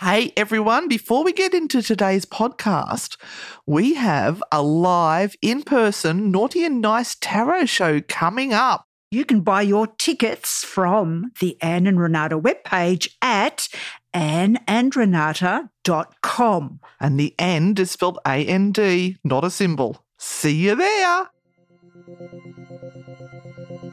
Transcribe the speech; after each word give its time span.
Hey 0.00 0.32
everyone, 0.36 0.88
before 0.88 1.22
we 1.24 1.32
get 1.32 1.54
into 1.54 1.80
today's 1.80 2.26
podcast, 2.26 3.16
we 3.64 3.94
have 3.94 4.42
a 4.52 4.62
live 4.62 5.34
in 5.40 5.62
person 5.62 6.30
Naughty 6.30 6.66
and 6.66 6.82
Nice 6.82 7.16
Tarot 7.18 7.64
show 7.64 8.02
coming 8.02 8.52
up. 8.52 8.84
You 9.10 9.24
can 9.24 9.40
buy 9.40 9.62
your 9.62 9.86
tickets 9.86 10.62
from 10.64 11.32
the 11.40 11.56
Anne 11.62 11.86
and 11.86 11.98
Renata 11.98 12.38
webpage 12.38 13.08
at 13.22 13.70
anneandrenata.com. 14.12 16.80
And 17.00 17.18
the 17.18 17.34
end 17.38 17.78
is 17.78 17.90
spelled 17.90 18.18
A 18.26 18.44
N 18.44 18.72
D, 18.72 19.16
not 19.24 19.44
a 19.44 19.50
symbol. 19.50 20.04
See 20.18 20.56
you 20.56 20.74
there. 20.74 21.30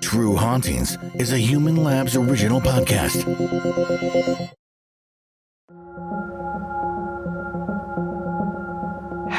True 0.02 0.36
Hauntings 0.36 0.98
is 1.16 1.32
a 1.32 1.38
Human 1.38 1.78
Labs 1.78 2.18
original 2.18 2.60
podcast. 2.60 3.24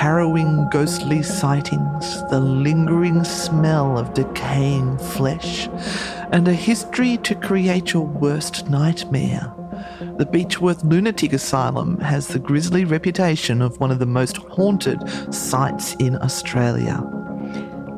Harrowing 0.05 0.69
ghostly 0.69 1.22
sightings, 1.22 2.22
the 2.28 2.38
lingering 2.38 3.24
smell 3.24 3.97
of 3.97 4.12
decaying 4.12 4.98
flesh, 4.98 5.66
and 6.30 6.46
a 6.46 6.52
history 6.52 7.16
to 7.16 7.34
create 7.34 7.94
your 7.94 8.05
worst 8.05 8.69
nightmare. 8.69 9.50
The 10.19 10.27
Beechworth 10.27 10.84
Lunatic 10.84 11.33
Asylum 11.33 11.98
has 12.00 12.28
the 12.28 12.38
grisly 12.38 12.84
reputation 12.84 13.62
of 13.62 13.80
one 13.80 13.91
of 13.91 13.98
the 13.98 14.05
most 14.05 14.36
haunted 14.36 15.00
sites 15.33 15.94
in 15.94 16.20
Australia. 16.20 17.02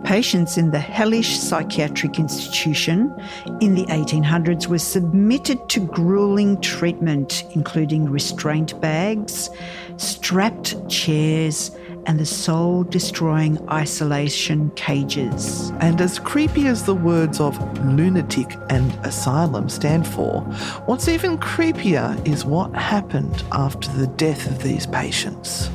Patients 0.05 0.57
in 0.57 0.71
the 0.71 0.79
hellish 0.79 1.37
psychiatric 1.37 2.21
institution 2.21 3.13
in 3.61 3.75
the 3.75 3.87
1800s 3.87 4.69
were 4.69 4.79
submitted 4.79 5.69
to 5.71 5.81
grueling 5.81 6.61
treatment, 6.61 7.43
including 7.57 8.09
restraint 8.09 8.81
bags, 8.81 9.51
strapped 9.97 10.89
chairs, 10.89 11.73
and 12.07 12.19
the 12.19 12.27
soul 12.27 12.85
destroying 12.85 13.59
isolation 13.69 14.71
cages. 14.71 15.71
And 15.81 16.01
as 16.01 16.19
creepy 16.19 16.69
as 16.69 16.85
the 16.85 16.95
words 16.95 17.41
of 17.41 17.59
lunatic 17.85 18.57
and 18.71 18.93
asylum 19.05 19.69
stand 19.69 20.07
for, 20.07 20.41
what's 20.87 21.09
even 21.09 21.37
creepier 21.39 22.17
is 22.27 22.45
what 22.45 22.73
happened 22.75 23.45
after 23.53 23.91
the 23.93 24.07
death 24.07 24.47
of 24.47 24.63
these 24.63 24.87
patients. 24.87 25.69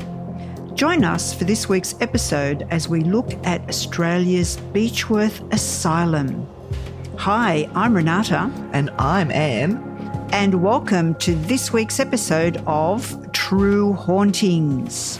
Join 0.73 1.03
us 1.03 1.33
for 1.33 1.43
this 1.43 1.69
week's 1.69 1.95
episode 2.01 2.65
as 2.71 2.87
we 2.87 3.01
look 3.01 3.33
at 3.45 3.61
Australia's 3.67 4.57
Beechworth 4.73 5.53
Asylum. 5.53 6.47
Hi, 7.17 7.69
I'm 7.75 7.93
Renata. 7.93 8.51
And 8.71 8.89
I'm 8.97 9.29
Anne. 9.31 9.77
And 10.31 10.63
welcome 10.63 11.13
to 11.15 11.35
this 11.35 11.73
week's 11.73 11.99
episode 11.99 12.63
of 12.65 13.31
True 13.33 13.93
Hauntings. 13.93 15.19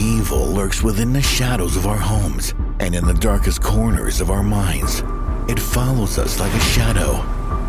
Evil 0.00 0.46
lurks 0.46 0.82
within 0.82 1.12
the 1.12 1.20
shadows 1.20 1.76
of 1.76 1.86
our 1.86 1.98
homes 1.98 2.54
and 2.78 2.94
in 2.94 3.04
the 3.04 3.12
darkest 3.12 3.62
corners 3.62 4.22
of 4.22 4.30
our 4.30 4.42
minds. 4.42 5.02
It 5.46 5.60
follows 5.60 6.16
us 6.16 6.40
like 6.40 6.52
a 6.54 6.60
shadow, 6.60 7.20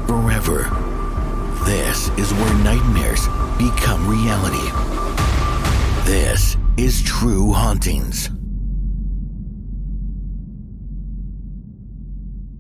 forever. 0.08 0.64
This 1.66 2.08
is 2.18 2.32
where 2.36 2.54
nightmares 2.64 3.28
become 3.58 4.08
reality. 4.08 4.72
This 6.10 6.56
is 6.78 7.04
True 7.04 7.52
Hauntings. 7.52 8.30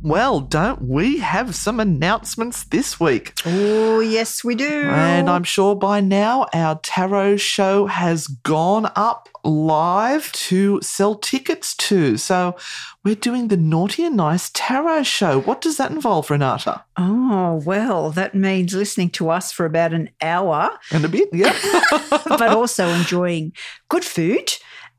Well, 0.03 0.39
don't 0.39 0.81
we 0.81 1.19
have 1.19 1.53
some 1.53 1.79
announcements 1.79 2.63
this 2.63 3.00
week? 3.00 3.34
Oh, 3.45 4.00
yes, 4.00 4.44
we 4.44 4.56
do. 4.56 4.89
And 4.89 5.29
I'm 5.29 5.44
sure 5.44 5.75
by 5.75 6.00
now 6.00 6.47
our 6.53 6.79
tarot 6.81 7.38
show 7.38 7.85
has 7.85 8.25
gone 8.25 8.91
up 8.95 9.29
live 9.44 10.31
to 10.31 10.81
sell 10.81 11.16
tickets 11.16 11.75
to. 11.75 12.17
So 12.17 12.56
we're 13.03 13.16
doing 13.16 13.50
the 13.50 13.57
Naughty 13.57 14.03
and 14.03 14.17
Nice 14.17 14.50
Tarot 14.53 15.03
show. 15.03 15.41
What 15.41 15.62
does 15.62 15.78
that 15.78 15.91
involve, 15.91 16.31
Renata? 16.31 16.83
Oh, 16.97 17.62
well, 17.63 18.09
that 18.12 18.33
means 18.33 18.73
listening 18.73 19.12
to 19.12 19.29
us 19.29 19.51
for 19.51 19.66
about 19.68 19.94
an 19.94 20.09
hour. 20.22 20.72
And 20.91 21.06
a 21.06 21.09
bit, 21.09 21.29
yeah. 21.31 21.56
but 22.09 22.41
also 22.50 22.88
enjoying 22.89 23.53
good 23.89 24.03
food 24.06 24.51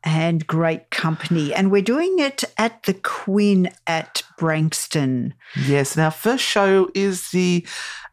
and 0.04 0.46
great 0.46 0.90
company. 0.90 1.54
And 1.54 1.70
we're 1.70 1.82
doing 1.82 2.18
it 2.18 2.44
at 2.58 2.82
the 2.84 2.94
Quinn 2.94 3.70
at 3.86 4.22
Branxton. 4.38 5.32
Yes, 5.66 5.96
and 5.96 6.04
our 6.04 6.10
first 6.10 6.44
show 6.44 6.90
is 6.94 7.30
the 7.30 7.66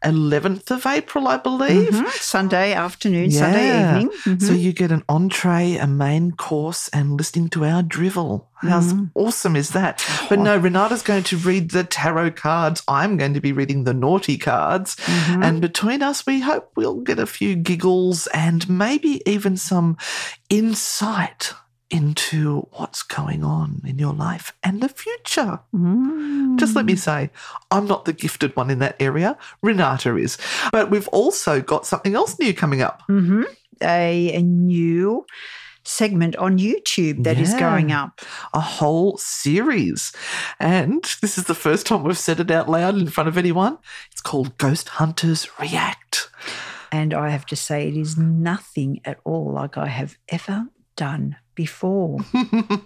11th 0.04 0.70
of 0.70 0.86
April, 0.86 1.28
I 1.28 1.36
believe. 1.36 1.90
Mm-hmm. 1.90 2.08
Sunday 2.10 2.72
afternoon, 2.72 3.30
yeah. 3.30 3.38
Sunday 3.38 3.80
evening. 3.80 4.08
Mm-hmm. 4.24 4.38
So 4.38 4.52
you 4.52 4.72
get 4.72 4.92
an 4.92 5.04
entree, 5.08 5.76
a 5.76 5.86
main 5.86 6.32
course, 6.32 6.88
and 6.88 7.12
listening 7.12 7.48
to 7.50 7.64
our 7.64 7.82
drivel. 7.82 8.48
How 8.60 8.80
mm-hmm. 8.80 9.06
awesome 9.14 9.56
is 9.56 9.70
that? 9.70 10.06
But 10.28 10.38
no, 10.38 10.56
Renata's 10.56 11.02
going 11.02 11.24
to 11.24 11.36
read 11.38 11.70
the 11.70 11.84
tarot 11.84 12.32
cards. 12.32 12.82
I'm 12.86 13.16
going 13.16 13.34
to 13.34 13.40
be 13.40 13.52
reading 13.52 13.84
the 13.84 13.94
naughty 13.94 14.36
cards. 14.36 14.96
Mm-hmm. 14.96 15.42
And 15.42 15.60
between 15.60 16.02
us, 16.02 16.26
we 16.26 16.40
hope 16.40 16.70
we'll 16.76 17.00
get 17.00 17.18
a 17.18 17.26
few 17.26 17.56
giggles 17.56 18.26
and 18.28 18.68
maybe 18.68 19.22
even 19.26 19.56
some 19.56 19.96
insight 20.50 21.54
into 21.90 22.68
what's 22.72 23.02
going 23.02 23.42
on 23.42 23.82
in 23.84 23.98
your 23.98 24.14
life 24.14 24.52
and 24.62 24.80
the 24.80 24.88
future. 24.88 25.60
Mm. 25.74 26.58
Just 26.58 26.76
let 26.76 26.84
me 26.84 26.94
say, 26.94 27.30
I'm 27.70 27.86
not 27.86 28.04
the 28.04 28.12
gifted 28.12 28.54
one 28.56 28.70
in 28.70 28.78
that 28.78 28.96
area. 29.00 29.36
Renata 29.62 30.16
is. 30.16 30.38
But 30.72 30.90
we've 30.90 31.08
also 31.08 31.60
got 31.60 31.86
something 31.86 32.14
else 32.14 32.38
new 32.38 32.54
coming 32.54 32.80
up. 32.80 33.02
Mm-hmm. 33.08 33.42
A, 33.82 34.34
a 34.34 34.42
new 34.42 35.26
segment 35.82 36.36
on 36.36 36.58
YouTube 36.58 37.24
that 37.24 37.36
yeah, 37.36 37.42
is 37.42 37.54
going 37.54 37.90
up. 37.90 38.20
A 38.54 38.60
whole 38.60 39.16
series. 39.18 40.12
And 40.60 41.02
this 41.20 41.38
is 41.38 41.44
the 41.44 41.54
first 41.54 41.86
time 41.86 42.04
we've 42.04 42.16
said 42.16 42.40
it 42.40 42.50
out 42.50 42.68
loud 42.68 42.96
in 42.96 43.08
front 43.08 43.28
of 43.28 43.36
anyone. 43.36 43.78
It's 44.12 44.20
called 44.20 44.58
Ghost 44.58 44.90
Hunters 44.90 45.48
React. 45.58 46.30
And 46.92 47.14
I 47.14 47.30
have 47.30 47.46
to 47.46 47.56
say, 47.56 47.88
it 47.88 47.96
is 47.96 48.16
nothing 48.16 49.00
at 49.04 49.18
all 49.24 49.52
like 49.52 49.76
I 49.76 49.86
have 49.86 50.18
ever 50.28 50.66
done 50.96 51.36
before. 51.60 52.16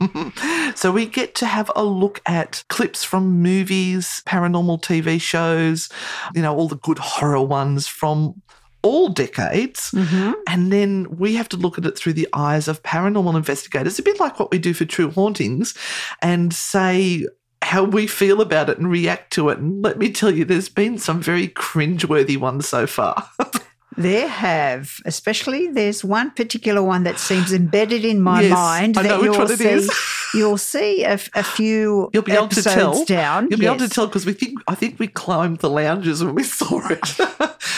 so 0.74 0.90
we 0.90 1.06
get 1.06 1.36
to 1.36 1.46
have 1.46 1.70
a 1.76 1.84
look 1.84 2.20
at 2.26 2.64
clips 2.68 3.04
from 3.04 3.40
movies, 3.40 4.20
paranormal 4.26 4.82
TV 4.82 5.20
shows, 5.20 5.88
you 6.34 6.42
know, 6.42 6.56
all 6.56 6.66
the 6.66 6.76
good 6.78 6.98
horror 6.98 7.40
ones 7.40 7.86
from 7.86 8.42
all 8.82 9.10
decades. 9.10 9.92
Mm-hmm. 9.92 10.32
And 10.48 10.72
then 10.72 11.06
we 11.08 11.36
have 11.36 11.48
to 11.50 11.56
look 11.56 11.78
at 11.78 11.86
it 11.86 11.96
through 11.96 12.14
the 12.14 12.26
eyes 12.32 12.66
of 12.66 12.82
paranormal 12.82 13.36
investigators, 13.36 14.00
a 14.00 14.02
bit 14.02 14.18
like 14.18 14.40
what 14.40 14.50
we 14.50 14.58
do 14.58 14.74
for 14.74 14.84
True 14.84 15.12
Hauntings, 15.12 15.72
and 16.20 16.52
say, 16.52 17.24
how 17.62 17.84
we 17.84 18.08
feel 18.08 18.40
about 18.40 18.68
it 18.68 18.78
and 18.78 18.90
react 18.90 19.32
to 19.34 19.50
it. 19.50 19.58
And 19.58 19.82
let 19.82 19.98
me 19.98 20.10
tell 20.10 20.32
you, 20.32 20.44
there's 20.44 20.68
been 20.68 20.98
some 20.98 21.22
very 21.22 21.46
cringeworthy 21.46 22.36
ones 22.36 22.68
so 22.68 22.88
far. 22.88 23.30
There 23.96 24.26
have, 24.29 25.00
especially 25.05 25.69
there's 25.69 26.05
one 26.05 26.31
particular 26.32 26.82
one 26.82 27.05
that 27.05 27.19
seems 27.19 27.52
embedded 27.52 28.05
in 28.05 28.20
my 28.20 28.43
Yes, 28.43 28.52
mind 28.52 28.99
I 28.99 29.02
that 29.02 29.08
know 29.08 29.20
which 29.20 29.26
you'll 29.26 29.38
one 29.38 29.50
it 29.52 29.58
see. 29.58 29.69
is. 29.69 29.91
You'll 30.35 30.58
see 30.58 31.05
a, 31.05 31.12
a 31.12 31.44
few 31.44 32.11
You'll 32.12 32.25
be 32.25 32.32
able 32.32 32.49
to 32.49 32.61
tell. 32.61 33.05
down. 33.05 33.46
You'll 33.50 33.61
be 33.61 33.67
able 33.67 33.76
to 33.79 33.88
tell 33.88 34.08
because 34.08 34.26
we 34.26 34.32
think 34.32 34.58
I 34.67 34.75
think 34.75 34.99
we 34.99 35.06
climbed 35.06 35.58
the 35.61 35.70
lounges 35.70 36.25
when 36.25 36.35
we 36.35 36.43
saw 36.58 36.81
it. 36.88 37.17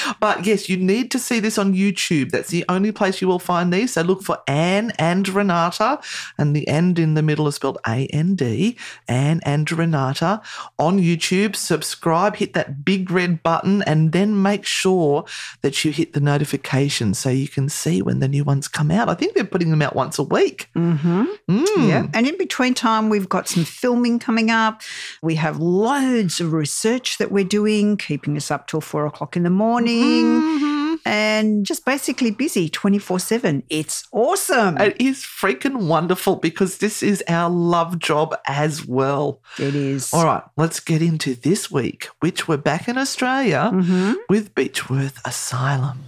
but 0.20 0.46
yes, 0.46 0.66
you 0.70 0.78
need 0.78 1.10
to 1.10 1.18
see 1.18 1.38
this 1.38 1.58
on 1.58 1.74
YouTube. 1.74 2.30
That's 2.30 2.48
the 2.48 2.64
only 2.70 2.92
place 2.92 3.20
you 3.20 3.28
will 3.28 3.38
find 3.38 3.70
these. 3.70 3.92
So 3.92 4.00
look 4.00 4.22
for 4.22 4.38
Anne 4.48 4.92
and 4.98 5.28
Renata, 5.28 6.00
and 6.38 6.56
the 6.56 6.66
end 6.66 6.98
in 6.98 7.12
the 7.12 7.22
middle 7.22 7.46
is 7.46 7.56
spelled 7.56 7.76
A 7.86 8.06
N 8.06 8.34
D. 8.36 8.78
Anne 9.06 9.40
and 9.44 9.70
Renata 9.70 10.40
on 10.78 10.98
YouTube. 10.98 11.56
Subscribe, 11.56 12.36
hit 12.36 12.54
that 12.54 12.86
big 12.86 13.10
red 13.10 13.42
button, 13.42 13.82
and 13.82 14.12
then 14.12 14.40
make 14.40 14.64
sure 14.64 15.26
that 15.60 15.84
you 15.84 15.92
hit 15.92 16.05
the 16.12 16.20
notification 16.20 17.14
so 17.14 17.28
you 17.28 17.48
can 17.48 17.68
see 17.68 18.02
when 18.02 18.20
the 18.20 18.28
new 18.28 18.44
ones 18.44 18.68
come 18.68 18.90
out. 18.90 19.08
I 19.08 19.14
think 19.14 19.34
they're 19.34 19.44
putting 19.44 19.70
them 19.70 19.82
out 19.82 19.94
once 19.94 20.18
a 20.18 20.22
week. 20.22 20.68
Mm-hmm. 20.74 21.24
Mm. 21.48 21.88
Yeah. 21.88 22.06
And 22.14 22.26
in 22.26 22.36
between 22.38 22.74
time, 22.74 23.08
we've 23.08 23.28
got 23.28 23.48
some 23.48 23.64
filming 23.64 24.18
coming 24.18 24.50
up. 24.50 24.82
We 25.22 25.34
have 25.36 25.58
loads 25.58 26.40
of 26.40 26.52
research 26.52 27.18
that 27.18 27.30
we're 27.30 27.44
doing, 27.44 27.96
keeping 27.96 28.36
us 28.36 28.50
up 28.50 28.66
till 28.66 28.80
four 28.80 29.06
o'clock 29.06 29.36
in 29.36 29.42
the 29.42 29.50
morning. 29.50 30.24
Mm-hmm. 30.24 30.75
And 31.06 31.64
just 31.64 31.84
basically 31.84 32.30
busy 32.30 32.68
24 32.68 33.20
7. 33.20 33.62
It's 33.70 34.06
awesome. 34.12 34.76
It 34.78 35.00
is 35.00 35.18
freaking 35.18 35.86
wonderful 35.86 36.36
because 36.36 36.78
this 36.78 37.02
is 37.02 37.22
our 37.28 37.48
love 37.48 37.98
job 37.98 38.36
as 38.46 38.84
well. 38.84 39.40
it 39.58 39.74
is. 39.74 40.12
All 40.12 40.24
right, 40.24 40.42
let's 40.56 40.80
get 40.80 41.02
into 41.02 41.34
this 41.34 41.70
week, 41.70 42.08
which 42.20 42.48
we're 42.48 42.56
back 42.56 42.88
in 42.88 42.98
Australia 42.98 43.70
mm-hmm. 43.72 44.14
with 44.28 44.54
Beechworth 44.54 45.18
Asylum. 45.24 46.04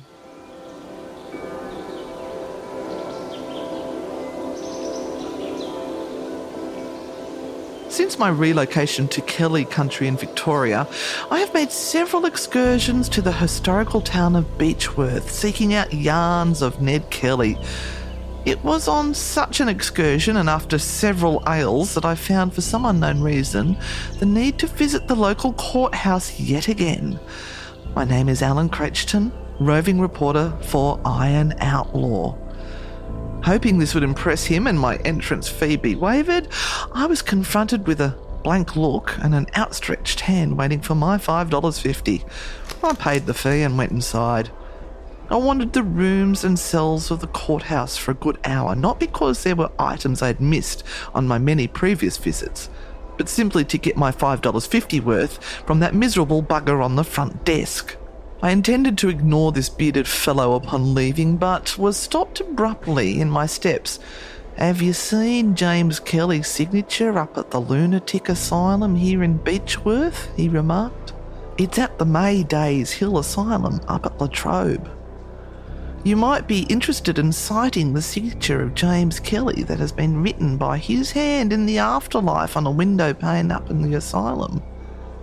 Since 7.99 8.17
my 8.17 8.29
relocation 8.29 9.09
to 9.09 9.21
Kelly 9.23 9.65
Country 9.65 10.07
in 10.07 10.17
Victoria, 10.17 10.87
I 11.33 11.41
have 11.41 11.53
made 11.53 11.73
several 11.73 12.27
excursions 12.27 13.09
to 13.09 13.21
the 13.21 13.33
historical 13.33 14.01
town 14.01 14.37
of 14.37 14.57
Beechworth, 14.57 15.29
seeking 15.29 15.75
out 15.75 15.93
yarns 15.93 16.63
of 16.63 16.81
Ned 16.81 17.11
Kelly. 17.11 17.59
It 18.45 18.63
was 18.63 18.87
on 18.87 19.15
such 19.15 19.59
an 19.59 19.69
excursion 19.69 20.37
and 20.37 20.49
after 20.49 20.79
several 20.79 21.43
ales 21.49 21.95
that 21.95 22.05
I 22.05 22.15
found, 22.15 22.55
for 22.55 22.61
some 22.61 22.85
unknown 22.85 23.21
reason, 23.21 23.77
the 24.21 24.27
need 24.27 24.61
to 24.61 24.69
visit 24.69 25.09
the 25.09 25.17
local 25.17 25.53
courthouse 25.55 26.39
yet 26.39 26.69
again. 26.69 27.19
My 27.97 28.05
name 28.05 28.29
is 28.29 28.43
Alan 28.43 28.69
Cratchton, 28.69 29.33
roving 29.59 30.01
reporter 30.01 30.57
for 30.61 31.01
Iron 31.05 31.53
Outlaw. 31.59 32.37
Hoping 33.49 33.79
this 33.79 33.95
would 33.95 34.03
impress 34.03 34.45
him 34.45 34.67
and 34.67 34.79
my 34.79 34.97
entrance 34.97 35.49
fee 35.49 35.77
be 35.77 35.95
waived, 35.95 36.49
I 36.93 37.07
was 37.07 37.23
confronted 37.23 37.87
with 37.87 37.99
a 37.99 38.15
blank 38.45 38.77
look 38.77 39.17
and 39.23 39.35
an 39.35 39.47
outstretched 39.57 40.21
hand 40.21 40.59
waiting 40.59 40.83
for 40.83 40.95
my 40.95 41.17
$5.50. 41.17 42.29
I 42.85 42.95
paid 42.95 43.25
the 43.25 43.33
fee 43.33 43.63
and 43.63 43.79
went 43.79 43.91
inside. 43.91 44.51
I 45.31 45.37
wandered 45.37 45.73
the 45.73 45.83
rooms 45.83 46.45
and 46.45 46.59
cells 46.59 47.11
of 47.11 47.23
the 47.23 47.27
courthouse 47.27 47.97
for 47.97 48.11
a 48.11 48.23
good 48.23 48.39
hour, 48.45 48.75
not 48.75 49.01
because 49.01 49.43
there 49.43 49.57
were 49.57 49.73
items 49.79 50.21
I 50.21 50.27
had 50.27 50.43
missed 50.43 50.85
on 51.15 51.27
my 51.27 51.39
many 51.39 51.67
previous 51.67 52.19
visits, 52.19 52.69
but 53.17 53.31
simply 53.31 53.65
to 53.65 53.79
get 53.79 53.97
my 53.97 54.13
$5.50 54.13 55.01
worth 55.01 55.43
from 55.67 55.81
that 55.81 55.95
miserable 55.95 56.43
bugger 56.43 56.85
on 56.85 56.97
the 56.97 57.03
front 57.03 57.47
desk. 57.47 57.97
I 58.41 58.53
intended 58.53 58.97
to 58.99 59.09
ignore 59.09 59.51
this 59.51 59.69
bearded 59.69 60.07
fellow 60.07 60.55
upon 60.55 60.95
leaving, 60.95 61.39
but 61.39 61.77
was 61.77 61.97
stopped 61.97 62.41
abruptly 62.41 63.21
in 63.21 63.29
my 63.29 63.47
steps. 63.47 63.99
Have 64.57 64.81
you 64.81 64.93
seen 64.93 65.57
James 65.57 65.99
Kelly's 65.99 66.47
signature 66.47 67.19
up 67.19 67.37
at 67.37 67.51
the 67.51 67.61
lunatic 67.61 68.29
asylum 68.29 68.95
here 68.95 69.25
in 69.25 69.41
Beechworth? 69.41 70.29
he 70.37 70.49
remarked. 70.49 71.13
It's 71.59 71.79
at 71.81 71.99
the 71.99 72.05
Mayday 72.05 72.85
Hills 72.85 73.27
Asylum 73.27 73.81
up 73.89 74.07
at 74.07 74.21
Latrobe. 74.21 74.89
You 76.05 76.15
might 76.15 76.47
be 76.47 76.63
interested 76.63 77.19
in 77.19 77.33
citing 77.33 77.93
the 77.93 78.03
signature 78.03 78.63
of 78.63 78.75
James 78.77 79.19
Kelly 79.19 79.65
that 79.65 79.81
has 79.81 79.91
been 79.91 80.23
written 80.23 80.57
by 80.57 80.79
his 80.79 81.11
hand 81.11 81.53
in 81.53 81.67
the 81.67 81.79
afterlife 81.79 82.57
on 82.57 82.67
a 82.67 82.71
window 82.71 83.13
pane 83.13 83.51
up 83.51 83.69
in 83.69 83.83
the 83.83 83.95
asylum. 83.95 84.63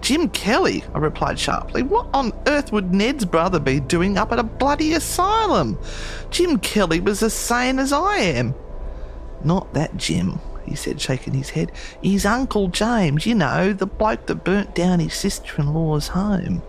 Jim 0.06 0.30
Kelly, 0.30 0.84
I 0.94 1.00
replied 1.00 1.40
sharply. 1.40 1.82
What 1.82 2.06
on 2.14 2.32
earth 2.46 2.72
would 2.72 2.94
Ned's 2.94 3.26
brother 3.26 3.60
be 3.60 3.80
doing 3.80 4.20
up 4.20 4.32
at 4.32 4.38
a 4.38 4.44
bloody 4.44 4.94
asylum? 4.94 5.80
Jim 6.30 6.60
Kelly 6.60 7.00
was 7.00 7.24
as 7.24 7.34
sane 7.34 7.80
as 7.80 7.92
I 7.92 8.18
am. 8.18 8.54
Not 9.44 9.74
that 9.74 9.98
Jim, 9.98 10.40
he 10.64 10.76
said, 10.76 11.02
shaking 11.02 11.34
his 11.34 11.50
head. 11.50 11.72
His 12.04 12.24
Uncle 12.24 12.68
James, 12.68 13.26
you 13.26 13.34
know, 13.34 13.74
the 13.74 13.88
bloke 13.88 14.28
that 14.28 14.44
burnt 14.44 14.76
down 14.76 15.00
his 15.00 15.16
sister 15.16 15.60
in 15.60 15.74
law's 15.74 16.10
home. 16.10 16.62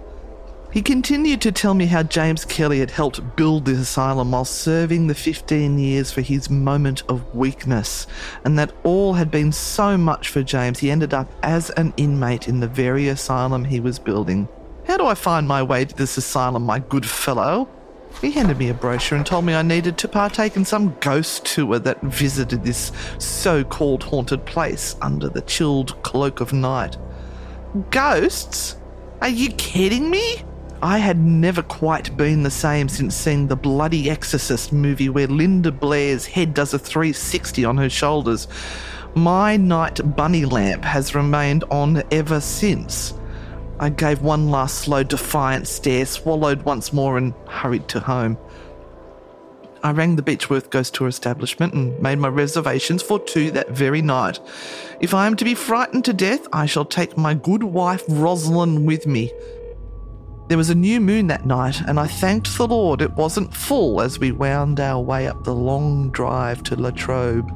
He 0.77 0.83
continued 0.83 1.41
to 1.41 1.53
tell 1.53 1.73
me 1.73 1.87
how 1.87 2.03
James 2.03 2.45
Kelly 2.45 2.81
had 2.81 2.91
helped 2.91 3.35
build 3.35 3.65
the 3.65 3.73
asylum 3.73 4.33
while 4.33 4.45
serving 4.45 5.07
the 5.07 5.15
15 5.15 5.79
years 5.79 6.13
for 6.13 6.21
his 6.21 6.51
moment 6.51 7.03
of 7.09 7.35
weakness, 7.35 8.07
and 8.45 8.59
that 8.59 8.75
all 8.85 9.15
had 9.15 9.31
been 9.31 9.53
so 9.53 9.97
much 9.97 10.29
for 10.29 10.43
James 10.43 10.79
he 10.79 10.91
ended 10.91 11.15
up 11.15 11.33
as 11.43 11.71
an 11.71 11.95
inmate 11.97 12.47
in 12.47 12.61
the 12.61 12.69
very 12.69 13.09
asylum 13.09 13.65
he 13.65 13.81
was 13.81 13.99
building. 13.99 14.49
How 14.87 14.99
do 14.99 15.07
I 15.07 15.15
find 15.15 15.49
my 15.49 15.63
way 15.63 15.87
to 15.87 15.97
this 15.97 16.19
asylum, 16.19 16.65
my 16.65 16.81
good 16.81 17.09
fellow? 17.09 17.71
He 18.21 18.33
handed 18.33 18.59
me 18.59 18.69
a 18.69 18.75
brochure 18.75 19.17
and 19.17 19.25
told 19.25 19.47
me 19.47 19.55
I 19.55 19.63
needed 19.63 19.97
to 19.97 20.09
partake 20.09 20.57
in 20.57 20.67
some 20.67 20.95
ghost 21.01 21.47
tour 21.47 21.79
that 21.79 22.03
visited 22.03 22.65
this 22.65 22.93
so 23.17 23.65
called 23.65 24.03
haunted 24.03 24.45
place 24.45 24.95
under 25.01 25.31
the 25.31 25.41
chilled 25.41 26.03
cloak 26.03 26.43
of 26.43 26.53
night. 26.53 26.99
Ghosts? 27.89 28.77
Are 29.23 29.31
you 29.31 29.49
kidding 29.53 30.11
me? 30.11 30.43
I 30.83 30.99
had 30.99 31.19
never 31.19 31.63
quite 31.63 32.17
been 32.17 32.43
the 32.43 32.51
same 32.51 32.89
since 32.89 33.15
seeing 33.15 33.47
the 33.47 33.57
Bloody 33.57 34.11
Exorcist 34.11 34.73
movie 34.73 35.09
where 35.09 35.27
Linda 35.27 35.73
Blair's 35.73 36.27
head 36.27 36.53
does 36.53 36.75
a 36.75 36.79
360 36.79 37.65
on 37.65 37.79
her 37.79 37.89
shoulders. 37.89 38.47
My 39.15 39.57
night 39.57 40.17
bunny 40.17 40.45
lamp 40.45 40.85
has 40.85 41.15
remained 41.15 41.65
on 41.71 42.03
ever 42.11 42.41
since. 42.41 43.15
I 43.81 43.89
gave 43.89 44.21
one 44.21 44.51
last 44.51 44.81
slow, 44.81 45.03
defiant 45.03 45.67
stare, 45.67 46.05
swallowed 46.05 46.63
once 46.63 46.93
more, 46.93 47.17
and 47.17 47.33
hurried 47.49 47.89
to 47.89 48.01
home. 48.01 48.37
I 49.83 49.93
rang 49.93 50.17
the 50.17 50.23
Beechworth 50.23 50.71
Ghost 50.71 50.95
Tour 50.95 51.09
establishment 51.09 51.73
and 51.73 51.99
made 52.01 52.19
my 52.19 52.29
reservations 52.29 53.03
for 53.03 53.19
two 53.19 53.51
that 53.53 53.71
very 53.71 54.03
night. 54.03 54.41
If 55.01 55.15
I 55.15 55.27
am 55.27 55.37
to 55.37 55.45
be 55.45 55.55
frightened 55.55 56.05
to 56.07 56.13
death, 56.13 56.47
I 56.53 56.67
shall 56.67 56.85
take 56.85 57.17
my 57.17 57.35
good 57.35 57.63
wife 57.63 58.03
Rosalind 58.09 58.87
with 58.87 59.07
me. 59.07 59.33
There 60.49 60.59
was 60.59 60.71
a 60.71 60.77
new 60.77 61.01
moon 61.01 61.27
that 61.27 61.45
night, 61.45 61.81
and 61.81 61.99
I 61.99 62.07
thanked 62.07 62.57
the 62.57 62.69
Lord 62.69 63.03
it 63.03 63.13
wasn't 63.15 63.53
full 63.53 64.01
as 64.01 64.21
we 64.21 64.31
wound 64.31 64.79
our 64.79 65.03
way 65.03 65.27
up 65.27 65.43
the 65.43 65.55
long 65.55 66.11
drive 66.11 66.63
to 66.65 66.81
Latrobe. 66.81 67.53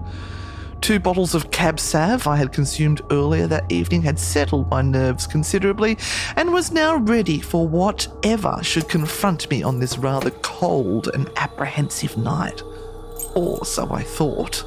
Two 0.81 0.99
bottles 0.99 1.37
of 1.37 1.53
cab 1.53 1.79
sav 1.79 2.27
I 2.27 2.37
had 2.37 2.53
consumed 2.53 3.03
earlier 3.13 3.47
that 3.47 3.71
evening 3.71 4.03
had 4.03 4.19
settled 4.19 4.69
my 4.71 4.83
nerves 4.83 5.29
considerably 5.29 5.99
and 6.35 6.53
was 6.53 6.73
now 6.73 6.97
ready 6.97 7.39
for 7.39 7.69
whatever 7.69 8.59
should 8.63 8.89
confront 8.89 9.49
me 9.51 9.63
on 9.63 9.79
this 9.79 9.97
rather 9.97 10.31
cold 10.31 11.09
and 11.15 11.31
apprehensive 11.37 12.17
night. 12.17 12.61
Or 13.37 13.65
so 13.65 13.89
I 13.93 14.03
thought. 14.03 14.65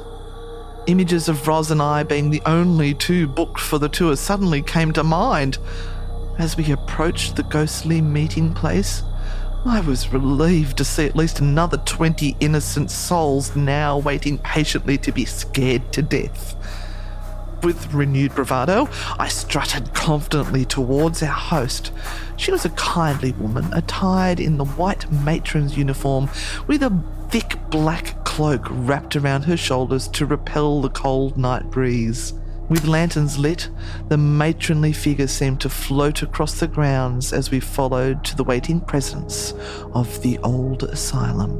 Images 0.86 1.28
of 1.28 1.46
Ros 1.46 1.70
and 1.70 1.82
I 1.82 2.04
being 2.04 2.30
the 2.30 2.42
only 2.46 2.94
two 2.94 3.26
booked 3.26 3.60
for 3.60 3.78
the 3.78 3.88
tour 3.90 4.16
suddenly 4.16 4.62
came 4.62 4.92
to 4.92 5.04
mind. 5.04 5.58
As 6.38 6.56
we 6.56 6.72
approached 6.72 7.36
the 7.36 7.44
ghostly 7.44 8.00
meeting 8.00 8.54
place, 8.54 9.04
I 9.64 9.80
was 9.80 10.12
relieved 10.12 10.76
to 10.78 10.84
see 10.84 11.06
at 11.06 11.14
least 11.14 11.38
another 11.38 11.76
20 11.76 12.36
innocent 12.40 12.90
souls 12.90 13.54
now 13.54 13.98
waiting 13.98 14.38
patiently 14.38 14.98
to 14.98 15.12
be 15.12 15.24
scared 15.24 15.92
to 15.92 16.02
death. 16.02 16.56
With 17.62 17.94
renewed 17.94 18.34
bravado, 18.34 18.88
I 19.16 19.28
strutted 19.28 19.94
confidently 19.94 20.64
towards 20.64 21.22
our 21.22 21.28
host. 21.28 21.92
She 22.36 22.50
was 22.50 22.64
a 22.64 22.70
kindly 22.70 23.32
woman, 23.32 23.72
attired 23.72 24.40
in 24.40 24.58
the 24.58 24.66
white 24.66 25.10
matron's 25.10 25.78
uniform, 25.78 26.28
with 26.66 26.82
a 26.82 27.02
thick 27.30 27.58
black 27.70 28.24
cloak 28.24 28.66
wrapped 28.68 29.14
around 29.14 29.42
her 29.42 29.56
shoulders 29.56 30.08
to 30.08 30.26
repel 30.26 30.82
the 30.82 30.90
cold 30.90 31.38
night 31.38 31.70
breeze. 31.70 32.34
With 32.74 32.88
lanterns 32.88 33.38
lit, 33.38 33.70
the 34.08 34.18
matronly 34.18 34.92
figure 34.92 35.28
seemed 35.28 35.60
to 35.60 35.68
float 35.68 36.22
across 36.22 36.58
the 36.58 36.66
grounds 36.66 37.32
as 37.32 37.48
we 37.48 37.60
followed 37.60 38.24
to 38.24 38.34
the 38.34 38.42
waiting 38.42 38.80
presence 38.80 39.54
of 39.92 40.20
the 40.22 40.38
old 40.38 40.82
asylum. 40.82 41.52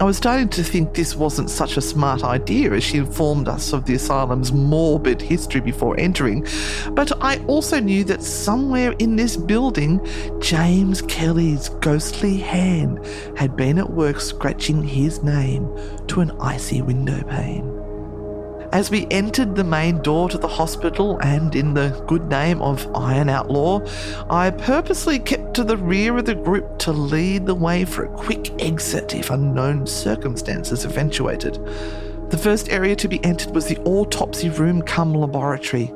I 0.00 0.04
was 0.04 0.16
starting 0.16 0.48
to 0.48 0.64
think 0.64 0.94
this 0.94 1.14
wasn't 1.14 1.48
such 1.48 1.76
a 1.76 1.80
smart 1.80 2.24
idea 2.24 2.72
as 2.72 2.82
she 2.82 2.98
informed 2.98 3.46
us 3.46 3.72
of 3.72 3.84
the 3.84 3.94
asylum's 3.94 4.50
morbid 4.50 5.22
history 5.22 5.60
before 5.60 5.94
entering, 5.96 6.44
but 6.90 7.12
I 7.22 7.38
also 7.44 7.78
knew 7.78 8.02
that 8.06 8.24
somewhere 8.24 8.96
in 8.98 9.14
this 9.14 9.36
building, 9.36 10.04
James 10.40 11.02
Kelly's 11.02 11.68
ghostly 11.68 12.36
hand 12.36 12.98
had 13.36 13.54
been 13.54 13.78
at 13.78 13.90
work 13.90 14.18
scratching 14.18 14.82
his 14.82 15.22
name 15.22 15.72
to 16.08 16.20
an 16.20 16.32
icy 16.40 16.82
window 16.82 17.22
pane. 17.22 17.75
As 18.76 18.90
we 18.90 19.06
entered 19.10 19.56
the 19.56 19.64
main 19.64 20.02
door 20.02 20.28
to 20.28 20.36
the 20.36 20.46
hospital 20.46 21.18
and 21.20 21.56
in 21.56 21.72
the 21.72 21.98
good 22.06 22.28
name 22.28 22.60
of 22.60 22.86
Iron 22.94 23.30
Outlaw, 23.30 23.80
I 24.28 24.50
purposely 24.50 25.18
kept 25.18 25.54
to 25.54 25.64
the 25.64 25.78
rear 25.78 26.18
of 26.18 26.26
the 26.26 26.34
group 26.34 26.78
to 26.80 26.92
lead 26.92 27.46
the 27.46 27.54
way 27.54 27.86
for 27.86 28.04
a 28.04 28.18
quick 28.18 28.52
exit 28.62 29.14
if 29.14 29.30
unknown 29.30 29.86
circumstances 29.86 30.84
eventuated. 30.84 31.54
The 32.28 32.36
first 32.36 32.68
area 32.68 32.94
to 32.96 33.08
be 33.08 33.24
entered 33.24 33.54
was 33.54 33.64
the 33.64 33.78
autopsy 33.84 34.50
room 34.50 34.82
cum 34.82 35.14
laboratory. 35.14 35.90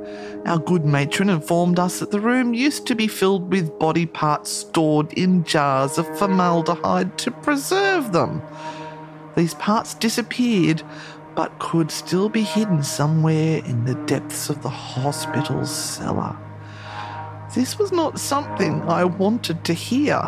Our 0.46 0.58
good 0.58 0.87
matron 0.87 1.28
informed 1.28 1.78
us 1.78 1.99
that 1.99 2.10
the 2.10 2.20
room 2.20 2.54
used 2.54 2.87
to 2.87 2.94
be 2.94 3.08
filled 3.08 3.52
with 3.52 3.78
body 3.78 4.06
parts 4.06 4.50
stored 4.50 5.12
in 5.12 5.44
jars 5.44 5.99
of 5.99 6.18
formaldehyde 6.18 7.18
to 7.18 7.30
preserve 7.30 8.12
them. 8.12 8.40
These 9.37 9.54
parts 9.54 9.92
disappeared 9.94 10.82
but 11.34 11.58
could 11.58 11.90
still 11.90 12.28
be 12.28 12.42
hidden 12.42 12.82
somewhere 12.82 13.64
in 13.64 13.84
the 13.84 13.94
depths 14.06 14.50
of 14.50 14.62
the 14.62 14.68
hospital's 14.68 15.75
cellar. 15.75 16.37
This 17.54 17.78
was 17.78 17.92
not 17.92 18.20
something 18.20 18.82
I 18.82 19.04
wanted 19.04 19.64
to 19.64 19.72
hear. 19.72 20.20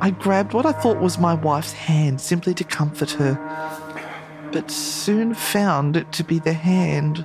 I 0.00 0.10
grabbed 0.10 0.52
what 0.52 0.66
I 0.66 0.72
thought 0.72 1.00
was 1.00 1.18
my 1.18 1.34
wife's 1.34 1.72
hand 1.72 2.20
simply 2.20 2.54
to 2.54 2.64
comfort 2.64 3.10
her, 3.12 3.34
but 4.52 4.70
soon 4.70 5.34
found 5.34 5.96
it 5.96 6.10
to 6.12 6.24
be 6.24 6.38
the 6.38 6.52
hand 6.52 7.24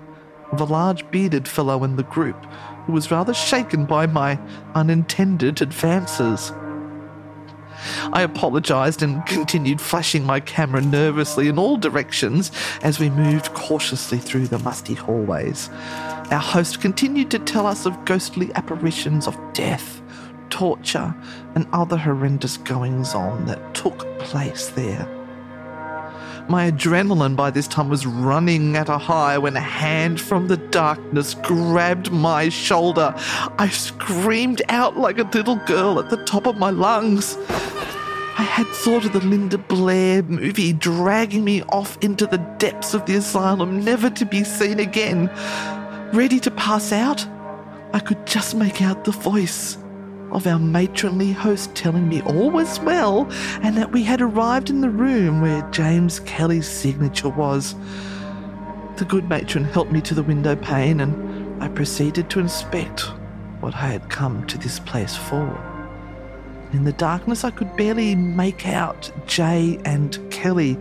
of 0.51 0.61
a 0.61 0.65
large 0.65 1.09
bearded 1.11 1.47
fellow 1.47 1.83
in 1.83 1.95
the 1.95 2.03
group 2.03 2.45
who 2.85 2.93
was 2.93 3.11
rather 3.11 3.33
shaken 3.33 3.85
by 3.85 4.05
my 4.05 4.39
unintended 4.73 5.61
advances. 5.61 6.51
I 8.13 8.22
apologised 8.22 9.01
and 9.01 9.25
continued 9.25 9.82
flashing 9.82 10.24
my 10.24 10.39
camera 10.39 10.82
nervously 10.82 11.48
in 11.48 11.58
all 11.58 11.77
directions 11.77 12.51
as 12.82 13.00
we 13.00 13.10
moved 13.10 13.53
cautiously 13.53 14.17
through 14.17 14.48
the 14.48 14.60
musty 14.60 14.94
hallways. 14.94 15.70
Our 16.32 16.39
host 16.39 16.82
continued 16.82 17.32
to 17.32 17.39
tell 17.39 17.67
us 17.67 17.86
of 17.86 18.05
ghostly 18.05 18.53
apparitions 18.53 19.27
of 19.27 19.38
death, 19.53 20.01
torture, 20.50 21.15
and 21.55 21.67
other 21.74 21.98
horrendous 21.98 22.58
goings 22.58 23.13
on 23.13 23.46
that 23.46 23.74
took 23.74 24.00
place 24.20 24.70
there. 24.70 25.25
My 26.47 26.69
adrenaline 26.69 27.35
by 27.35 27.49
this 27.49 27.67
time 27.67 27.89
was 27.89 28.05
running 28.05 28.75
at 28.75 28.87
a 28.87 28.99
high 28.99 29.37
when 29.39 29.55
a 29.55 29.61
hand 29.61 30.21
from 30.21 30.47
the 30.47 30.57
darkness 30.57 31.33
grabbed 31.33 32.11
my 32.11 32.49
shoulder. 32.49 33.15
I 33.57 33.69
screamed 33.69 34.61
out 34.69 34.95
like 34.95 35.17
a 35.17 35.23
little 35.23 35.55
girl 35.55 35.99
at 35.99 36.11
the 36.11 36.23
top 36.25 36.45
of 36.45 36.57
my 36.57 36.69
lungs. 36.69 37.35
I 38.37 38.43
had 38.43 38.67
thought 38.67 39.05
of 39.05 39.13
the 39.13 39.21
Linda 39.21 39.57
Blair 39.57 40.21
movie 40.21 40.71
dragging 40.73 41.43
me 41.43 41.63
off 41.63 41.97
into 42.01 42.27
the 42.27 42.37
depths 42.59 42.93
of 42.93 43.07
the 43.07 43.15
asylum, 43.15 43.83
never 43.83 44.11
to 44.11 44.25
be 44.25 44.43
seen 44.43 44.79
again. 44.79 45.31
Ready 46.13 46.39
to 46.41 46.51
pass 46.51 46.91
out, 46.91 47.25
I 47.91 47.99
could 47.99 48.27
just 48.27 48.53
make 48.53 48.83
out 48.83 49.03
the 49.03 49.11
voice 49.11 49.77
of 50.32 50.48
our 50.48 50.60
matronly 50.60 51.32
host 51.32 51.74
telling 51.75 52.10
me 52.10 52.22
all 52.24 52.50
was 52.50 52.79
well 52.82 53.27
and 53.62 53.77
that 53.77 53.91
we 53.91 54.03
had 54.03 54.22
arrived 54.22 54.70
in 54.70 54.82
the 54.82 54.89
room 54.89 55.41
where 55.41 55.62
James 55.72 56.20
Kelly's 56.22 56.67
signature 56.67 57.29
was. 57.29 57.75
The 58.98 59.05
good 59.05 59.29
matron 59.29 59.63
helped 59.63 59.91
me 59.91 60.01
to 60.01 60.13
the 60.13 60.24
window 60.24 60.55
pane 60.55 61.00
and 61.00 61.63
I 61.63 61.67
proceeded 61.70 62.29
to 62.32 62.39
inspect 62.39 63.01
what 63.60 63.74
I 63.75 63.88
had 63.88 64.10
come 64.10 64.46
to 64.48 64.58
this 64.58 64.79
place 64.79 65.15
for. 65.15 65.58
In 66.74 66.84
the 66.84 66.94
darkness, 66.94 67.44
I 67.44 67.51
could 67.51 67.75
barely 67.77 68.15
make 68.15 68.67
out 68.67 69.10
Jay 69.27 69.79
and 69.86 70.20
Kelly, 70.29 70.77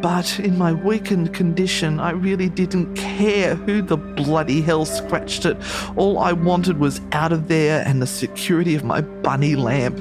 but 0.00 0.38
in 0.38 0.56
my 0.56 0.72
weakened 0.72 1.34
condition, 1.34 1.98
I 1.98 2.10
really 2.10 2.48
didn't 2.48 2.94
care 2.94 3.54
who 3.54 3.82
the 3.82 3.96
bloody 3.96 4.60
hell 4.60 4.84
scratched 4.84 5.44
it. 5.44 5.56
All 5.96 6.18
I 6.18 6.32
wanted 6.32 6.78
was 6.78 7.00
out 7.12 7.32
of 7.32 7.48
there 7.48 7.82
and 7.86 8.00
the 8.00 8.06
security 8.06 8.74
of 8.74 8.84
my 8.84 9.00
bunny 9.00 9.56
lamp. 9.56 9.96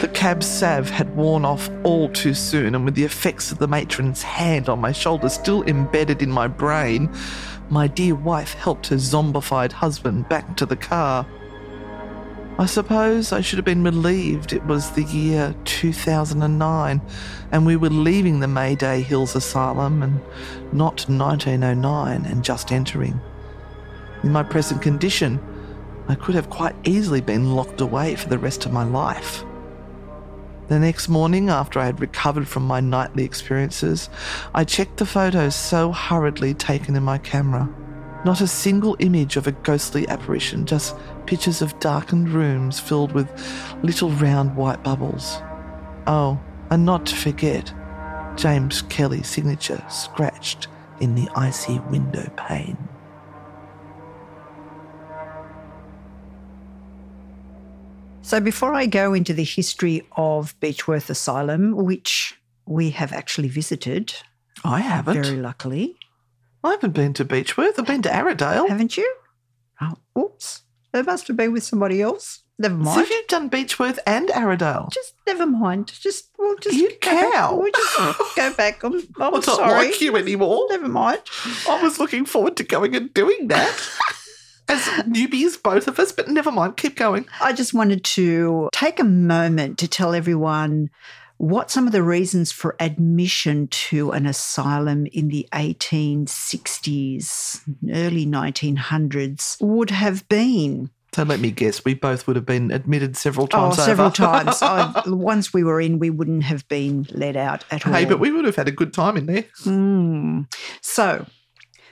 The 0.00 0.08
cab 0.08 0.42
sav 0.42 0.88
had 0.88 1.14
worn 1.16 1.44
off 1.44 1.68
all 1.84 2.08
too 2.08 2.34
soon, 2.34 2.74
and 2.74 2.84
with 2.84 2.94
the 2.94 3.04
effects 3.04 3.52
of 3.52 3.58
the 3.58 3.68
matron's 3.68 4.22
hand 4.22 4.68
on 4.68 4.80
my 4.80 4.92
shoulder 4.92 5.28
still 5.28 5.62
embedded 5.64 6.22
in 6.22 6.30
my 6.30 6.48
brain, 6.48 7.10
my 7.68 7.86
dear 7.86 8.14
wife 8.14 8.54
helped 8.54 8.88
her 8.88 8.96
zombified 8.96 9.72
husband 9.72 10.28
back 10.28 10.56
to 10.56 10.66
the 10.66 10.76
car. 10.76 11.26
I 12.58 12.66
suppose 12.66 13.32
I 13.32 13.40
should 13.40 13.56
have 13.56 13.64
been 13.64 13.82
relieved 13.82 14.52
it 14.52 14.64
was 14.66 14.90
the 14.90 15.04
year 15.04 15.54
2009 15.64 17.00
and 17.50 17.66
we 17.66 17.76
were 17.76 17.88
leaving 17.88 18.40
the 18.40 18.46
Mayday 18.46 19.00
Hills 19.00 19.34
Asylum 19.34 20.02
and 20.02 20.20
not 20.70 21.08
1909 21.08 22.24
and 22.26 22.44
just 22.44 22.70
entering. 22.70 23.18
In 24.22 24.32
my 24.32 24.42
present 24.42 24.82
condition, 24.82 25.40
I 26.08 26.14
could 26.14 26.34
have 26.34 26.50
quite 26.50 26.76
easily 26.84 27.22
been 27.22 27.54
locked 27.54 27.80
away 27.80 28.16
for 28.16 28.28
the 28.28 28.38
rest 28.38 28.66
of 28.66 28.72
my 28.72 28.84
life. 28.84 29.44
The 30.68 30.78
next 30.78 31.08
morning, 31.08 31.48
after 31.48 31.80
I 31.80 31.86
had 31.86 32.00
recovered 32.00 32.46
from 32.46 32.66
my 32.66 32.80
nightly 32.80 33.24
experiences, 33.24 34.10
I 34.54 34.64
checked 34.64 34.98
the 34.98 35.06
photos 35.06 35.54
so 35.54 35.90
hurriedly 35.90 36.52
taken 36.54 36.96
in 36.96 37.02
my 37.02 37.18
camera. 37.18 37.68
Not 38.24 38.40
a 38.40 38.46
single 38.46 38.96
image 39.00 39.36
of 39.36 39.46
a 39.48 39.52
ghostly 39.52 40.06
apparition, 40.08 40.64
just 40.64 40.96
pictures 41.26 41.60
of 41.60 41.78
darkened 41.80 42.28
rooms 42.28 42.78
filled 42.78 43.12
with 43.12 43.28
little 43.82 44.10
round 44.10 44.54
white 44.54 44.82
bubbles. 44.84 45.38
Oh, 46.06 46.40
and 46.70 46.84
not 46.84 47.06
to 47.06 47.16
forget, 47.16 47.72
James 48.36 48.82
Kelly's 48.82 49.28
signature 49.28 49.82
scratched 49.88 50.68
in 51.00 51.16
the 51.16 51.28
icy 51.34 51.80
window 51.90 52.30
pane. 52.36 52.88
So, 58.22 58.38
before 58.40 58.72
I 58.72 58.86
go 58.86 59.14
into 59.14 59.34
the 59.34 59.44
history 59.44 60.06
of 60.12 60.58
Beechworth 60.60 61.10
Asylum, 61.10 61.74
which 61.74 62.38
we 62.66 62.90
have 62.90 63.12
actually 63.12 63.48
visited, 63.48 64.14
I 64.64 64.80
haven't. 64.80 65.22
very 65.22 65.36
luckily, 65.36 65.96
I 66.64 66.70
haven't 66.72 66.92
been 66.92 67.12
to 67.14 67.24
Beechworth. 67.24 67.78
I've 67.78 67.86
been 67.86 68.02
to 68.02 68.08
Aradale. 68.08 68.68
haven't 68.68 68.96
you? 68.96 69.14
Oh, 69.80 69.94
oops. 70.18 70.62
It 70.94 71.06
must 71.06 71.26
have 71.28 71.36
been 71.36 71.52
with 71.52 71.64
somebody 71.64 72.00
else. 72.02 72.40
Never 72.58 72.74
mind. 72.74 72.86
So 72.86 72.90
mind. 72.96 73.08
have 73.08 73.10
you 73.10 73.24
done 73.28 73.50
Beechworth 73.50 73.98
and 74.06 74.28
Aradale? 74.28 74.92
just 74.92 75.14
never 75.26 75.46
mind. 75.46 75.88
Just 75.88 76.28
we'll 76.38 76.56
just 76.58 76.76
You 76.76 76.90
go 77.00 77.10
back. 77.10 77.32
cow. 77.32 77.56
We'll 77.56 77.72
just 77.72 77.96
go 78.36 78.52
back. 78.54 78.84
I'm, 78.84 78.94
I'm 79.20 79.32
not 79.32 79.44
sorry. 79.44 79.88
like 79.88 80.00
you 80.00 80.16
anymore. 80.16 80.66
Never 80.70 80.88
mind. 80.88 81.20
I 81.68 81.82
was 81.82 81.98
looking 81.98 82.24
forward 82.26 82.56
to 82.58 82.62
going 82.64 82.94
and 82.94 83.12
doing 83.12 83.48
that. 83.48 83.88
As 84.68 84.82
newbies, 85.04 85.60
both 85.60 85.88
of 85.88 85.98
us, 85.98 86.12
but 86.12 86.28
never 86.28 86.52
mind, 86.52 86.76
keep 86.76 86.94
going. 86.96 87.26
I 87.40 87.52
just 87.52 87.74
wanted 87.74 88.04
to 88.04 88.68
take 88.72 89.00
a 89.00 89.04
moment 89.04 89.76
to 89.78 89.88
tell 89.88 90.14
everyone 90.14 90.88
what 91.42 91.72
some 91.72 91.88
of 91.88 91.92
the 91.92 92.04
reasons 92.04 92.52
for 92.52 92.76
admission 92.78 93.66
to 93.66 94.12
an 94.12 94.26
asylum 94.26 95.06
in 95.06 95.26
the 95.26 95.48
1860s, 95.52 97.62
early 97.92 98.24
1900s 98.24 99.60
would 99.60 99.90
have 99.90 100.28
been. 100.28 100.88
So 101.12 101.24
let 101.24 101.40
me 101.40 101.50
guess, 101.50 101.84
we 101.84 101.94
both 101.94 102.28
would 102.28 102.36
have 102.36 102.46
been 102.46 102.70
admitted 102.70 103.16
several 103.16 103.48
times 103.48 103.76
oh, 103.76 103.82
several 103.82 104.10
times. 104.12 104.62
I, 104.62 105.02
once 105.06 105.52
we 105.52 105.64
were 105.64 105.80
in, 105.80 105.98
we 105.98 106.10
wouldn't 106.10 106.44
have 106.44 106.68
been 106.68 107.08
let 107.10 107.34
out 107.34 107.64
at 107.72 107.88
all. 107.88 107.92
hey, 107.92 108.04
but 108.04 108.20
we 108.20 108.30
would 108.30 108.44
have 108.44 108.54
had 108.54 108.68
a 108.68 108.72
good 108.72 108.94
time 108.94 109.16
in 109.16 109.26
there. 109.26 109.44
Hmm. 109.64 110.42
So, 110.80 111.26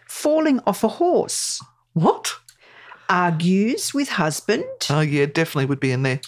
falling 0.07 0.61
off 0.65 0.85
a 0.85 0.89
horse, 0.89 1.61
What? 1.93 2.37
argues 3.09 3.93
with 3.93 4.11
husband, 4.11 4.63
Oh, 4.89 5.01
yeah, 5.01 5.27
definitely 5.27 5.67
would 5.67 5.81
be 5.81 5.91
in 5.91 6.05
there. 6.05 6.21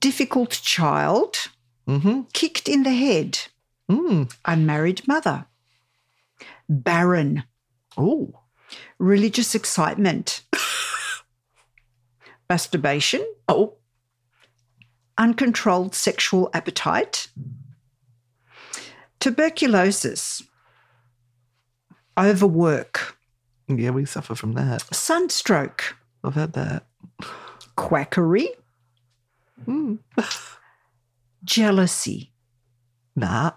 difficult 0.00 0.50
child, 0.50 1.36
Mm-hmm. 1.88 2.22
kicked 2.32 2.68
in 2.68 2.82
the 2.84 2.92
head, 2.94 3.38
Mm. 3.90 4.32
unmarried 4.44 5.06
mother, 5.08 5.46
barren, 6.68 7.44
Oh. 7.96 8.40
religious 8.98 9.54
excitement, 9.54 10.42
masturbation, 12.48 13.26
Oh. 13.48 13.74
uncontrolled 15.18 15.94
sexual 15.94 16.48
appetite, 16.54 17.28
tuberculosis, 19.20 20.42
overwork, 22.18 23.16
Yeah, 23.68 23.90
we 23.90 24.04
suffer 24.04 24.34
from 24.34 24.52
that. 24.52 24.82
sunstroke, 24.94 25.96
I've 26.24 26.34
had 26.34 26.52
that. 26.54 26.86
quackery, 27.76 28.48
jealousy, 31.44 32.32
Nah. 33.16 33.52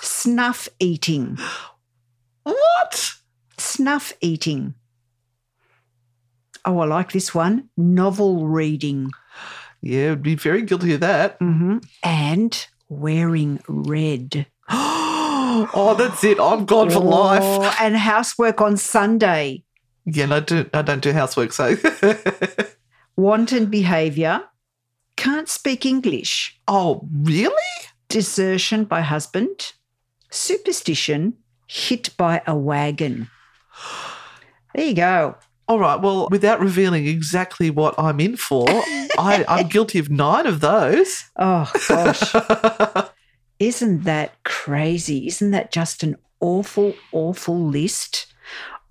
snuff 0.00 0.68
eating, 0.78 1.38
What? 2.44 3.12
snuff 3.58 4.12
eating. 4.20 4.74
Oh, 6.64 6.78
I 6.78 6.86
like 6.86 7.10
this 7.12 7.34
one. 7.34 7.68
Novel 7.76 8.46
reading. 8.46 9.10
Yeah, 9.80 10.12
I'd 10.12 10.22
be 10.22 10.36
very 10.36 10.62
guilty 10.62 10.94
of 10.94 11.00
that. 11.00 11.36
hmm 11.40 11.78
And 12.04 12.66
wearing 12.88 13.60
red. 13.66 14.46
oh, 14.68 15.94
that's 15.98 16.22
it. 16.22 16.38
I'm 16.38 16.64
gone 16.66 16.88
for 16.90 17.00
life. 17.00 17.42
Oh, 17.42 17.76
and 17.80 17.96
housework 17.96 18.60
on 18.60 18.76
Sunday. 18.76 19.64
Yeah, 20.04 20.32
I 20.34 20.40
do. 20.40 20.68
I 20.72 20.82
don't 20.82 21.02
do 21.02 21.12
housework, 21.12 21.52
so. 21.52 21.76
Wanton 23.16 23.66
behaviour. 23.66 24.42
Can't 25.22 25.48
speak 25.48 25.86
English. 25.86 26.58
oh, 26.66 27.08
really? 27.22 27.54
Desertion 28.08 28.84
by 28.84 29.02
husband. 29.02 29.72
Superstition. 30.30 31.34
Hit 31.68 32.16
by 32.16 32.42
a 32.44 32.56
wagon. 32.56 33.30
There 34.74 34.84
you 34.84 34.94
go. 34.94 35.36
All 35.68 35.78
right. 35.78 36.00
Well, 36.00 36.26
without 36.28 36.58
revealing 36.58 37.06
exactly 37.06 37.70
what 37.70 37.94
I'm 37.98 38.18
in 38.18 38.36
for, 38.36 38.66
I, 38.68 39.44
I'm 39.46 39.68
guilty 39.68 40.00
of 40.00 40.10
nine 40.10 40.46
of 40.46 40.58
those. 40.58 41.30
Oh, 41.36 41.70
gosh. 41.88 42.34
Isn't 43.60 44.02
that 44.02 44.42
crazy? 44.42 45.28
Isn't 45.28 45.52
that 45.52 45.70
just 45.70 46.02
an 46.02 46.16
awful, 46.40 46.94
awful 47.12 47.64
list 47.64 48.26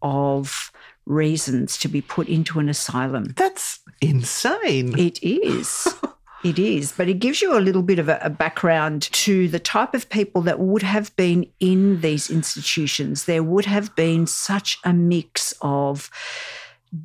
of 0.02 0.72
reasons 1.06 1.78
to 1.80 1.90
be 1.90 2.00
put 2.00 2.30
into 2.30 2.58
an 2.60 2.70
asylum? 2.70 3.34
That's 3.36 3.82
insane. 4.00 4.98
It 4.98 5.22
is. 5.22 5.94
It 6.44 6.58
is, 6.58 6.92
but 6.92 7.08
it 7.08 7.20
gives 7.20 7.42
you 7.42 7.56
a 7.56 7.62
little 7.62 7.84
bit 7.84 8.00
of 8.00 8.10
a, 8.10 8.20
a, 8.22 8.30
background 8.30 9.04
to 9.12 9.48
the 9.48 9.60
type 9.60 9.94
of 9.94 10.10
people 10.10 10.42
that 10.44 10.60
would 10.60 10.82
have 10.82 11.16
been 11.16 11.46
in 11.60 12.02
these 12.02 12.32
institutions. 12.32 13.26
There 13.26 13.44
would 13.44 13.66
have 13.66 13.96
been 13.96 14.26
such 14.26 14.80
a 14.84 14.92
mix 14.92 15.54
of 15.62 16.10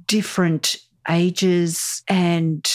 different 0.07 0.77
ages 1.09 2.03
and 2.09 2.67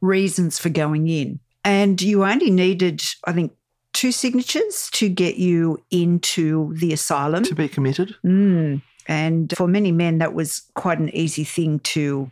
reasons 0.00 0.58
for 0.58 0.70
going 0.70 1.08
in. 1.08 1.40
And 1.64 2.00
you 2.00 2.24
only 2.24 2.50
needed, 2.50 3.02
I 3.24 3.32
think, 3.32 3.52
two 3.92 4.12
signatures 4.12 4.88
to 4.92 5.08
get 5.08 5.36
you 5.36 5.82
into 5.90 6.72
the 6.76 6.92
asylum. 6.92 7.42
to 7.44 7.54
be 7.54 7.68
committed. 7.68 8.14
Mm. 8.24 8.82
And 9.08 9.52
for 9.56 9.68
many 9.68 9.92
men, 9.92 10.18
that 10.18 10.34
was 10.34 10.62
quite 10.74 10.98
an 10.98 11.14
easy 11.14 11.44
thing 11.44 11.78
to 11.80 12.30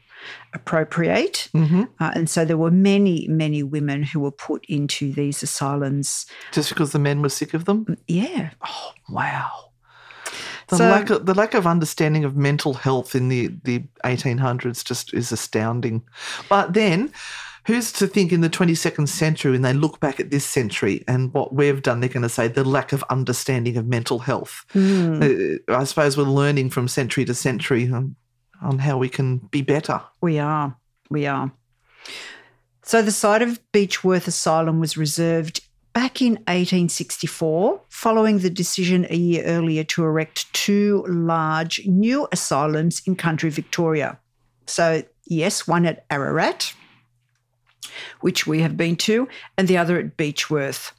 appropriate. 0.52 1.49
hmm 1.52 1.83
Uh, 2.00 2.11
and 2.14 2.28
so 2.31 2.45
there 2.45 2.57
were 2.57 2.71
many, 2.71 3.26
many 3.28 3.62
women 3.62 4.02
who 4.02 4.21
were 4.21 4.31
put 4.31 4.64
into 4.69 5.12
these 5.12 5.43
asylums. 5.43 6.26
Just 6.52 6.69
because 6.71 6.93
the 6.93 6.99
men 6.99 7.23
were 7.23 7.28
sick 7.28 7.54
of 7.54 7.64
them. 7.64 7.97
Yeah. 8.09 8.50
Oh, 8.66 8.93
wow. 9.09 9.50
The 10.69 10.76
So- 10.76 10.88
lack 10.88 11.11
of 11.11 11.26
the 11.26 11.35
lack 11.35 11.54
of 11.54 11.66
understanding 11.66 12.25
of 12.25 12.37
mental 12.37 12.75
health 12.75 13.14
in 13.14 13.28
the 13.28 13.50
the 13.64 13.85
1800s 14.04 14.83
just 14.85 15.12
is 15.12 15.31
astounding. 15.33 16.02
But 16.49 16.73
then, 16.73 17.11
who's 17.66 17.93
to 17.93 18.07
think 18.07 18.33
in 18.33 18.40
the 18.40 18.49
22nd 18.50 19.09
century 19.09 19.52
when 19.52 19.62
they 19.62 19.75
look 19.75 20.00
back 20.00 20.21
at 20.21 20.31
this 20.31 20.45
century 20.47 21.04
and 21.07 21.33
what 21.35 21.54
we've 21.54 21.83
done, 21.83 22.00
they're 22.00 22.09
going 22.09 22.23
to 22.23 22.28
say 22.28 22.49
the 22.49 22.64
lack 22.64 22.93
of 22.93 23.04
understanding 23.11 23.76
of 23.76 23.87
mental 23.87 24.21
health. 24.21 24.64
Uh, 24.75 25.59
I 25.69 25.85
suppose 25.85 26.16
we're 26.16 26.25
learning 26.25 26.71
from 26.71 26.88
century 26.88 27.25
to 27.26 27.35
century 27.35 27.85
on 28.63 28.79
how 28.79 28.99
we 28.99 29.09
can 29.09 29.39
be 29.39 29.63
better. 29.63 30.01
We 30.21 30.39
are. 30.39 30.77
We 31.11 31.27
are. 31.27 31.53
So 32.83 33.03
the 33.03 33.13
site 33.13 33.43
of 33.43 33.61
Beechworth 33.73 34.27
Asylum 34.27 34.81
was 34.81 34.97
reserved 34.97 35.63
back 35.95 36.21
in 36.21 36.33
1864, 36.33 37.81
following 37.89 38.41
the 38.41 38.51
decision 38.51 39.07
a 39.09 39.17
year 39.17 39.45
earlier 39.45 39.85
to 39.85 40.05
erect 40.05 40.53
two 40.53 41.05
large 41.09 41.87
new 41.87 42.29
asylums 42.33 43.01
in 43.07 43.17
country 43.17 43.49
Victoria. 43.49 44.19
So, 44.67 45.05
yes, 45.25 45.67
one 45.67 45.87
at 45.87 46.05
Ararat, 46.11 46.75
which 48.21 48.47
we 48.47 48.61
have 48.61 48.77
been 48.77 48.97
to, 48.97 49.29
and 49.57 49.69
the 49.69 49.79
other 49.79 49.99
at 49.99 50.17
Beechworth. 50.17 50.93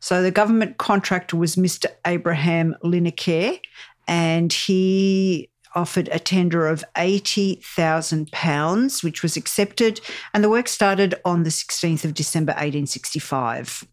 So 0.00 0.22
the 0.22 0.30
government 0.30 0.78
contractor 0.78 1.36
was 1.36 1.56
Mr. 1.56 1.86
Abraham 2.06 2.74
Lineker, 2.82 3.60
and 4.08 4.52
he 4.52 5.48
offered 5.74 6.08
a 6.12 6.18
tender 6.18 6.66
of 6.66 6.84
£80,000, 6.96 9.04
which 9.04 9.22
was 9.22 9.36
accepted, 9.36 10.00
and 10.34 10.42
the 10.44 10.50
work 10.50 10.68
started 10.68 11.14
on 11.24 11.42
the 11.42 11.50
16th 11.50 12.04
of 12.04 12.14
December 12.14 12.52
1865. 12.52 13.86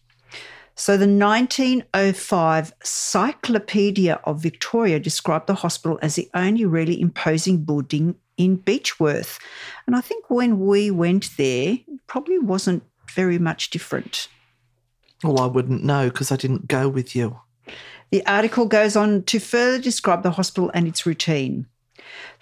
So 0.79 0.97
the 0.97 1.09
1905 1.09 2.73
Cyclopedia 2.85 4.21
of 4.23 4.41
Victoria 4.41 5.01
described 5.01 5.49
the 5.49 5.57
hospital 5.57 5.99
as 6.03 6.15
the 6.15 6.31
only 6.35 6.65
really 6.65 7.01
imposing 7.01 7.65
building 7.65 8.15
in 8.37 8.59
Beechworth. 8.59 9.41
And 9.89 9.97
I 9.97 10.01
think 10.01 10.31
when 10.31 10.61
we 10.61 10.93
went 10.93 11.37
there, 11.37 11.73
it 11.73 12.07
probably 12.07 12.39
wasn't 12.39 12.85
very 13.13 13.41
much 13.41 13.71
different. 13.71 14.29
Well, 15.25 15.41
I 15.41 15.47
wouldn't 15.47 15.83
know 15.83 16.11
because 16.11 16.31
I 16.31 16.37
didn't 16.37 16.69
go 16.69 16.89
with 16.89 17.17
you. 17.17 17.41
The 18.13 18.25
article 18.25 18.67
goes 18.67 18.95
on 18.95 19.25
to 19.25 19.41
further 19.41 19.83
describe 19.83 20.23
the 20.23 20.31
hospital 20.31 20.71
and 20.75 20.87
its 20.87 21.05
routine. 21.05 21.67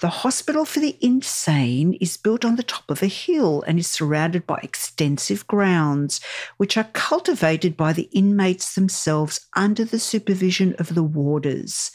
The 0.00 0.08
hospital 0.08 0.66
for 0.66 0.80
the 0.80 0.98
insane 1.00 1.94
is 1.94 2.18
built 2.18 2.44
on 2.44 2.56
the 2.56 2.62
top 2.62 2.90
of 2.90 3.02
a 3.02 3.06
hill 3.06 3.64
and 3.66 3.78
is 3.78 3.86
surrounded 3.86 4.46
by 4.46 4.60
extensive 4.62 5.46
grounds, 5.46 6.20
which 6.58 6.76
are 6.76 6.90
cultivated 6.92 7.76
by 7.76 7.94
the 7.94 8.08
inmates 8.12 8.74
themselves 8.74 9.46
under 9.54 9.86
the 9.86 9.98
supervision 9.98 10.74
of 10.78 10.94
the 10.94 11.02
warders. 11.02 11.92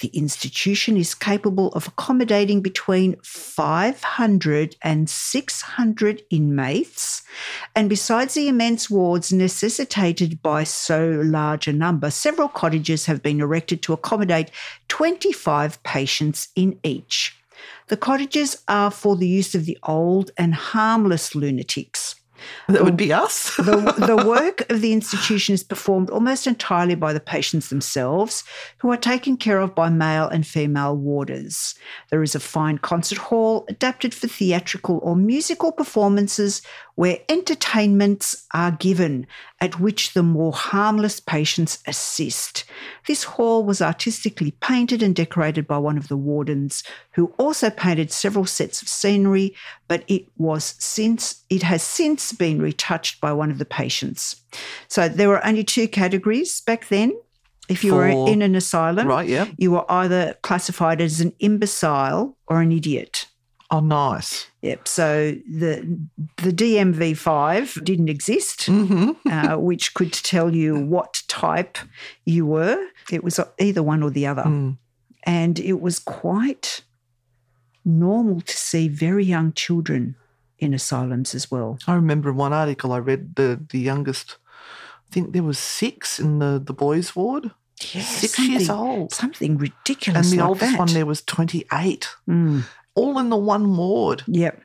The 0.00 0.08
institution 0.08 0.96
is 0.96 1.14
capable 1.14 1.72
of 1.72 1.88
accommodating 1.88 2.62
between 2.62 3.16
500 3.22 4.76
and 4.82 5.10
600 5.10 6.22
inmates, 6.30 7.22
and 7.74 7.88
besides 7.88 8.34
the 8.34 8.48
immense 8.48 8.88
wards 8.88 9.32
necessitated 9.32 10.40
by 10.40 10.62
so 10.64 11.20
large 11.24 11.66
a 11.66 11.72
number, 11.72 12.10
several 12.10 12.48
cottages 12.48 13.06
have 13.06 13.22
been 13.22 13.40
erected 13.40 13.82
to 13.82 13.92
accommodate 13.92 14.50
25 14.88 15.82
patients 15.82 16.48
in 16.54 16.78
each. 16.84 17.09
The 17.88 17.96
cottages 17.96 18.62
are 18.68 18.90
for 18.90 19.16
the 19.16 19.28
use 19.28 19.54
of 19.54 19.64
the 19.64 19.78
old 19.82 20.30
and 20.36 20.54
harmless 20.54 21.34
lunatics. 21.34 22.14
That 22.68 22.84
would 22.84 22.96
be 22.96 23.12
us. 23.12 23.56
The, 23.70 24.06
the 24.06 24.26
work 24.26 24.68
of 24.70 24.80
the 24.80 24.92
institution 24.92 25.54
is 25.54 25.62
performed 25.62 26.10
almost 26.10 26.46
entirely 26.46 26.94
by 26.94 27.12
the 27.12 27.20
patients 27.20 27.68
themselves, 27.68 28.42
who 28.78 28.90
are 28.90 28.96
taken 28.96 29.36
care 29.36 29.60
of 29.60 29.74
by 29.74 29.90
male 29.90 30.26
and 30.28 30.46
female 30.46 30.96
warders. 30.96 31.74
There 32.10 32.22
is 32.22 32.34
a 32.34 32.40
fine 32.40 32.78
concert 32.78 33.18
hall 33.18 33.64
adapted 33.68 34.14
for 34.14 34.28
theatrical 34.28 34.98
or 35.02 35.14
musical 35.14 35.72
performances 35.72 36.62
where 37.00 37.18
entertainments 37.30 38.46
are 38.52 38.72
given, 38.72 39.26
at 39.58 39.80
which 39.80 40.12
the 40.12 40.22
more 40.22 40.52
harmless 40.52 41.18
patients 41.18 41.78
assist. 41.86 42.62
This 43.06 43.24
hall 43.24 43.64
was 43.64 43.80
artistically 43.80 44.50
painted 44.60 45.02
and 45.02 45.16
decorated 45.16 45.66
by 45.66 45.78
one 45.78 45.96
of 45.96 46.08
the 46.08 46.16
wardens, 46.18 46.84
who 47.12 47.32
also 47.38 47.70
painted 47.70 48.12
several 48.12 48.44
sets 48.44 48.82
of 48.82 48.88
scenery, 48.88 49.54
but 49.88 50.04
it 50.08 50.26
was 50.36 50.74
since 50.78 51.42
it 51.48 51.62
has 51.62 51.82
since 51.82 52.32
been 52.32 52.60
retouched 52.60 53.18
by 53.18 53.32
one 53.32 53.50
of 53.50 53.56
the 53.56 53.64
patients. 53.64 54.36
So 54.88 55.08
there 55.08 55.30
were 55.30 55.42
only 55.42 55.64
two 55.64 55.88
categories 55.88 56.60
back 56.60 56.88
then. 56.88 57.18
If 57.70 57.82
you 57.82 57.94
were 57.94 58.08
in 58.08 58.42
an 58.42 58.54
asylum, 58.54 59.08
Right, 59.08 59.26
yeah. 59.26 59.46
you 59.56 59.70
were 59.70 59.90
either 59.90 60.34
classified 60.42 61.00
as 61.00 61.22
an 61.22 61.32
imbecile 61.38 62.36
or 62.46 62.60
an 62.60 62.72
idiot. 62.72 63.24
Oh, 63.72 63.80
nice. 63.80 64.48
Yep. 64.62 64.88
So 64.88 65.32
the 65.48 65.98
the 66.38 66.50
DMV5 66.52 67.84
didn't 67.84 68.08
exist, 68.08 68.66
Mm-hmm. 68.66 69.28
uh, 69.30 69.56
which 69.68 69.94
could 69.94 70.12
tell 70.12 70.54
you 70.54 70.74
what 70.78 71.22
type 71.28 71.78
you 72.24 72.46
were. 72.46 72.84
It 73.12 73.22
was 73.22 73.38
either 73.58 73.82
one 73.82 74.02
or 74.02 74.10
the 74.10 74.26
other. 74.26 74.42
Mm. 74.44 74.76
And 75.24 75.58
it 75.60 75.80
was 75.80 75.98
quite 75.98 76.82
normal 77.84 78.40
to 78.40 78.56
see 78.56 78.88
very 78.88 79.24
young 79.24 79.52
children 79.52 80.16
in 80.58 80.74
asylums 80.74 81.34
as 81.34 81.50
well. 81.50 81.78
I 81.86 81.94
remember 81.94 82.30
in 82.30 82.36
one 82.36 82.52
article 82.52 82.92
I 82.92 82.98
read 82.98 83.36
the 83.36 83.60
the 83.70 83.78
youngest. 83.78 84.36
I 85.10 85.12
think 85.14 85.32
there 85.32 85.42
was 85.44 85.58
six 85.58 86.18
in 86.20 86.38
the 86.40 86.60
the 86.64 86.72
boys' 86.74 87.14
ward. 87.16 87.50
Six 87.80 88.38
years 88.38 88.68
old. 88.68 89.12
Something 89.14 89.56
ridiculous. 89.56 90.30
And 90.32 90.38
the 90.38 90.42
like 90.42 90.48
oldest 90.48 90.72
that. 90.72 90.78
one 90.78 90.88
there 90.92 91.06
was 91.06 91.22
28. 91.22 92.08
Mm. 92.28 92.64
All 93.00 93.18
in 93.18 93.28
the 93.30 93.36
one 93.36 93.76
ward. 93.76 94.22
Yep. 94.26 94.60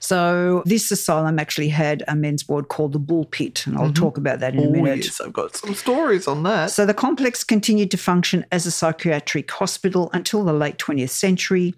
So 0.00 0.62
this 0.66 0.90
asylum 0.90 1.38
actually 1.38 1.68
had 1.68 2.02
a 2.06 2.14
men's 2.14 2.46
ward 2.46 2.68
called 2.68 2.92
the 2.92 2.98
Bull 2.98 3.24
Pit, 3.24 3.66
and 3.66 3.78
I'll 3.78 3.88
Mhm. 3.90 3.94
talk 3.94 4.18
about 4.18 4.40
that 4.40 4.54
in 4.54 4.60
a 4.60 4.66
Oh, 4.66 4.70
minute. 4.70 5.04
yes. 5.06 5.20
I've 5.20 5.32
got 5.32 5.56
some 5.56 5.74
stories 5.74 6.28
on 6.28 6.42
that. 6.42 6.70
So 6.70 6.84
the 6.84 6.92
complex 6.94 7.42
continued 7.42 7.90
to 7.92 7.96
function 7.96 8.44
as 8.52 8.66
a 8.66 8.70
psychiatric 8.70 9.50
hospital 9.50 10.10
until 10.12 10.44
the 10.44 10.52
late 10.52 10.76
20th 10.78 11.10
century. 11.10 11.74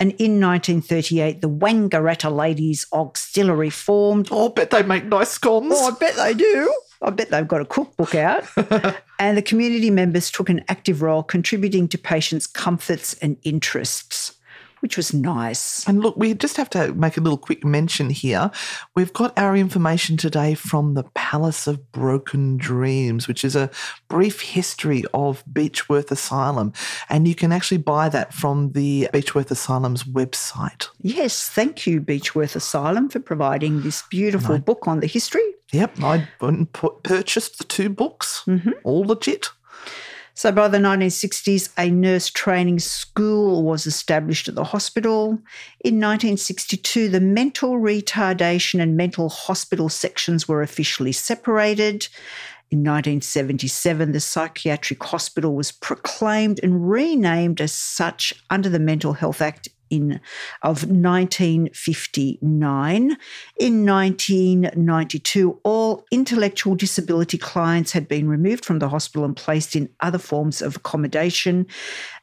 And 0.00 0.12
in 0.18 0.40
1938, 0.40 1.40
the 1.40 1.48
Wangaratta 1.48 2.34
Ladies 2.34 2.84
Auxiliary 2.92 3.70
formed. 3.70 4.28
oh, 4.32 4.48
I 4.48 4.52
bet 4.52 4.70
they 4.70 4.82
make 4.82 5.04
nice 5.06 5.30
scones. 5.30 5.72
Oh, 5.74 5.86
I 5.88 5.90
bet 5.98 6.16
they 6.16 6.34
do. 6.34 6.74
I 7.00 7.10
bet 7.10 7.30
they've 7.30 7.46
got 7.46 7.60
a 7.60 7.64
cookbook 7.64 8.14
out. 8.14 8.44
and 9.18 9.36
the 9.38 9.42
community 9.42 9.90
members 9.90 10.30
took 10.30 10.48
an 10.50 10.64
active 10.68 11.00
role 11.00 11.22
contributing 11.22 11.86
to 11.88 11.98
patients' 11.98 12.46
comforts 12.46 13.14
and 13.22 13.36
interests, 13.44 14.32
which 14.80 14.96
was 14.96 15.12
nice. 15.14 15.86
And 15.88 16.00
look, 16.00 16.16
we 16.16 16.34
just 16.34 16.56
have 16.56 16.70
to 16.70 16.92
make 16.94 17.16
a 17.16 17.20
little 17.20 17.38
quick 17.38 17.64
mention 17.64 18.10
here. 18.10 18.50
We've 18.94 19.12
got 19.12 19.36
our 19.38 19.56
information 19.56 20.16
today 20.16 20.54
from 20.54 20.94
the 20.94 21.04
Palace 21.14 21.66
of 21.66 21.92
Broken 21.92 22.56
Dreams, 22.56 23.28
which 23.28 23.44
is 23.44 23.56
a 23.56 23.70
brief 24.08 24.40
history 24.40 25.04
of 25.14 25.44
Beechworth 25.46 26.10
Asylum. 26.10 26.72
And 27.08 27.26
you 27.26 27.34
can 27.34 27.52
actually 27.52 27.78
buy 27.78 28.08
that 28.10 28.32
from 28.32 28.72
the 28.72 29.08
Beechworth 29.12 29.50
Asylum's 29.50 30.04
website. 30.04 30.88
Yes, 31.00 31.48
thank 31.48 31.86
you, 31.86 32.00
Beechworth 32.00 32.56
Asylum, 32.56 33.08
for 33.08 33.20
providing 33.20 33.82
this 33.82 34.02
beautiful 34.10 34.58
book 34.58 34.86
on 34.86 35.00
the 35.00 35.06
history. 35.06 35.42
Yep, 35.72 36.02
I 36.02 36.28
purchased 37.02 37.58
the 37.58 37.64
two 37.64 37.88
books, 37.88 38.44
mm-hmm. 38.46 38.70
all 38.84 39.04
legit. 39.04 39.48
So 40.36 40.52
by 40.52 40.68
the 40.68 40.76
1960s, 40.76 41.70
a 41.78 41.90
nurse 41.90 42.28
training 42.28 42.80
school 42.80 43.62
was 43.62 43.86
established 43.86 44.48
at 44.48 44.54
the 44.54 44.64
hospital. 44.64 45.38
In 45.80 45.98
1962, 45.98 47.08
the 47.08 47.22
mental 47.22 47.78
retardation 47.78 48.82
and 48.82 48.98
mental 48.98 49.30
hospital 49.30 49.88
sections 49.88 50.46
were 50.46 50.60
officially 50.60 51.12
separated. 51.12 52.08
In 52.70 52.80
1977, 52.80 54.12
the 54.12 54.20
psychiatric 54.20 55.02
hospital 55.02 55.54
was 55.54 55.72
proclaimed 55.72 56.60
and 56.62 56.90
renamed 56.90 57.62
as 57.62 57.72
such 57.72 58.34
under 58.50 58.68
the 58.68 58.78
Mental 58.78 59.14
Health 59.14 59.40
Act 59.40 59.70
in 59.88 60.20
of 60.62 60.84
1959. 60.84 63.16
In 63.58 63.86
1992, 63.86 65.60
all 65.62 65.95
intellectual 66.10 66.74
disability 66.74 67.38
clients 67.38 67.92
had 67.92 68.08
been 68.08 68.28
removed 68.28 68.64
from 68.64 68.78
the 68.78 68.88
hospital 68.88 69.24
and 69.24 69.36
placed 69.36 69.74
in 69.74 69.88
other 70.00 70.18
forms 70.18 70.62
of 70.62 70.76
accommodation. 70.76 71.66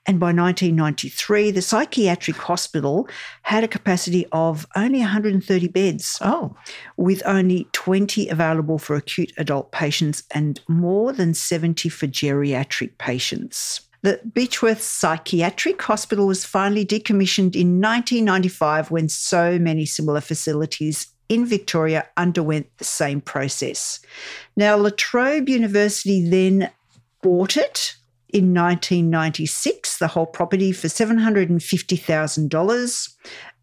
And 0.06 0.20
by 0.20 0.28
1993, 0.34 1.52
the 1.52 1.62
psychiatric 1.62 2.38
hospital 2.38 3.08
had 3.44 3.64
a 3.64 3.68
capacity 3.68 4.26
of 4.32 4.66
only 4.76 5.00
130 5.00 5.68
beds 5.70 6.18
Oh, 6.22 6.56
with 6.98 7.22
only 7.26 7.68
20 7.72 8.30
available 8.30 8.78
for 8.78 8.96
acute 8.96 9.32
adult 9.38 9.72
patients 9.72 10.24
and 10.32 10.60
more 10.68 11.14
than 11.14 11.34
70 11.34 11.90
for 11.90 12.08
geriatric 12.08 12.98
patients. 12.98 13.82
The 14.04 14.20
Beechworth 14.30 14.82
Psychiatric 14.82 15.82
Hospital 15.82 16.28
was 16.28 16.44
finally 16.44 16.86
decommissioned 16.86 17.56
in 17.56 17.80
1995 17.80 18.92
when 18.92 19.08
so 19.08 19.58
many 19.58 19.86
similar 19.86 20.20
facilities 20.20 21.13
in 21.34 21.46
Victoria 21.46 22.08
underwent 22.18 22.68
the 22.78 22.84
same 22.84 23.22
process. 23.22 24.00
Now, 24.56 24.76
La 24.78 24.90
Trobe 24.96 25.50
University 25.50 26.28
then 26.28 26.72
bought 27.22 27.58
it 27.58 27.96
in 28.30 28.54
1996, 28.54 29.98
the 30.00 30.08
whole 30.08 30.26
property 30.26 30.72
for 30.72 30.88
$750,000 30.88 33.10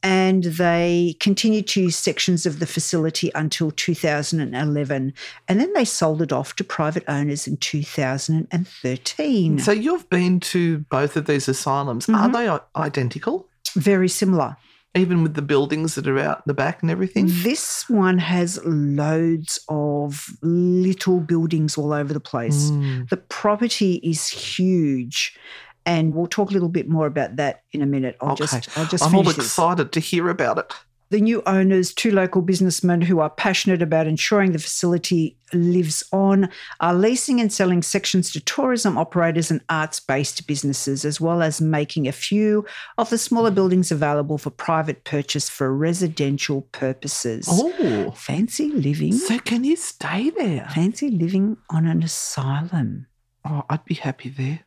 and 0.02 0.44
they 0.44 1.14
continued 1.20 1.66
to 1.68 1.83
use 1.83 1.96
sections 1.96 2.46
of 2.46 2.59
the 2.59 2.66
facility 2.66 3.30
until 3.35 3.70
2011. 3.70 5.12
And 5.48 5.61
then 5.61 5.72
they 5.74 5.85
sold 5.85 6.22
it 6.22 6.33
off 6.33 6.56
to 6.56 6.64
private 6.64 7.04
owners 7.06 7.46
in 7.46 7.59
2013. 7.59 9.59
so 9.59 9.72
you've 9.72 10.09
been 10.09 10.40
to 10.40 10.78
both 10.90 11.16
of 11.16 11.26
these 11.26 11.48
asylums. 11.48 12.09
Are 12.09 12.12
mm-hmm. 12.12 12.33
they 12.33 12.59
identical? 12.80 13.46
Very 13.74 14.09
similar. 14.09 14.56
Even 14.96 15.22
with 15.22 15.35
the 15.35 15.42
buildings 15.42 15.94
that 15.94 16.09
are 16.09 16.18
out 16.18 16.44
the 16.46 16.55
back 16.55 16.83
and 16.83 16.90
everything? 16.90 17.26
This 17.29 17.88
one 17.88 18.18
has 18.18 18.59
loads 18.64 19.61
of 19.68 20.26
little 20.42 21.20
buildings 21.20 21.79
all 21.79 21.92
over 21.92 22.12
the 22.12 22.18
place. 22.20 22.70
Mm. 22.70 23.09
The 23.09 23.16
property 23.18 24.00
is 24.03 24.26
huge. 24.29 25.38
And 25.87 26.12
we'll 26.14 26.26
talk 26.26 26.50
a 26.50 26.53
little 26.53 26.68
bit 26.68 26.88
more 26.88 27.07
about 27.07 27.37
that 27.37 27.62
in 27.72 27.83
a 27.83 27.87
minute. 27.87 28.16
I'll 28.20 28.33
Okay. 28.33 28.44
just 28.44 28.76
I'll 28.76 28.85
just 28.87 29.03
I'm 29.05 29.14
all 29.14 29.22
finish 29.22 29.37
this. 29.37 29.46
excited 29.46 29.92
to 29.92 30.00
hear 30.00 30.29
about 30.29 30.59
it. 30.59 30.72
The 31.11 31.20
new 31.20 31.42
owners, 31.44 31.92
two 31.92 32.12
local 32.12 32.40
businessmen 32.40 33.01
who 33.01 33.18
are 33.18 33.31
passionate 33.31 33.83
about 33.83 34.07
ensuring 34.07 34.53
the 34.53 34.59
facility 34.59 35.37
lives 35.53 36.05
on, 36.12 36.49
are 36.79 36.94
leasing 36.94 37.40
and 37.40 37.53
selling 37.53 37.83
sections 37.83 38.31
to 38.33 38.40
tourism 38.40 38.96
operators 38.96 39.51
and 39.51 39.61
arts 39.68 39.99
based 39.99 40.46
businesses, 40.46 41.05
as 41.05 41.20
well 41.20 41.42
as 41.42 41.61
making 41.61 42.07
a 42.07 42.12
few 42.12 42.64
of 42.96 43.11
the 43.11 43.18
smaller 43.18 43.51
buildings 43.51 43.90
available 43.90 44.38
for 44.38 44.51
private 44.51 45.03
purchase 45.03 45.49
for 45.49 45.75
residential 45.77 46.62
purposes. 46.73 47.49
Oh, 47.51 48.12
Fancy 48.16 48.70
living. 48.70 49.12
so 49.12 49.40
can 49.40 49.64
you 49.64 49.75
stay 49.75 50.31
there? 50.31 50.68
Fancy 50.73 51.11
living 51.11 51.57
on 51.70 51.87
an 51.87 52.05
asylum. 52.05 53.07
Oh, 53.44 53.64
I'd 53.68 53.85
be 53.85 53.94
happy 53.94 54.29
there. 54.29 54.61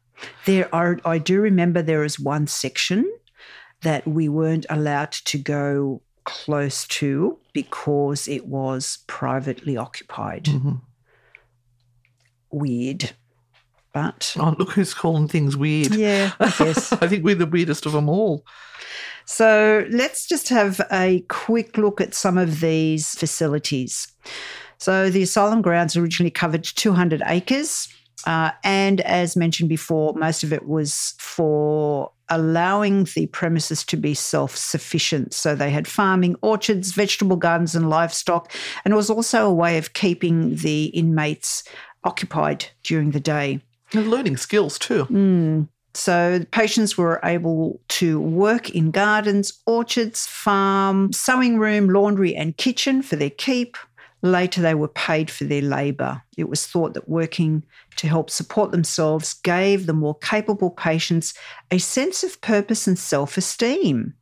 There 0.45 0.73
are, 0.75 0.99
I 1.05 1.19
do 1.19 1.39
remember 1.39 1.81
there 1.81 2.03
is 2.03 2.19
one 2.19 2.47
section 2.47 3.09
that 3.81 4.05
we 4.05 4.27
weren't 4.27 4.65
allowed 4.69 5.11
to 5.11 5.37
go 5.37 6.01
close 6.25 6.87
to 6.87 7.37
because 7.53 8.27
it 8.27 8.45
was 8.47 8.99
privately 9.07 9.77
occupied. 9.77 10.45
Mhm. 10.45 10.81
Weird. 12.51 13.11
But 13.93 14.35
Oh, 14.39 14.55
look 14.57 14.71
who's 14.71 14.93
calling 14.93 15.27
things 15.27 15.55
weird. 15.55 15.93
yeah, 15.95 16.31
I 16.39 16.49
guess. 16.57 16.91
I 16.93 17.07
think 17.07 17.23
we're 17.23 17.35
the 17.35 17.45
weirdest 17.45 17.85
of 17.85 17.91
them 17.91 18.09
all. 18.09 18.45
So 19.25 19.85
let's 19.89 20.27
just 20.27 20.49
have 20.49 20.81
a 20.91 21.21
quick 21.29 21.77
look 21.77 22.01
at 22.01 22.13
some 22.13 22.37
of 22.37 22.59
these 22.59 23.13
facilities. 23.15 24.07
So 24.79 25.09
the 25.09 25.23
asylum 25.23 25.61
grounds 25.61 25.95
originally 25.95 26.31
covered 26.31 26.63
200 26.63 27.21
acres. 27.25 27.87
Uh, 28.25 28.51
and 28.63 28.99
as 29.01 29.35
mentioned 29.35 29.69
before, 29.69 30.13
most 30.15 30.43
of 30.43 30.51
it 30.51 30.67
was 30.67 31.13
for 31.19 32.11
allowing 32.29 33.05
the 33.15 33.27
premises 33.27 33.83
to 33.85 33.97
be 33.97 34.13
self 34.13 34.55
sufficient. 34.55 35.33
So 35.33 35.55
they 35.55 35.69
had 35.69 35.87
farming, 35.87 36.35
orchards, 36.41 36.91
vegetable 36.91 37.37
gardens, 37.37 37.75
and 37.75 37.89
livestock. 37.89 38.51
And 38.85 38.93
it 38.93 38.97
was 38.97 39.09
also 39.09 39.45
a 39.47 39.53
way 39.53 39.77
of 39.77 39.93
keeping 39.93 40.55
the 40.55 40.85
inmates 40.85 41.63
occupied 42.03 42.65
during 42.83 43.11
the 43.11 43.19
day. 43.19 43.61
And 43.93 44.09
learning 44.09 44.37
skills 44.37 44.79
too. 44.79 45.05
Mm. 45.05 45.67
So 45.95 46.39
the 46.39 46.45
patients 46.47 46.97
were 46.97 47.19
able 47.23 47.79
to 47.89 48.19
work 48.19 48.71
in 48.71 48.89
gardens, 48.89 49.53
orchards, 49.67 50.25
farm, 50.25 51.13
sewing 51.13 51.59
room, 51.59 51.89
laundry, 51.89 52.35
and 52.35 52.57
kitchen 52.57 53.03
for 53.03 53.15
their 53.15 53.29
keep. 53.29 53.77
Later, 54.23 54.61
they 54.61 54.73
were 54.73 54.87
paid 54.87 55.29
for 55.29 55.43
their 55.43 55.61
labour. 55.61 56.23
It 56.37 56.47
was 56.47 56.65
thought 56.65 56.93
that 56.93 57.09
working 57.09 57.61
to 57.97 58.07
help 58.07 58.29
support 58.29 58.71
themselves 58.71 59.33
gave 59.33 59.85
the 59.85 59.93
more 59.93 60.17
capable 60.17 60.71
patients 60.71 61.33
a 61.69 61.77
sense 61.77 62.23
of 62.23 62.39
purpose 62.39 62.87
and 62.87 62.97
self 62.97 63.37
esteem. 63.37 64.13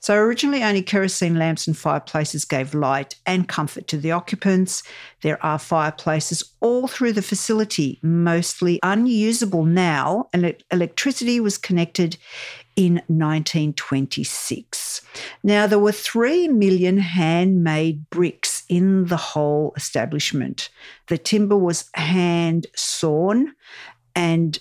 So, 0.00 0.16
originally, 0.16 0.62
only 0.62 0.80
kerosene 0.82 1.38
lamps 1.38 1.66
and 1.66 1.76
fireplaces 1.76 2.46
gave 2.46 2.72
light 2.72 3.16
and 3.26 3.46
comfort 3.46 3.86
to 3.88 3.98
the 3.98 4.12
occupants. 4.12 4.82
There 5.20 5.44
are 5.44 5.58
fireplaces 5.58 6.42
all 6.60 6.88
through 6.88 7.12
the 7.12 7.20
facility, 7.20 7.98
mostly 8.02 8.80
unusable 8.82 9.66
now, 9.66 10.30
and 10.32 10.56
electricity 10.70 11.40
was 11.40 11.58
connected 11.58 12.16
in 12.74 12.94
1926. 13.08 15.02
Now, 15.42 15.66
there 15.66 15.78
were 15.78 15.92
3 15.92 16.48
million 16.48 16.96
handmade 16.96 18.08
bricks 18.08 18.59
in 18.70 19.06
the 19.06 19.16
whole 19.16 19.74
establishment. 19.76 20.70
The 21.08 21.18
timber 21.18 21.56
was 21.56 21.90
hand 21.94 22.68
sawn 22.76 23.52
and 24.14 24.58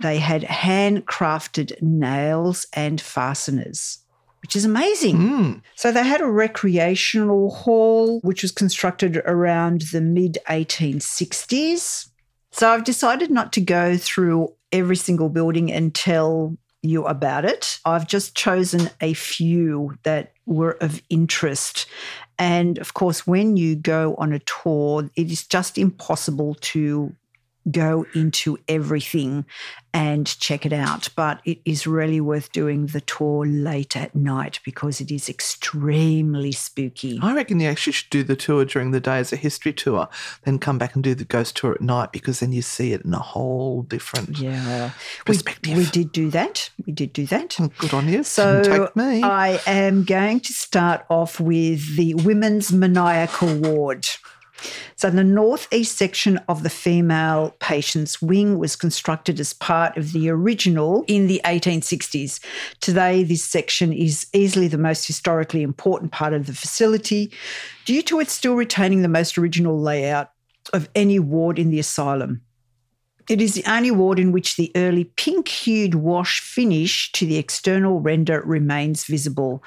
they 0.00 0.18
had 0.18 0.42
handcrafted 0.42 1.82
nails 1.82 2.66
and 2.72 3.00
fasteners. 3.00 3.98
which 4.42 4.56
is 4.56 4.64
amazing. 4.64 5.16
Mm. 5.18 5.62
So 5.74 5.92
they 5.92 6.02
had 6.02 6.22
a 6.22 6.26
recreational 6.26 7.50
hall, 7.50 8.20
which 8.20 8.40
was 8.40 8.52
constructed 8.52 9.18
around 9.26 9.82
the 9.92 10.00
mid 10.00 10.38
1860s. 10.48 12.08
So 12.50 12.70
I've 12.70 12.84
decided 12.84 13.30
not 13.30 13.52
to 13.52 13.60
go 13.60 13.98
through 13.98 14.54
every 14.72 14.96
single 14.96 15.28
building 15.28 15.70
and 15.70 15.94
tell 15.94 16.56
you 16.82 17.04
about 17.04 17.44
it. 17.44 17.78
I've 17.84 18.06
just 18.06 18.34
chosen 18.34 18.88
a 19.00 19.12
few 19.12 19.98
that 20.04 20.32
were 20.46 20.78
of 20.80 21.02
interest. 21.10 21.86
And 22.40 22.78
of 22.78 22.94
course, 22.94 23.26
when 23.26 23.58
you 23.58 23.76
go 23.76 24.14
on 24.16 24.32
a 24.32 24.38
tour, 24.38 25.10
it 25.14 25.30
is 25.30 25.46
just 25.46 25.76
impossible 25.76 26.54
to 26.72 27.14
go 27.70 28.06
into 28.14 28.58
everything 28.68 29.44
and 29.92 30.26
check 30.38 30.64
it 30.64 30.72
out. 30.72 31.08
But 31.16 31.40
it 31.44 31.58
is 31.64 31.86
really 31.86 32.20
worth 32.20 32.52
doing 32.52 32.86
the 32.86 33.00
tour 33.00 33.44
late 33.46 33.96
at 33.96 34.14
night 34.14 34.60
because 34.64 35.00
it 35.00 35.10
is 35.10 35.28
extremely 35.28 36.52
spooky. 36.52 37.18
I 37.22 37.34
reckon 37.34 37.60
you 37.60 37.68
actually 37.68 37.92
should 37.94 38.10
do 38.10 38.22
the 38.22 38.36
tour 38.36 38.64
during 38.64 38.92
the 38.92 39.00
day 39.00 39.18
as 39.18 39.32
a 39.32 39.36
history 39.36 39.72
tour, 39.72 40.08
then 40.44 40.58
come 40.58 40.78
back 40.78 40.94
and 40.94 41.04
do 41.04 41.14
the 41.14 41.24
ghost 41.24 41.56
tour 41.56 41.72
at 41.72 41.80
night 41.80 42.12
because 42.12 42.40
then 42.40 42.52
you 42.52 42.62
see 42.62 42.92
it 42.92 43.02
in 43.02 43.12
a 43.14 43.18
whole 43.18 43.82
different 43.82 44.38
Yeah. 44.38 44.90
We, 45.26 45.34
perspective. 45.34 45.76
we 45.76 45.86
did 45.86 46.12
do 46.12 46.30
that. 46.30 46.70
We 46.86 46.92
did 46.92 47.12
do 47.12 47.26
that. 47.26 47.56
Oh, 47.60 47.70
good 47.78 47.92
on 47.94 48.08
you. 48.08 48.22
So 48.22 48.62
take 48.62 48.96
me. 48.96 49.22
I 49.22 49.60
am 49.66 50.04
going 50.04 50.40
to 50.40 50.52
start 50.52 51.04
off 51.10 51.40
with 51.40 51.96
the 51.96 52.14
women's 52.14 52.72
maniacal 52.72 53.54
ward. 53.58 54.06
So 54.96 55.10
the 55.10 55.24
northeast 55.24 55.96
section 55.96 56.38
of 56.48 56.62
the 56.62 56.70
female 56.70 57.54
patients 57.60 58.20
wing 58.20 58.58
was 58.58 58.76
constructed 58.76 59.40
as 59.40 59.52
part 59.52 59.96
of 59.96 60.12
the 60.12 60.28
original 60.30 61.04
in 61.06 61.26
the 61.26 61.40
1860s. 61.44 62.40
Today, 62.80 63.22
this 63.22 63.44
section 63.44 63.92
is 63.92 64.26
easily 64.32 64.68
the 64.68 64.78
most 64.78 65.06
historically 65.06 65.62
important 65.62 66.12
part 66.12 66.32
of 66.32 66.46
the 66.46 66.54
facility 66.54 67.32
due 67.84 68.02
to 68.02 68.20
it 68.20 68.30
still 68.30 68.54
retaining 68.54 69.02
the 69.02 69.08
most 69.08 69.38
original 69.38 69.80
layout 69.80 70.30
of 70.72 70.88
any 70.94 71.18
ward 71.18 71.58
in 71.58 71.70
the 71.70 71.78
asylum. 71.78 72.42
It 73.28 73.40
is 73.40 73.54
the 73.54 73.64
only 73.70 73.92
ward 73.92 74.18
in 74.18 74.32
which 74.32 74.56
the 74.56 74.72
early 74.74 75.04
pink 75.04 75.46
hued 75.46 75.94
wash 75.94 76.40
finish 76.40 77.12
to 77.12 77.24
the 77.24 77.36
external 77.36 78.00
render 78.00 78.42
remains 78.44 79.04
visible. 79.04 79.62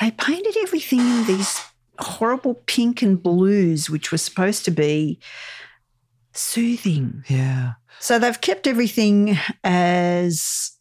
They 0.00 0.12
painted 0.12 0.56
everything 0.62 1.00
in 1.00 1.26
these 1.26 1.60
horrible 1.98 2.54
pink 2.66 3.02
and 3.02 3.22
blues, 3.22 3.88
which 3.90 4.12
were 4.12 4.18
supposed 4.18 4.64
to 4.64 4.70
be 4.70 5.18
soothing. 6.32 7.24
yeah. 7.28 7.72
So 8.00 8.18
they've 8.18 8.40
kept 8.40 8.66
everything 8.66 9.38
as 9.62 10.72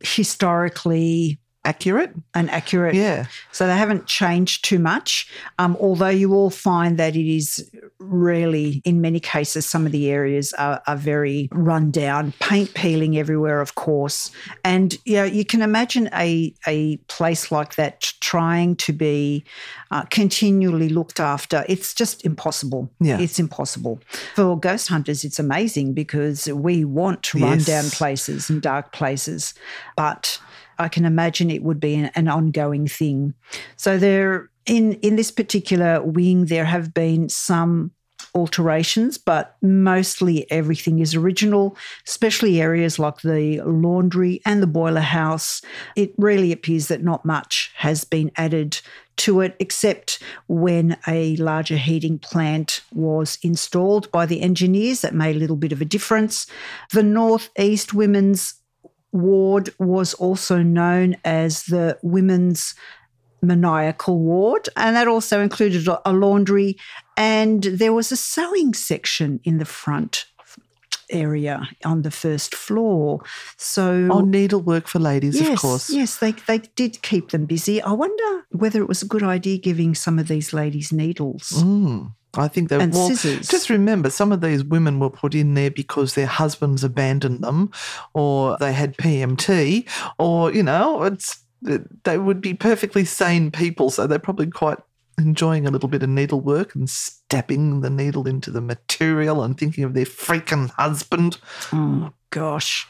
historically 0.00 1.40
Accurate? 1.68 2.10
and 2.34 2.50
accurate. 2.50 2.94
Yeah. 2.94 3.26
So 3.52 3.66
they 3.66 3.76
haven't 3.76 4.06
changed 4.06 4.64
too 4.64 4.78
much, 4.78 5.28
um, 5.58 5.76
although 5.80 6.08
you 6.22 6.28
will 6.28 6.50
find 6.50 6.98
that 6.98 7.14
it 7.16 7.28
is 7.40 7.68
really, 7.98 8.80
in 8.84 9.00
many 9.00 9.20
cases, 9.20 9.66
some 9.66 9.84
of 9.86 9.92
the 9.92 10.08
areas 10.10 10.52
are, 10.54 10.80
are 10.86 10.96
very 10.96 11.48
run 11.52 11.90
down, 11.90 12.32
paint 12.40 12.72
peeling 12.74 13.18
everywhere, 13.18 13.60
of 13.60 13.74
course. 13.74 14.30
And 14.64 14.96
you, 15.04 15.16
know, 15.16 15.24
you 15.24 15.44
can 15.44 15.62
imagine 15.62 16.08
a, 16.14 16.54
a 16.66 16.96
place 17.08 17.50
like 17.52 17.74
that 17.74 18.12
trying 18.20 18.76
to 18.76 18.92
be 18.92 19.44
uh, 19.90 20.02
continually 20.04 20.88
looked 20.88 21.20
after. 21.20 21.64
It's 21.68 21.92
just 21.92 22.24
impossible. 22.24 22.88
Yeah. 23.00 23.18
It's 23.20 23.38
impossible. 23.38 24.00
For 24.36 24.58
ghost 24.58 24.88
hunters, 24.88 25.24
it's 25.24 25.38
amazing 25.38 25.92
because 25.94 26.46
we 26.46 26.84
want 26.84 27.34
run 27.34 27.58
down 27.58 27.84
Yes. 27.84 27.98
places 27.98 28.48
and 28.50 28.62
dark 28.62 28.92
places. 28.92 29.54
But 29.96 30.40
I 30.78 30.88
can 30.88 31.04
imagine 31.04 31.50
it 31.50 31.62
would 31.62 31.80
be 31.80 31.94
an, 31.94 32.10
an 32.14 32.28
ongoing 32.28 32.86
thing. 32.86 33.34
So 33.76 33.98
there, 33.98 34.50
in 34.66 34.94
in 34.94 35.16
this 35.16 35.30
particular 35.30 36.02
wing, 36.02 36.46
there 36.46 36.64
have 36.64 36.94
been 36.94 37.28
some 37.28 37.92
alterations, 38.34 39.18
but 39.18 39.56
mostly 39.62 40.50
everything 40.50 40.98
is 40.98 41.14
original, 41.14 41.76
especially 42.06 42.60
areas 42.60 42.98
like 42.98 43.20
the 43.22 43.60
laundry 43.62 44.40
and 44.44 44.62
the 44.62 44.66
boiler 44.66 45.00
house. 45.00 45.62
It 45.96 46.12
really 46.18 46.52
appears 46.52 46.88
that 46.88 47.02
not 47.02 47.24
much 47.24 47.72
has 47.76 48.04
been 48.04 48.30
added 48.36 48.80
to 49.18 49.40
it, 49.40 49.56
except 49.58 50.22
when 50.46 50.96
a 51.08 51.36
larger 51.36 51.76
heating 51.76 52.18
plant 52.18 52.82
was 52.92 53.38
installed 53.42 54.10
by 54.12 54.26
the 54.26 54.40
engineers. 54.40 55.00
That 55.00 55.14
made 55.14 55.36
a 55.36 55.38
little 55.40 55.56
bit 55.56 55.72
of 55.72 55.80
a 55.80 55.84
difference. 55.84 56.46
The 56.92 57.02
Northeast 57.02 57.92
Women's 57.92 58.54
ward 59.12 59.70
was 59.78 60.14
also 60.14 60.62
known 60.62 61.16
as 61.24 61.64
the 61.64 61.98
Women's 62.02 62.74
Maniacal 63.42 64.18
Ward, 64.18 64.68
and 64.76 64.96
that 64.96 65.06
also 65.08 65.40
included 65.40 65.86
a 66.04 66.12
laundry, 66.12 66.76
and 67.16 67.62
there 67.62 67.92
was 67.92 68.10
a 68.12 68.16
sewing 68.16 68.74
section 68.74 69.40
in 69.44 69.58
the 69.58 69.64
front 69.64 70.26
area 71.10 71.66
on 71.84 72.02
the 72.02 72.10
first 72.10 72.54
floor. 72.54 73.20
So 73.56 74.08
Oh, 74.10 74.20
needlework 74.20 74.88
for 74.88 74.98
ladies, 74.98 75.40
yes, 75.40 75.50
of 75.50 75.58
course. 75.58 75.90
yes, 75.90 76.16
they 76.18 76.32
they 76.32 76.58
did 76.76 77.00
keep 77.02 77.30
them 77.30 77.46
busy. 77.46 77.80
I 77.80 77.92
wonder 77.92 78.44
whether 78.50 78.80
it 78.82 78.88
was 78.88 79.02
a 79.02 79.06
good 79.06 79.22
idea 79.22 79.58
giving 79.58 79.94
some 79.94 80.18
of 80.18 80.28
these 80.28 80.52
ladies 80.52 80.92
needles. 80.92 81.50
Mm. 81.56 82.12
I 82.36 82.48
think 82.48 82.68
that 82.68 82.80
And 82.80 82.92
well, 82.92 83.08
scissors. 83.08 83.48
just 83.48 83.70
remember 83.70 84.10
some 84.10 84.32
of 84.32 84.40
these 84.40 84.62
women 84.62 85.00
were 85.00 85.10
put 85.10 85.34
in 85.34 85.54
there 85.54 85.70
because 85.70 86.14
their 86.14 86.26
husbands 86.26 86.84
abandoned 86.84 87.42
them 87.42 87.70
or 88.14 88.56
they 88.58 88.72
had 88.72 88.96
PMT 88.96 89.88
or 90.18 90.52
you 90.52 90.62
know 90.62 91.02
it's 91.04 91.42
they 92.04 92.18
would 92.18 92.40
be 92.40 92.54
perfectly 92.54 93.04
sane 93.04 93.50
people 93.50 93.90
so 93.90 94.06
they're 94.06 94.18
probably 94.18 94.46
quite 94.46 94.78
enjoying 95.18 95.66
a 95.66 95.70
little 95.70 95.88
bit 95.88 96.02
of 96.02 96.08
needlework 96.08 96.74
and 96.74 96.88
stabbing 96.88 97.80
the 97.80 97.90
needle 97.90 98.26
into 98.26 98.50
the 98.50 98.60
material 98.60 99.42
and 99.42 99.58
thinking 99.58 99.84
of 99.84 99.94
their 99.94 100.04
freaking 100.04 100.70
husband. 100.70 101.38
Oh, 101.72 102.12
gosh. 102.30 102.86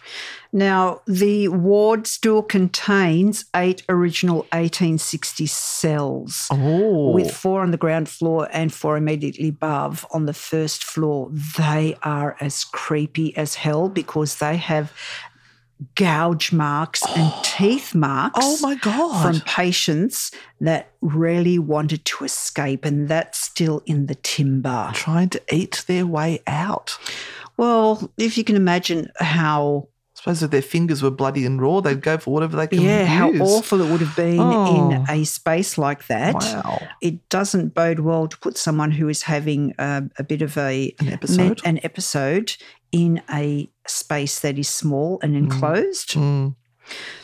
Now, 0.52 1.02
the 1.06 1.48
ward 1.48 2.06
still 2.06 2.42
contains 2.42 3.44
eight 3.54 3.82
original 3.88 4.38
1860 4.52 5.46
cells. 5.46 6.48
Oh. 6.50 7.12
With 7.12 7.30
four 7.30 7.62
on 7.62 7.70
the 7.70 7.76
ground 7.76 8.08
floor 8.08 8.48
and 8.52 8.72
four 8.72 8.96
immediately 8.96 9.48
above 9.48 10.06
on 10.12 10.26
the 10.26 10.32
first 10.32 10.84
floor. 10.84 11.30
They 11.58 11.96
are 12.02 12.36
as 12.40 12.64
creepy 12.64 13.36
as 13.36 13.56
hell 13.56 13.88
because 13.88 14.36
they 14.36 14.56
have 14.56 14.92
gouge 15.94 16.52
marks 16.52 17.02
and 17.16 17.32
teeth 17.44 17.94
marks 17.94 18.38
Oh 18.42 18.58
my 18.60 18.74
god. 18.76 19.22
from 19.22 19.40
patients 19.46 20.30
that 20.60 20.90
really 21.00 21.58
wanted 21.58 22.04
to 22.04 22.24
escape, 22.24 22.84
and 22.84 23.08
that's 23.08 23.38
still 23.38 23.82
in 23.86 24.06
the 24.06 24.14
timber. 24.16 24.90
trying 24.94 25.28
to 25.30 25.42
eat 25.54 25.84
their 25.86 26.06
way 26.06 26.40
out. 26.46 26.98
Well, 27.56 28.10
if 28.16 28.36
you 28.38 28.44
can 28.44 28.56
imagine 28.56 29.10
how 29.18 29.88
I 29.90 30.20
suppose 30.20 30.42
if 30.42 30.50
their 30.50 30.62
fingers 30.62 31.00
were 31.00 31.12
bloody 31.12 31.46
and 31.46 31.62
raw, 31.62 31.80
they'd 31.80 32.00
go 32.02 32.18
for 32.18 32.32
whatever 32.34 32.56
they 32.56 32.66
can 32.66 32.80
yeah, 32.80 33.04
how 33.04 33.30
awful 33.34 33.80
it 33.80 33.88
would 33.88 34.00
have 34.00 34.16
been 34.16 34.40
Oh. 34.40 34.90
in 34.90 35.06
a 35.08 35.24
space 35.24 35.78
like 35.78 36.08
that. 36.08 36.34
Wow. 36.34 36.82
It 37.00 37.28
doesn't 37.28 37.72
bode 37.72 38.00
well 38.00 38.26
to 38.26 38.36
put 38.38 38.58
someone 38.58 38.90
who 38.90 39.08
is 39.08 39.22
having 39.22 39.74
a, 39.78 40.02
a 40.18 40.24
bit 40.24 40.42
of 40.42 40.58
a 40.58 40.92
An 40.98 41.08
episode. 41.10 41.60
an 41.64 41.78
episode 41.84 42.56
in 42.92 43.22
a 43.30 43.68
space 43.86 44.40
that 44.40 44.58
is 44.58 44.68
small 44.68 45.18
and 45.22 45.36
enclosed. 45.36 46.10
Mm. 46.10 46.54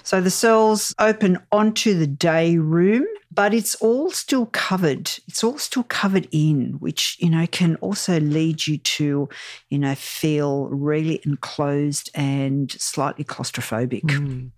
So 0.03 0.20
the 0.20 0.31
cells 0.31 0.94
open 0.98 1.38
onto 1.50 1.94
the 1.94 2.07
day 2.07 2.59
room, 2.59 3.07
but 3.33 3.55
it's 3.55 3.74
all 3.77 4.11
still 4.11 4.46
covered. 4.46 5.11
It's 5.27 5.42
all 5.42 5.59
still 5.59 5.85
covered 5.85 6.29
in, 6.31 6.74
which, 6.81 7.16
you 7.18 7.31
know, 7.31 7.46
can 7.46 7.77
also 7.77 8.20
lead 8.20 8.66
you 8.66 8.79
to, 8.79 9.29
you 9.70 9.79
know, 9.79 9.94
feel 9.94 10.66
really 10.68 11.20
enclosed 11.24 12.11
and 12.14 12.70
slightly 12.72 13.24
claustrophobic. 13.24 14.03
Mm. 14.03 14.50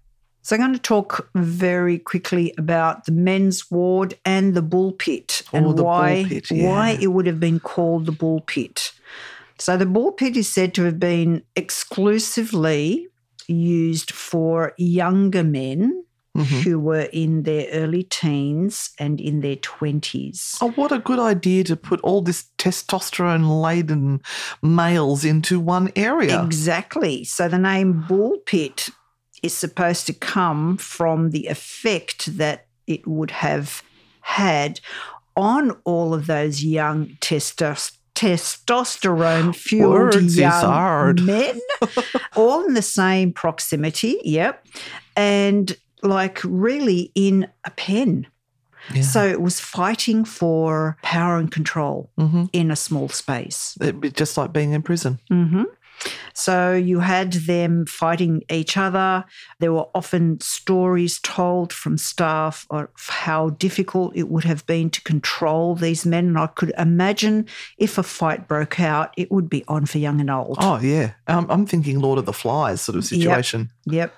So 0.43 0.55
I'm 0.55 0.61
going 0.61 0.73
to 0.75 0.79
talk 0.79 1.29
very 1.35 1.99
quickly 1.99 2.55
about 2.57 3.05
the 3.07 3.13
men's 3.13 3.69
ward 3.69 4.15
and 4.25 4.55
the 4.55 4.63
bull 4.63 4.93
pit 4.93 5.43
Oh, 5.53 5.57
and 5.57 5.67
the 5.71 5.75
bull 5.75 5.85
why 5.87 6.25
pit, 6.29 6.47
why 6.51 6.97
it 7.01 7.09
would 7.09 7.27
have 7.27 7.41
been 7.41 7.59
called 7.59 8.07
the 8.07 8.13
bull 8.13 8.43
pit. 8.43 8.93
So 9.59 9.77
the 9.77 9.87
bull 9.87 10.13
pit 10.13 10.37
is 10.37 10.49
said 10.49 10.75
to 10.75 10.85
have 10.85 10.99
been 11.01 11.43
exclusively 11.55 13.07
used 13.49 14.11
for 14.11 14.73
younger 14.77 15.43
men 15.45 16.03
Mhm. 16.37 16.63
who 16.65 16.79
were 16.79 17.09
in 17.13 17.45
their 17.45 17.67
early 17.73 18.03
teens 18.03 18.91
and 18.99 19.19
in 19.21 19.41
their 19.41 19.57
20s. 19.57 20.59
Oh, 20.61 20.71
what 20.73 20.93
a 20.93 20.99
good 20.99 21.19
idea 21.19 21.65
to 21.65 21.77
put 21.77 21.99
all 22.03 22.21
this 22.21 22.45
testosterone 22.59 23.63
laden 23.63 24.21
males 24.63 25.25
into 25.25 25.59
one 25.59 25.91
area. 25.97 26.43
Exactly. 26.45 27.25
So 27.25 27.49
the 27.49 27.59
name 27.59 28.05
bull 28.07 28.37
pit 28.45 28.91
is 29.43 29.55
supposed 29.55 30.07
to 30.09 30.13
come 30.13 30.77
from 30.77 31.31
the 31.31 31.47
effect 31.47 32.37
that 32.37 32.67
it 32.87 33.07
would 33.07 33.31
have 33.31 33.83
had 34.21 34.81
on 35.37 35.71
all 35.85 36.13
of 36.13 36.27
those 36.27 36.63
young 36.63 37.17
testos- 37.21 37.93
testosterone 38.17 39.55
fueled 39.55 40.15
young 40.41 40.63
men, 41.27 41.61
all 42.37 42.65
in 42.67 42.75
the 42.75 42.83
same 42.83 43.33
proximity. 43.33 44.19
Yep. 44.25 44.67
And 45.17 45.77
like 46.03 46.41
really 46.45 47.13
in 47.15 47.49
a 47.65 47.71
pen. 47.71 48.27
So 49.03 49.27
it 49.27 49.41
was 49.41 49.59
fighting 49.59 50.25
for 50.25 50.97
power 51.03 51.39
and 51.39 51.51
control 51.51 52.11
in 52.53 52.71
a 52.71 52.77
small 52.77 53.09
space. 53.09 53.77
It'd 53.81 54.01
be 54.01 54.13
just 54.13 54.37
like 54.37 54.53
being 54.53 54.73
in 54.73 54.83
prison. 54.83 55.19
hmm 55.29 55.65
So 56.35 56.75
you 56.75 57.01
had 57.01 57.33
them 57.33 57.87
fighting 57.87 58.43
each 58.51 58.77
other. 58.77 59.25
There 59.59 59.73
were 59.73 59.87
often 59.95 60.39
stories 60.41 61.19
told 61.21 61.73
from 61.73 61.97
staff 61.99 62.67
of 62.71 62.89
how 63.09 63.51
difficult 63.51 64.15
it 64.15 64.29
would 64.29 64.45
have 64.45 64.67
been 64.67 64.91
to 64.91 65.01
control 65.03 65.75
these 65.75 66.05
men. 66.05 66.27
And 66.27 66.39
I 66.39 66.47
could 66.49 66.73
imagine 66.79 67.47
if 67.79 67.99
a 67.99 68.03
fight 68.03 68.47
broke 68.47 68.79
out, 68.79 69.15
it 69.17 69.33
would 69.33 69.49
be 69.49 69.65
on 69.67 69.87
for 69.87 69.99
young 69.99 70.21
and 70.21 70.31
old. 70.31 70.59
Oh, 70.61 70.79
yeah. 70.81 71.13
Um, 71.27 71.47
I'm 71.49 71.67
thinking 71.67 72.01
Lord 72.01 72.19
of 72.19 72.27
the 72.27 72.33
Flies 72.33 72.83
sort 72.83 72.97
of 72.97 73.05
situation. 73.05 73.71
Yep. 73.87 74.15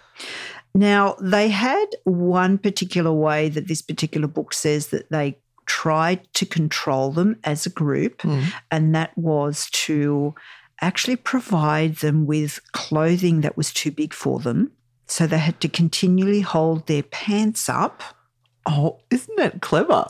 Now, 0.75 1.17
they 1.21 1.49
had 1.49 1.87
one 2.05 2.59
particular 2.59 3.13
way 3.13 3.49
that 3.49 3.69
this 3.69 3.83
particular 3.83 4.29
book 4.29 4.53
says 4.53 4.89
that 4.89 5.11
they 5.11 5.39
tried 5.67 6.27
to 6.35 6.47
control 6.47 7.13
them 7.13 7.37
as 7.45 7.67
a 7.67 7.71
group, 7.71 8.25
and 8.71 8.95
that 8.95 9.17
was 9.17 9.69
to 9.71 10.35
actually 10.81 11.17
provide 11.17 11.97
them 11.97 12.27
with 12.27 12.61
clothing 12.73 13.41
that 13.43 13.57
was 13.57 13.73
too 13.73 13.91
big 13.91 14.13
for 14.15 14.39
them. 14.41 14.73
So 15.07 15.27
they 15.27 15.39
had 15.39 15.61
to 15.63 15.69
continually 15.69 16.41
hold 16.43 16.87
their 16.87 17.03
pants 17.03 17.69
up 17.69 18.03
Oh, 18.67 19.01
isn't 19.11 19.37
that 19.39 19.63
clever? 19.63 20.05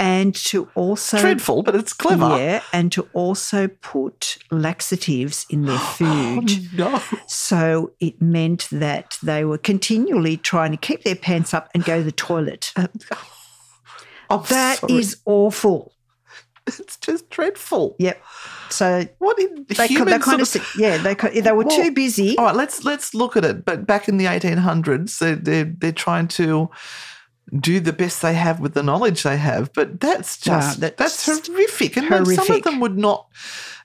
and 0.00 0.34
to 0.34 0.68
also. 0.74 1.20
Dreadful, 1.20 1.62
but 1.62 1.76
it's 1.76 1.92
clever. 1.92 2.26
Yeah, 2.36 2.62
and 2.72 2.90
to 2.92 3.06
also 3.12 3.68
put 3.68 4.38
laxatives 4.50 5.46
in 5.50 5.66
their 5.66 5.76
oh, 5.78 5.94
food. 5.96 6.50
Oh, 6.50 6.66
No. 6.76 7.02
So 7.28 7.92
it 8.00 8.20
meant 8.20 8.66
that 8.72 9.18
they 9.22 9.44
were 9.44 9.58
continually 9.58 10.36
trying 10.38 10.70
to 10.72 10.76
keep 10.78 11.04
their 11.04 11.14
pants 11.14 11.54
up 11.54 11.68
and 11.74 11.84
go 11.84 11.98
to 11.98 12.02
the 12.04 12.10
toilet. 12.12 12.72
I'm 12.76 14.42
That 14.48 14.80
is 14.90 15.12
sorry. 15.12 15.22
awful. 15.26 15.92
It's 16.78 16.96
just 16.98 17.30
dreadful. 17.30 17.96
Yep. 17.98 18.22
So 18.68 19.08
What 19.18 19.38
in 19.40 19.66
they, 19.68 19.88
human 19.88 20.12
they 20.12 20.18
kind 20.18 20.40
of, 20.40 20.46
sort 20.48 20.64
yeah, 20.76 20.98
they, 20.98 21.14
they 21.14 21.52
were 21.52 21.64
Well, 21.64 21.76
too 21.76 21.90
busy. 21.90 22.36
All 22.38 22.44
right, 22.44 22.54
let's 22.54 22.84
let's 22.84 23.14
look 23.14 23.36
at 23.36 23.44
it. 23.44 23.64
But 23.64 23.86
back 23.86 24.08
in 24.08 24.18
the 24.18 24.26
1800s, 24.26 25.18
they're, 25.18 25.36
they're 25.36 25.64
they're 25.64 25.92
trying 25.92 26.28
to 26.28 26.70
do 27.58 27.80
the 27.80 27.92
best 27.92 28.22
they 28.22 28.34
have 28.34 28.60
with 28.60 28.74
the 28.74 28.82
knowledge 28.82 29.24
they 29.24 29.36
have. 29.36 29.72
But 29.72 29.98
that's 30.00 30.46
Wow, 30.46 30.60
just 30.60 30.80
that's 30.80 31.26
that's, 31.26 31.48
horrific. 31.48 31.96
And 31.96 32.10
then 32.10 32.24
some 32.26 32.50
of 32.54 32.62
them 32.62 32.78
would 32.78 32.96
not, 32.96 33.26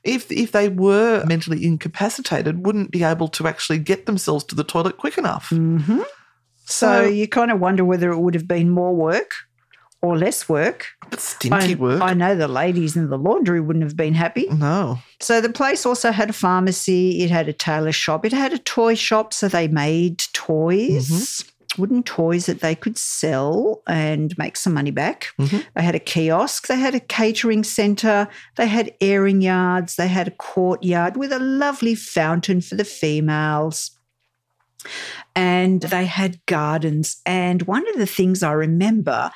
if 0.04 0.32
if 0.32 0.52
they 0.52 0.69
were 0.69 1.26
mentally 1.26 1.65
incapacitated, 1.65 2.65
wouldn't 2.65 2.91
be 2.91 3.04
able 3.04 3.28
to 3.30 3.48
actually 3.48 3.80
get 3.80 4.06
themselves 4.06 4.43
to 4.45 4.56
the 4.56 4.63
toilet 4.63 4.98
quick 4.98 5.17
enough. 5.17 5.50
hmm 5.50 6.02
So 6.65 7.04
you 7.06 7.28
kind 7.28 7.50
of 7.52 7.60
wonder 7.60 7.84
whether 7.84 8.12
it 8.12 8.19
would 8.19 8.36
have 8.36 8.48
been 8.48 8.69
more 8.69 8.95
work 8.95 9.32
or 10.06 10.18
less 10.18 10.48
work. 10.48 10.88
But 11.10 11.20
stinky 11.20 11.74
I, 11.74 11.76
work. 11.76 12.02
I 12.02 12.13
know 12.13 12.36
the 12.36 12.48
ladies 12.48 12.96
in 12.96 13.10
the 13.10 13.18
laundry 13.18 13.62
wouldn't 13.62 13.84
have 13.84 13.98
been 13.98 14.13
happy. 14.13 14.48
no. 14.50 15.00
So 15.22 15.39
the 15.39 15.50
place 15.50 15.86
also 15.86 16.12
had 16.12 16.30
a 16.30 16.34
pharmacy, 16.34 17.24
it 17.24 17.32
had 17.32 17.48
a 17.48 17.54
tailor 17.54 17.91
shop, 17.91 18.26
it 18.26 18.34
had 18.34 18.54
a 18.54 18.58
toy 18.60 18.96
shop, 18.96 19.34
so 19.34 19.48
they 19.48 19.68
made 19.68 20.20
toys. 20.34 21.10
Mm-hmm. 21.10 21.52
Wooden 21.78 22.04
toys 22.04 22.46
that 22.46 22.62
they 22.62 22.74
could 22.74 22.98
sell 22.98 23.82
and 23.86 24.38
make 24.38 24.56
some 24.56 24.74
money 24.74 24.91
back. 24.91 25.28
Mm-hmm. 25.38 25.58
They 25.76 25.84
had 25.84 25.96
a 25.96 26.00
kiosk, 26.00 26.68
they 26.68 26.78
had 26.78 26.96
a 26.96 27.02
catering 27.02 27.65
centre, 27.65 28.30
they 28.56 28.68
had 28.68 28.94
airing 29.02 29.41
yards, 29.41 29.98
they 29.98 30.08
had 30.08 30.30
a 30.30 30.32
courtyard 30.32 31.18
with 31.18 31.34
a 31.34 31.39
lovely 31.39 31.94
fountain 31.96 32.62
for 32.62 32.76
the 32.76 32.86
females 32.86 33.91
and 35.36 35.82
they 35.82 36.06
had 36.06 36.45
gardens. 36.45 37.21
And 37.26 37.63
one 37.63 37.88
of 37.89 37.98
the 37.98 38.06
things 38.06 38.43
I 38.43 38.52
remember 38.54 39.32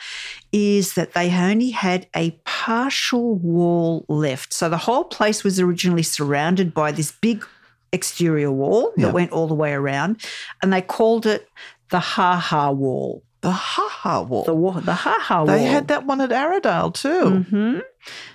is 0.52 0.94
that 0.94 1.14
they 1.14 1.32
only 1.34 1.72
had 1.72 2.08
a 2.16 2.32
partial 2.46 3.36
wall 3.36 4.06
left. 4.08 4.54
So 4.54 4.70
the 4.70 4.78
whole 4.78 5.04
place 5.06 5.44
was 5.44 5.60
originally 5.60 6.04
surrounded 6.04 6.74
by 6.74 6.92
this 6.92 7.12
big 7.12 7.46
exterior 7.92 8.52
wall 8.52 8.94
that 8.98 9.14
went 9.14 9.32
all 9.32 9.48
the 9.48 9.56
way 9.56 9.74
around, 9.74 10.24
and 10.62 10.72
they 10.72 10.82
called 10.82 11.26
it 11.26 11.48
the 11.90 12.00
Ha 12.00 12.36
Ha 12.38 12.72
Wall. 12.72 13.24
The 13.42 13.52
ha 13.52 13.88
ha 13.90 14.22
wall. 14.22 14.44
The 14.44 14.54
wall, 14.54 14.74
the 14.74 14.94
Ha 14.94 15.18
Ha 15.18 15.38
Wall. 15.38 15.46
they 15.46 15.64
had 15.64 15.88
that 15.88 16.06
one 16.06 16.20
at 16.20 16.30
Aradale 16.30 16.94
too. 16.94 17.44
hmm 17.44 17.80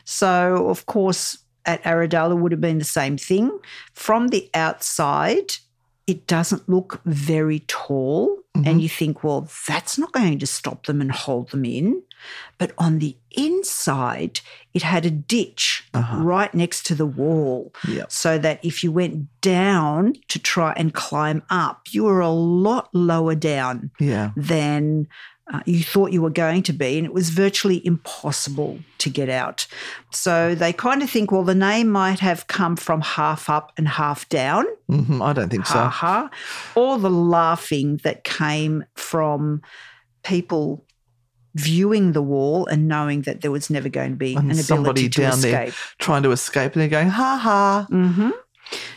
So, 0.05 0.68
of 0.70 0.87
course, 0.87 1.37
at 1.66 1.83
Aradale, 1.83 2.33
it 2.33 2.37
would 2.37 2.53
have 2.53 2.61
been 2.62 2.79
the 2.79 2.85
same 2.85 3.18
thing. 3.18 3.50
From 3.92 4.29
the 4.29 4.48
outside, 4.55 5.57
it 6.07 6.27
doesn't 6.27 6.69
look 6.69 7.01
very 7.05 7.61
tall. 7.61 8.38
And 8.57 8.67
mm-hmm. 8.67 8.79
you 8.79 8.88
think, 8.88 9.25
well, 9.25 9.49
that's 9.67 9.99
not 9.99 10.12
going 10.12 10.38
to 10.38 10.47
stop 10.47 10.87
them 10.87 11.01
and 11.01 11.11
hold 11.11 11.51
them 11.51 11.64
in. 11.64 12.03
But 12.57 12.71
on 12.79 13.01
the 13.01 13.17
inside, 13.33 14.40
it 14.73 14.83
had 14.83 15.05
a 15.05 15.11
ditch 15.11 15.88
uh-huh. 15.93 16.19
right 16.19 16.55
next 16.55 16.87
to 16.87 16.95
the 16.95 17.05
wall. 17.05 17.75
Yep. 17.88 18.12
So 18.12 18.38
that 18.38 18.64
if 18.64 18.85
you 18.85 18.93
went 18.93 19.27
down 19.40 20.14
to 20.29 20.38
try 20.38 20.73
and 20.77 20.95
climb 20.95 21.43
up, 21.51 21.88
you 21.90 22.05
were 22.05 22.21
a 22.21 22.31
lot 22.31 22.90
lower 22.93 23.35
down 23.35 23.90
Yeah. 23.99 24.31
than 24.37 25.09
uh, 25.52 25.61
you 25.66 25.83
thought 25.83 26.11
you 26.12 26.22
were 26.22 26.30
going 26.30 26.62
to 26.62 26.72
be, 26.72 26.96
and 26.96 27.07
it 27.07 27.12
was 27.12 27.28
virtually 27.30 27.85
impossible 27.87 28.78
to 28.98 29.11
get 29.11 29.28
out. 29.28 29.66
So 30.11 30.54
they 30.54 30.72
kind 30.72 31.02
of 31.02 31.11
think, 31.11 31.30
well, 31.30 31.42
the 31.42 31.54
name 31.54 31.90
might 31.90 32.20
have 32.20 32.46
come 32.46 32.76
from 32.76 33.02
half 33.02 33.50
up 33.50 33.72
and 33.76 33.87
half 33.87 34.28
down, 34.28 34.64
hmm 34.88 35.20
I 35.20 35.33
don't 35.35 35.50
think 35.50 35.66
so. 35.66 35.74
ha 35.74 35.88
ha, 35.88 36.30
or 36.74 36.98
the 36.98 37.11
laughing 37.11 37.98
that 38.04 38.24
came 38.24 38.85
from 38.94 39.61
people 40.22 40.85
viewing 41.54 42.12
the 42.12 42.22
wall 42.22 42.66
and 42.66 42.88
knowing 42.88 43.22
that 43.22 43.40
there 43.42 43.50
was 43.50 43.70
never 43.70 43.88
going 43.88 44.11
to 44.11 44.16
be 44.16 44.35
And 44.35 44.50
an 44.50 44.59
ability 44.59 45.09
to 45.11 45.20
down 45.20 45.35
escape. 45.35 45.50
there 45.52 45.72
trying 45.98 46.22
to 46.24 46.33
escape, 46.33 46.72
and 46.72 46.80
they're 46.83 46.88
going, 46.88 47.09
ha 47.11 47.37
ha. 47.37 47.87
hmm 47.90 48.30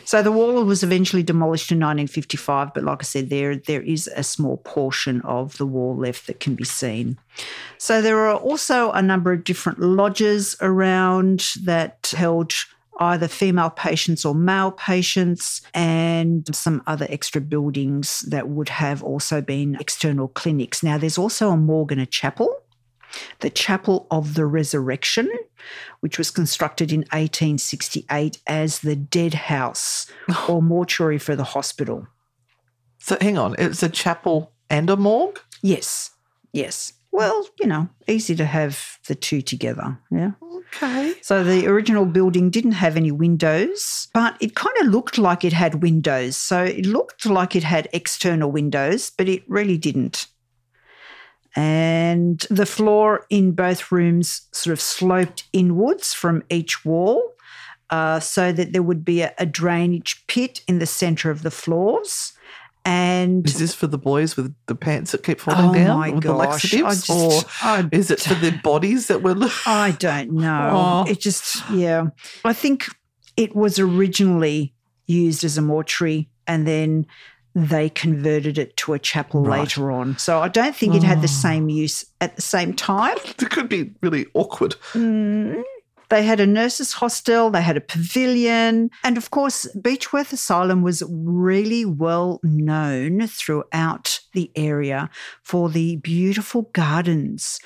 So 0.04 0.22
the 0.22 0.32
wall 0.32 0.64
was 0.64 0.82
eventually 0.82 1.22
demolished 1.22 1.70
in 1.70 1.78
1955, 1.78 2.72
but 2.74 2.84
like 2.84 3.02
I 3.02 3.04
said, 3.04 3.30
there 3.30 3.56
there 3.56 3.82
is 3.82 4.08
a 4.16 4.22
small 4.22 4.56
portion 4.58 5.20
of 5.22 5.58
the 5.58 5.66
wall 5.66 5.96
left 5.96 6.26
that 6.26 6.40
can 6.40 6.54
be 6.54 6.64
seen. 6.64 7.18
So 7.76 8.00
there 8.00 8.18
are 8.18 8.36
also 8.36 8.90
a 8.92 9.02
number 9.02 9.32
of 9.32 9.44
different 9.44 9.80
lodges 9.80 10.56
around 10.60 11.44
that 11.64 12.12
held 12.16 12.54
either 13.00 13.28
female 13.28 13.70
patients 13.70 14.24
or 14.24 14.34
male 14.34 14.72
patients, 14.72 15.62
and 15.74 16.54
some 16.54 16.82
other 16.86 17.06
extra 17.08 17.40
buildings 17.40 18.20
that 18.28 18.48
would 18.48 18.68
have 18.68 19.02
also 19.02 19.40
been 19.40 19.76
external 19.80 20.28
clinics. 20.28 20.82
Now, 20.82 20.98
there's 20.98 21.18
also 21.18 21.50
a 21.50 21.56
morgue 21.56 21.92
and 21.92 22.00
a 22.00 22.06
chapel 22.06 22.62
the 23.40 23.50
Chapel 23.50 24.06
of 24.10 24.34
the 24.34 24.46
Resurrection, 24.46 25.30
which 26.00 26.18
was 26.18 26.30
constructed 26.30 26.92
in 26.92 27.00
1868 27.00 28.38
as 28.46 28.80
the 28.80 28.96
dead 28.96 29.34
house 29.34 30.10
or 30.48 30.62
mortuary 30.62 31.18
for 31.18 31.36
the 31.36 31.44
hospital. 31.44 32.06
So 32.98 33.16
hang 33.20 33.38
on, 33.38 33.54
it's 33.58 33.82
a 33.82 33.88
chapel 33.88 34.52
and 34.68 34.90
a 34.90 34.96
morgue? 34.96 35.40
Yes, 35.62 36.10
yes. 36.52 36.92
Well, 37.10 37.48
you 37.58 37.66
know, 37.66 37.88
easy 38.06 38.36
to 38.36 38.44
have 38.44 38.98
the 39.06 39.14
two 39.14 39.40
together. 39.40 39.98
Yeah. 40.10 40.32
Okay. 40.42 41.14
So 41.22 41.42
the 41.42 41.66
original 41.66 42.04
building 42.04 42.50
didn't 42.50 42.72
have 42.72 42.96
any 42.96 43.10
windows, 43.10 44.08
but 44.12 44.36
it 44.40 44.54
kind 44.54 44.76
of 44.80 44.88
looked 44.88 45.16
like 45.16 45.44
it 45.44 45.52
had 45.52 45.82
windows. 45.82 46.36
So 46.36 46.64
it 46.64 46.84
looked 46.84 47.24
like 47.26 47.56
it 47.56 47.64
had 47.64 47.88
external 47.92 48.52
windows, 48.52 49.10
but 49.10 49.28
it 49.28 49.42
really 49.48 49.78
didn't. 49.78 50.26
And 51.58 52.40
the 52.50 52.66
floor 52.66 53.26
in 53.30 53.50
both 53.52 53.90
rooms 53.90 54.42
sort 54.52 54.72
of 54.72 54.80
sloped 54.80 55.44
inwards 55.52 56.14
from 56.14 56.44
each 56.50 56.84
wall 56.84 57.32
uh, 57.90 58.20
so 58.20 58.52
that 58.52 58.72
there 58.72 58.82
would 58.82 59.04
be 59.04 59.22
a, 59.22 59.34
a 59.38 59.44
drainage 59.46 60.24
pit 60.28 60.60
in 60.68 60.78
the 60.78 60.86
center 60.86 61.30
of 61.32 61.42
the 61.42 61.50
floors. 61.50 62.32
And 62.84 63.44
Is 63.44 63.58
this 63.58 63.74
for 63.74 63.88
the 63.88 63.98
boys 63.98 64.36
with 64.36 64.54
the 64.66 64.76
pants 64.76 65.10
that 65.12 65.24
keep 65.24 65.40
falling 65.40 65.70
Oh 65.70 65.74
down 65.74 65.98
my 65.98 66.10
with 66.10 66.22
the 66.22 66.28
gosh, 66.32 66.74
I 66.74 66.80
laxatives? 66.82 67.06
just- 67.08 67.10
or 67.10 67.50
I 67.60 67.88
is 67.90 68.10
it 68.12 68.20
for 68.20 68.34
the 68.34 68.52
bodies 68.62 69.08
that 69.08 69.22
were 69.22 69.36
I 69.66 69.90
don't 69.98 70.32
know. 70.32 70.70
Oh. 71.08 71.10
It 71.10 71.20
just, 71.20 71.68
yeah. 71.70 72.06
I 72.44 72.52
think 72.52 72.86
it 73.36 73.54
was 73.56 73.78
originally 73.80 74.74
used 75.06 75.42
as 75.42 75.58
a 75.58 75.62
mortuary 75.62 76.28
and 76.46 76.66
then 76.68 77.06
they 77.54 77.88
converted 77.90 78.58
it 78.58 78.76
to 78.78 78.92
a 78.92 78.98
chapel 78.98 79.42
Right. 79.42 79.60
later 79.60 79.90
on. 79.90 80.16
So 80.18 80.40
I 80.40 80.48
don't 80.48 80.76
think 80.76 80.94
it 80.94 81.02
had 81.02 81.18
the 81.22 81.24
Oh. 81.24 81.42
same 81.48 81.68
use 81.68 82.04
at 82.20 82.36
the 82.36 82.42
same 82.42 82.72
time. 82.74 83.16
it 83.24 83.50
could 83.50 83.68
be 83.68 83.92
really 84.02 84.26
awkward. 84.34 84.76
Mm. 84.92 85.62
They 86.10 86.22
had 86.22 86.40
a 86.40 86.46
nurses' 86.46 86.94
hostel, 86.94 87.50
they 87.50 87.60
had 87.60 87.76
a 87.76 87.82
pavilion, 87.82 88.88
and 89.04 89.18
of 89.18 89.30
course, 89.30 89.66
Beechworth 89.76 90.32
Asylum 90.32 90.80
was 90.82 91.02
really 91.10 91.84
well 91.84 92.40
known 92.42 93.26
throughout 93.26 94.20
the 94.32 94.50
area 94.56 95.10
for 95.42 95.68
the 95.68 95.96
beautiful 95.96 96.62
gardens. 96.72 97.60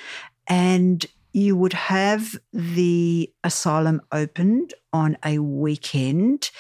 And 0.48 1.06
you 1.32 1.54
would 1.56 1.72
have 1.72 2.34
the 2.52 3.30
asylum 3.44 4.00
opened 4.10 4.74
on 4.92 5.16
a 5.24 5.38
weekend. 5.38 6.50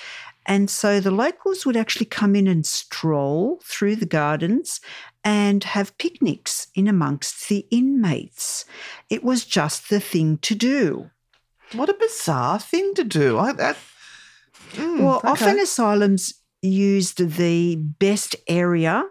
And 0.46 0.68
so 0.68 0.98
the 1.00 1.10
locals 1.10 1.64
would 1.64 1.76
actually 1.76 2.06
come 2.06 2.34
in 2.34 2.46
and 2.46 2.66
stroll 2.66 3.60
through 3.64 3.96
the 3.96 4.06
gardens 4.06 4.80
and 5.22 5.62
have 5.64 5.96
picnics 5.98 6.66
in 6.74 6.88
amongst 6.88 7.48
the 7.48 7.66
inmates. 7.70 8.64
It 9.08 9.22
was 9.22 9.44
just 9.44 9.88
the 9.88 10.00
thing 10.00 10.38
to 10.38 10.54
do. 10.54 11.10
What 11.72 11.88
a 11.88 11.94
bizarre 11.94 12.58
thing 12.58 12.94
to 12.94 13.04
do. 13.04 13.38
I, 13.38 13.52
that, 13.52 13.76
Mm, 14.74 15.00
well, 15.00 15.16
okay. 15.18 15.28
often 15.28 15.58
asylums 15.58 16.32
used 16.62 17.18
the 17.36 17.76
best 17.76 18.36
area 18.48 19.04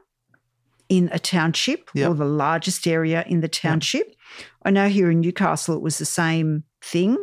in 0.89 1.09
a 1.11 1.19
township 1.19 1.89
Yep. 1.93 2.09
or 2.09 2.13
the 2.15 2.25
largest 2.25 2.87
area 2.87 3.23
in 3.27 3.41
the 3.41 3.47
township. 3.47 4.15
I 4.65 4.71
know 4.71 4.89
here 4.89 5.11
in 5.11 5.21
Newcastle 5.21 5.75
it 5.75 5.81
was 5.81 5.97
the 5.97 6.05
same 6.05 6.63
thing 6.81 7.17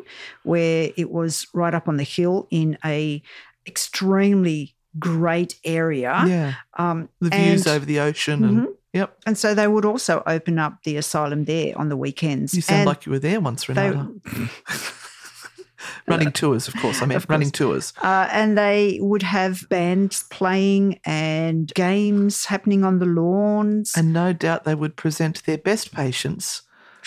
where 0.44 0.90
it 0.96 1.10
was 1.10 1.46
right 1.52 1.74
up 1.74 1.88
on 1.88 1.96
the 1.96 2.04
hill 2.04 2.46
in 2.50 2.78
a 2.84 3.22
extremely 3.68 4.74
great 4.98 5.54
area. 5.64 6.24
yeah, 6.26 6.54
Um, 6.76 7.08
the 7.20 7.30
views 7.30 7.66
and- 7.66 7.76
over 7.76 7.84
the 7.86 8.00
ocean 8.00 8.42
and 8.44 8.58
Mhm. 8.60 8.66
yep. 8.92 9.16
And 9.26 9.36
so 9.38 9.54
they 9.54 9.68
would 9.68 9.84
also 9.84 10.22
open 10.26 10.58
up 10.58 10.82
the 10.84 10.96
asylum 10.96 11.44
there 11.44 11.76
on 11.78 11.88
the 11.88 11.96
weekends. 11.96 12.54
You 12.54 12.62
sound 12.62 12.80
And 12.80 12.86
like 12.88 13.06
you 13.06 13.12
were 13.12 13.18
there 13.20 13.38
once, 13.40 13.66
they, 13.66 13.74
Renata. 13.74 14.08
running 16.08 16.32
tours, 16.32 16.66
of 16.68 16.74
course. 16.76 17.00
I 17.02 17.06
mean, 17.06 17.20
running 17.28 17.50
tours. 17.50 17.92
Uh, 18.02 18.28
and 18.32 18.56
they 18.58 18.98
would 19.00 19.22
have 19.22 19.68
bands 19.68 20.24
playing 20.30 20.98
and 21.04 21.72
games 21.74 22.46
happening 22.46 22.82
on 22.84 22.98
the 22.98 23.06
lawns. 23.06 23.92
And 23.96 24.12
no 24.12 24.32
doubt 24.32 24.64
they 24.64 24.74
would 24.74 24.96
present 24.96 25.44
their 25.44 25.58
best 25.58 25.92
patients 25.92 26.62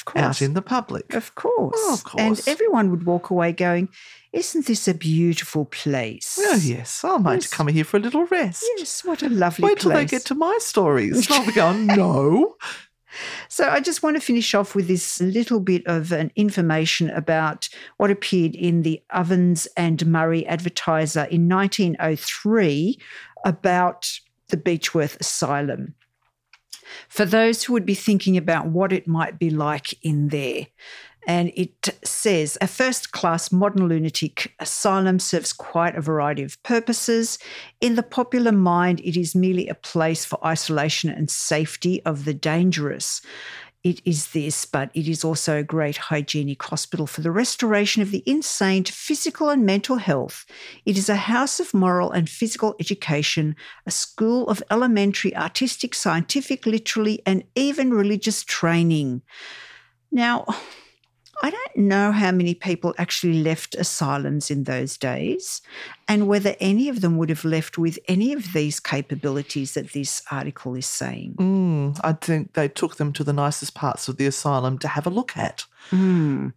course, 0.05 0.23
out 0.23 0.41
in 0.41 0.53
the 0.53 0.61
public. 0.61 1.13
of 1.13 1.35
course. 1.35 1.75
Oh, 1.77 1.93
of 2.05 2.15
And 2.17 2.41
everyone 2.47 2.89
would 2.91 3.05
walk 3.05 3.29
away 3.29 3.51
going, 3.51 3.89
Isn't 4.33 4.65
this 4.65 4.87
a 4.87 4.93
beautiful 4.93 5.65
place? 5.65 6.37
Oh, 6.41 6.55
yes. 6.55 7.03
I 7.03 7.17
might 7.17 7.33
Yes. 7.41 7.49
come 7.49 7.67
here 7.67 7.83
for 7.83 7.97
a 7.97 7.99
little 7.99 8.25
rest. 8.27 8.63
Yes, 8.77 9.03
what 9.03 9.21
a 9.21 9.29
lovely 9.29 9.61
place. 9.63 9.71
Wait 9.71 9.79
till 9.79 9.91
they 9.91 10.05
get 10.05 10.25
to 10.25 10.35
my 10.35 10.57
stories. 10.61 11.29
I'll 11.29 11.45
be 11.45 11.51
going, 11.51 11.85
no. 11.87 12.55
So 13.49 13.67
I 13.67 13.81
just 13.81 14.03
want 14.03 14.15
to 14.15 14.21
finish 14.21 14.55
off 14.55 14.73
with 14.73 14.87
this 14.87 15.19
little 15.19 15.59
bit 15.59 15.85
of 15.85 16.13
an 16.13 16.31
information 16.37 17.09
about 17.09 17.67
what 17.97 18.09
appeared 18.09 18.55
in 18.55 18.83
the 18.83 19.01
Ovens 19.09 19.67
and 19.75 20.05
Murray 20.05 20.47
Advertiser 20.47 21.25
in 21.25 21.49
1903 21.49 22.97
about 23.43 24.09
the 24.47 24.55
Beechworth 24.55 25.19
Asylum. 25.19 25.95
For 27.09 27.25
those 27.25 27.63
who 27.63 27.73
would 27.73 27.85
be 27.85 27.95
thinking 27.95 28.37
about 28.37 28.67
what 28.67 28.93
it 28.93 29.07
might 29.07 29.37
be 29.37 29.49
like 29.49 29.93
in 30.05 30.29
there. 30.29 30.67
And 31.27 31.51
it 31.55 31.89
says 32.03 32.57
a 32.61 32.67
first 32.67 33.11
class 33.11 33.51
modern 33.51 33.87
lunatic 33.87 34.53
asylum 34.59 35.19
serves 35.19 35.53
quite 35.53 35.95
a 35.95 36.01
variety 36.01 36.43
of 36.43 36.61
purposes. 36.63 37.37
In 37.79 37.95
the 37.95 38.03
popular 38.03 38.51
mind, 38.51 38.99
it 39.01 39.15
is 39.15 39.35
merely 39.35 39.67
a 39.67 39.75
place 39.75 40.25
for 40.25 40.43
isolation 40.45 41.09
and 41.09 41.29
safety 41.29 42.01
of 42.05 42.25
the 42.25 42.33
dangerous. 42.33 43.21
It 43.83 43.99
is 44.05 44.27
this, 44.27 44.65
but 44.65 44.91
it 44.93 45.07
is 45.07 45.23
also 45.23 45.57
a 45.57 45.63
great 45.63 45.97
hygienic 45.97 46.61
hospital 46.61 47.07
for 47.07 47.21
the 47.21 47.31
restoration 47.31 48.03
of 48.03 48.11
the 48.11 48.21
insane 48.27 48.83
to 48.83 48.93
physical 48.93 49.49
and 49.49 49.65
mental 49.65 49.97
health. 49.97 50.45
It 50.85 50.99
is 50.99 51.09
a 51.09 51.15
house 51.15 51.59
of 51.59 51.73
moral 51.73 52.11
and 52.11 52.29
physical 52.29 52.75
education, 52.79 53.55
a 53.87 53.91
school 53.91 54.47
of 54.49 54.61
elementary, 54.69 55.35
artistic, 55.35 55.95
scientific, 55.95 56.67
literary, 56.67 57.21
and 57.25 57.43
even 57.55 57.91
religious 57.91 58.43
training. 58.43 59.23
Now, 60.11 60.45
I 61.43 61.49
don't 61.49 61.77
know 61.77 62.11
how 62.11 62.31
many 62.31 62.53
people 62.53 62.93
actually 62.99 63.41
left 63.41 63.73
asylums 63.73 64.51
in 64.51 64.65
those 64.65 64.95
days 64.95 65.61
and 66.07 66.27
whether 66.27 66.55
any 66.59 66.87
of 66.87 67.01
them 67.01 67.17
would 67.17 67.29
have 67.29 67.43
left 67.43 67.79
with 67.79 67.97
any 68.07 68.31
of 68.31 68.53
these 68.53 68.79
capabilities 68.79 69.73
that 69.73 69.91
this 69.91 70.21
article 70.29 70.75
is 70.75 70.85
saying. 70.85 71.35
Mm, 71.39 71.99
I 72.03 72.13
think 72.13 72.53
they 72.53 72.67
took 72.67 72.97
them 72.97 73.11
to 73.13 73.23
the 73.23 73.33
nicest 73.33 73.73
parts 73.73 74.07
of 74.07 74.17
the 74.17 74.27
asylum 74.27 74.77
to 74.79 74.87
have 74.87 75.07
a 75.07 75.09
look 75.09 75.35
at. 75.35 75.65
Mm. 75.89 76.53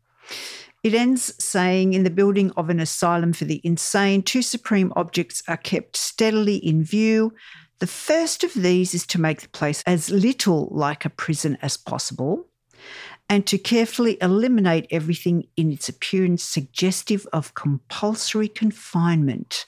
It 0.82 0.93
ends 0.93 1.35
saying 1.43 1.95
in 1.95 2.05
the 2.05 2.11
building 2.11 2.53
of 2.59 2.68
an 2.68 2.78
asylum 2.78 3.32
for 3.32 3.47
the 3.47 3.62
insane, 3.64 4.22
two 4.22 4.43
supreme 4.43 4.93
objects 4.95 5.43
are 5.49 5.57
kept 5.57 5.97
steadily 5.97 6.57
in 6.57 6.85
view. 6.85 7.32
The 7.78 7.87
first 7.87 8.45
of 8.45 8.53
these 8.53 8.93
is 8.93 9.07
to 9.09 9.20
make 9.20 9.41
the 9.41 9.49
place 9.49 9.82
as 9.87 10.11
little 10.11 10.68
like 10.70 11.07
a 11.07 11.11
prison 11.11 11.57
as 11.62 11.78
possible 11.78 12.47
and 13.29 13.47
to 13.47 13.59
carefully 13.59 14.18
eliminate 14.20 14.87
everything 14.91 15.45
in 15.57 15.72
its 15.72 15.89
appearance 15.89 16.43
suggestive 16.43 17.27
of 17.33 17.55
compulsory 17.55 18.49
confinement. 18.49 19.66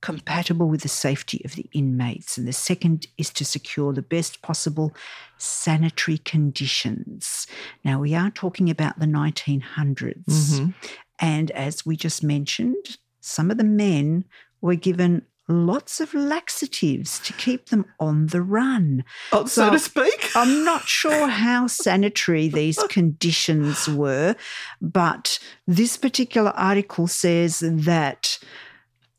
Compatible 0.00 0.68
with 0.68 0.82
the 0.82 0.88
safety 0.88 1.42
of 1.44 1.56
the 1.56 1.68
inmates. 1.72 2.38
And 2.38 2.46
the 2.46 2.52
second 2.52 3.08
is 3.16 3.30
to 3.30 3.44
secure 3.44 3.92
the 3.92 4.02
best 4.02 4.42
possible 4.42 4.94
sanitary 5.38 6.18
conditions. 6.18 7.48
Now, 7.84 7.98
we 7.98 8.14
are 8.14 8.30
talking 8.30 8.70
about 8.70 9.00
the 9.00 9.06
1900s. 9.06 10.60
Mhm. 10.60 10.74
And 11.18 11.50
as 11.50 11.84
we 11.84 11.96
just 11.96 12.22
mentioned, 12.22 12.98
some 13.20 13.50
of 13.50 13.58
the 13.58 13.64
men 13.64 14.24
were 14.60 14.76
given 14.76 15.22
lots 15.48 16.00
of 16.00 16.12
laxatives 16.14 17.18
to 17.20 17.32
keep 17.32 17.70
them 17.70 17.86
on 17.98 18.26
the 18.26 18.42
run. 18.42 19.02
Oh, 19.32 19.46
so, 19.46 19.66
So- 19.66 19.70
to 19.70 19.78
speak. 19.78 20.30
I'm 20.36 20.64
not 20.64 20.82
sure 20.82 21.28
how 21.28 21.66
sanitary 21.66 22.48
these 22.48 22.78
conditions 22.90 23.88
were, 23.88 24.36
but 24.80 25.38
this 25.66 25.96
particular 25.96 26.50
article 26.50 27.06
says 27.06 27.60
that 27.60 28.38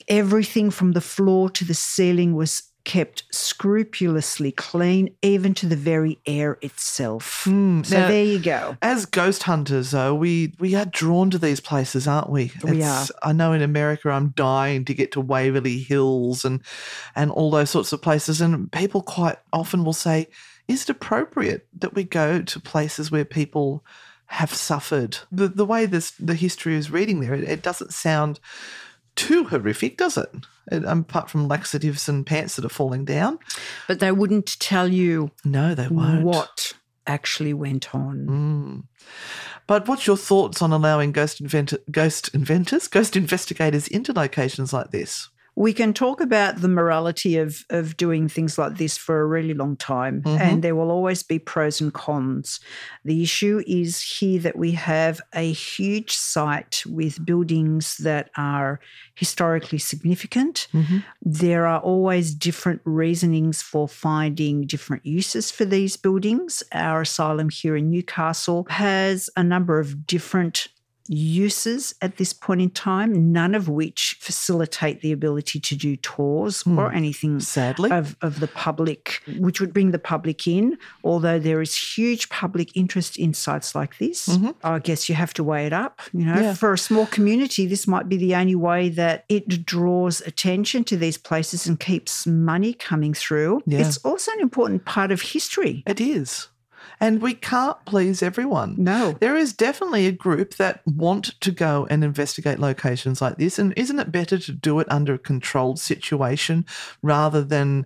everything 0.08 0.72
from 0.72 0.94
the 0.94 1.02
floor 1.02 1.50
to 1.52 1.66
the 1.66 1.74
ceiling 1.74 2.36
was 2.36 2.64
kept 2.90 3.22
scrupulously 3.32 4.52
clean, 4.52 5.16
even 5.22 5.54
to 5.54 5.68
the 5.68 5.76
very 5.76 6.18
air 6.26 6.58
itself. 6.62 7.44
Mm, 7.46 7.86
So 7.86 8.00
now- 8.00 8.08
there 8.08 8.24
you 8.26 8.40
go. 8.40 8.78
As 8.82 9.06
ghost 9.06 9.44
hunters, 9.44 9.92
though, 9.92 10.16
we, 10.16 10.54
we 10.60 10.74
are 10.74 10.86
drawn 10.86 11.30
to 11.30 11.38
these 11.38 11.60
places, 11.60 12.08
aren't 12.08 12.32
we? 12.32 12.52
We 12.64 12.78
It's- 12.78 13.12
I 13.22 13.32
know 13.32 13.54
in 13.54 13.62
America, 13.62 14.10
I'm 14.10 14.30
dying 14.30 14.86
to 14.86 14.96
get 14.96 15.12
to 15.12 15.22
Waverly 15.22 15.80
Hills 15.80 16.44
and 16.44 16.62
and 17.16 17.30
all 17.30 17.52
those 17.52 17.70
sorts 17.70 17.94
of 17.94 18.02
places. 18.02 18.42
And 18.42 18.72
people 18.72 19.04
quite 19.04 19.38
often 19.54 19.84
will 19.84 19.94
say, 19.94 20.28
"Is 20.68 20.82
it 20.84 20.90
appropriate 20.90 21.68
that 21.80 21.94
we 21.94 22.04
go 22.04 22.42
to 22.42 22.60
places 22.60 23.12
where 23.12 23.24
people 23.26 23.84
have 24.28 24.52
suffered?" 24.54 25.20
The 25.32 25.48
the 25.48 25.66
way 25.66 25.86
this 25.86 26.12
the 26.20 26.34
history 26.36 26.76
is 26.76 26.90
reading 26.90 27.20
there, 27.20 27.36
it, 27.36 27.44
it 27.48 27.62
doesn't 27.62 27.94
sound 27.94 28.40
too 29.28 29.44
horrific, 29.46 29.98
does 29.98 30.18
it? 30.18 30.30
it? 30.72 30.84
Apart 30.86 31.30
from 31.30 31.48
laxatives 31.48 32.08
and 32.10 32.26
pants 32.26 32.56
that 32.56 32.66
are 32.66 32.70
falling 32.70 33.06
down. 33.06 33.40
But 33.88 34.00
they 34.00 34.12
wouldn't 34.12 34.60
tell 34.60 34.88
you 34.88 35.32
No, 35.44 35.76
they 35.76 35.88
won't. 35.88 36.24
what 36.24 36.74
actually 37.08 37.54
went 37.54 37.94
on. 37.96 38.16
Mm. 38.28 38.84
But 39.68 39.88
what's 39.88 40.08
your 40.08 40.18
thoughts 40.18 40.62
on 40.62 40.72
allowing 40.72 41.12
ghost 41.12 41.42
invent- 41.42 41.74
ghost 41.92 42.30
inventors, 42.34 42.88
ghost 42.88 43.16
investigators 43.16 43.88
into 43.88 44.14
locations 44.14 44.74
like 44.74 44.92
this? 44.92 45.30
We 45.60 45.74
can 45.74 45.94
talk 45.94 46.22
about 46.22 46.62
the 46.62 46.70
morality 46.70 47.36
of, 47.38 47.66
of 47.70 47.98
doing 47.98 48.30
things 48.30 48.58
like 48.58 48.78
this 48.78 48.98
for 48.98 49.20
a 49.20 49.26
really 49.28 49.54
long 49.54 49.76
time, 49.76 50.22
Mhm. 50.22 50.40
and 50.40 50.64
there 50.64 50.74
will 50.74 50.90
always 50.90 51.22
be 51.22 51.38
pros 51.38 51.82
and 51.82 51.94
cons. 51.94 52.62
The 53.04 53.22
issue 53.22 53.62
is 53.68 54.00
here 54.20 54.40
that 54.40 54.58
we 54.58 54.72
have 54.72 55.20
a 55.34 55.52
huge 55.52 56.12
site 56.16 56.84
with 56.88 57.26
buildings 57.26 57.98
that 57.98 58.30
are 58.38 58.80
historically 59.16 59.80
significant. 59.80 60.68
Mm-hmm. 60.74 61.00
There 61.22 61.68
are 61.68 61.82
always 61.82 62.34
different 62.34 62.80
reasonings 62.86 63.62
for 63.62 63.86
finding 63.90 64.66
different 64.66 65.06
uses 65.06 65.52
for 65.52 65.66
these 65.66 65.98
buildings. 65.98 66.64
Our 66.72 67.02
asylum 67.02 67.50
here 67.50 67.76
in 67.76 67.90
Newcastle 67.92 68.66
has 68.70 69.30
a 69.36 69.44
number 69.44 69.78
of 69.78 70.08
different 70.08 70.70
uses 71.10 71.96
at 72.02 72.18
this 72.18 72.34
point 72.34 72.62
in 72.62 72.70
time, 72.70 73.32
none 73.32 73.56
of 73.56 73.68
which 73.68 74.16
facilitate 74.20 75.02
the 75.02 75.12
ability 75.12 75.60
to 75.60 75.76
do 75.76 75.96
tours 75.98 76.62
hmm. 76.62 76.78
or 76.78 76.92
anything 76.94 77.40
Sadly. 77.40 77.92
of, 77.92 78.16
of 78.22 78.40
the 78.40 78.48
public, 78.48 79.22
which 79.40 79.60
would 79.60 79.74
bring 79.74 79.90
the 79.92 80.00
public 80.00 80.48
in. 80.48 80.78
Although 81.04 81.40
there 81.40 81.62
is 81.62 81.76
huge 81.76 82.30
public 82.30 82.78
interest 82.78 83.18
in 83.18 83.34
sites 83.34 83.74
like 83.74 83.98
this, 83.98 84.28
mm-hmm. 84.28 84.52
I 84.64 84.78
guess 84.80 85.10
you 85.10 85.16
have 85.16 85.34
to 85.34 85.44
weigh 85.44 85.66
it 85.66 85.74
up. 85.74 86.00
You 86.14 86.26
know, 86.26 86.40
Yeah. 86.40 86.54
for 86.54 86.74
a 86.74 86.78
small 86.78 87.08
community, 87.08 87.66
this 87.66 87.88
might 87.88 88.08
be 88.08 88.18
the 88.18 88.36
only 88.36 88.56
way 88.56 88.90
that 88.90 89.26
it 89.30 89.66
draws 89.66 90.22
attention 90.22 90.84
to 90.86 90.98
these 90.98 91.18
places 91.18 91.66
and 91.66 91.80
keeps 91.80 92.28
money 92.28 92.74
coming 92.74 93.16
through. 93.16 93.62
Yeah. 93.66 93.80
It's 93.80 93.98
also 93.98 94.32
an 94.34 94.42
important 94.42 94.86
part 94.86 95.12
of 95.12 95.22
history. 95.22 95.84
It 95.88 96.00
is. 96.00 96.50
And 97.00 97.22
we 97.22 97.34
can't 97.34 97.78
please 97.86 98.22
everyone. 98.22 98.76
No. 98.78 99.16
There 99.20 99.38
is 99.38 99.54
definitely 99.54 100.06
a 100.06 100.12
group 100.12 100.56
that 100.56 100.82
want 100.86 101.40
to 101.40 101.52
go 101.52 101.88
and 101.90 102.04
investigate 102.04 102.60
locations 102.60 103.22
like 103.22 103.38
this. 103.38 103.58
And 103.58 103.74
isn't 103.78 104.00
it 104.00 104.12
better 104.12 104.38
to 104.38 104.52
do 104.52 104.80
it 104.80 104.92
under 104.92 105.14
a 105.14 105.20
controlled 105.20 105.80
situation 105.80 106.66
rather 107.02 107.42
than 107.42 107.86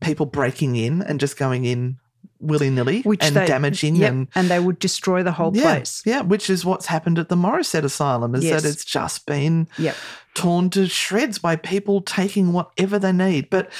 people 0.00 0.26
breaking 0.26 0.74
in 0.74 1.02
and 1.02 1.20
just 1.20 1.36
going 1.36 1.64
in 1.64 1.99
willy 2.40 2.70
nilly 2.70 3.02
and 3.20 3.36
they, 3.36 3.46
damaging 3.46 3.96
yep, 3.96 4.10
and 4.10 4.28
and 4.34 4.48
they 4.48 4.58
would 4.58 4.78
destroy 4.78 5.22
the 5.22 5.32
whole 5.32 5.54
yeah, 5.56 5.62
place. 5.62 6.02
yeah, 6.04 6.22
which 6.22 6.48
is 6.50 6.64
what's 6.64 6.86
happened 6.86 7.18
at 7.18 7.28
the 7.28 7.36
Morisset 7.36 7.84
Asylum. 7.84 8.34
Is 8.34 8.44
Yes. 8.44 8.62
that 8.62 8.68
it's 8.68 8.84
just 8.84 9.26
been 9.26 9.68
Yep. 9.78 9.94
torn 10.34 10.70
to 10.70 10.88
shreds 10.88 11.38
by 11.38 11.56
people 11.56 12.00
taking 12.00 12.52
whatever 12.52 12.98
they 12.98 13.12
need. 13.12 13.50
But 13.50 13.70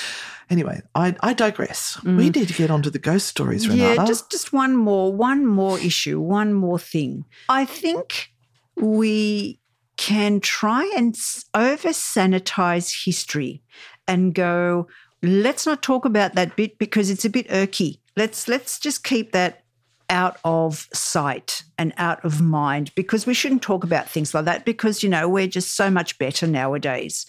anyway, 0.51 0.83
I, 0.95 1.17
I 1.21 1.33
digress. 1.33 1.99
We 2.05 2.29
need 2.31 2.49
to 2.49 2.55
get 2.55 2.71
onto 2.71 2.91
the 2.91 2.99
ghost 2.99 3.27
stories, 3.29 3.69
Renata. 3.69 3.95
Mm. 3.95 3.97
Yeah, 3.97 4.05
just 4.05 4.31
just 4.31 4.53
one 4.53 4.77
more, 4.77 5.13
one 5.13 5.47
more 5.47 5.79
issue, 5.79 6.21
one 6.21 6.53
more 6.53 6.79
thing. 6.79 7.25
I 7.49 7.65
think 7.65 8.33
we 8.77 9.59
can 9.97 10.41
try 10.41 10.91
and 10.97 11.15
over 11.55 11.89
sanitize 11.91 13.05
history 13.05 13.63
and 14.07 14.35
go. 14.35 14.87
Let's 15.23 15.67
not 15.67 15.83
talk 15.83 16.07
about 16.07 16.35
that 16.35 16.57
bit 16.57 16.79
because 16.79 17.11
it's 17.11 17.27
a 17.27 17.31
bit 17.31 17.47
irky. 17.49 18.00
Let's 18.17 18.49
let's 18.49 18.79
just 18.79 19.05
keep 19.05 19.33
that 19.33 19.65
out 20.09 20.39
of 20.45 20.89
sight 20.93 21.63
and 21.79 21.93
out 21.97 22.25
of 22.25 22.41
mind 22.41 22.93
because 22.97 23.27
we 23.27 23.35
shouldn't 23.35 23.63
talk 23.63 23.85
about 23.85 24.09
things 24.09 24.35
like 24.35 24.45
that 24.47 24.65
because 24.65 25.03
you 25.05 25.09
know 25.09 25.29
we're 25.29 25.47
just 25.47 25.77
so 25.77 25.89
much 25.91 26.19
better 26.19 26.47
nowadays. 26.47 27.27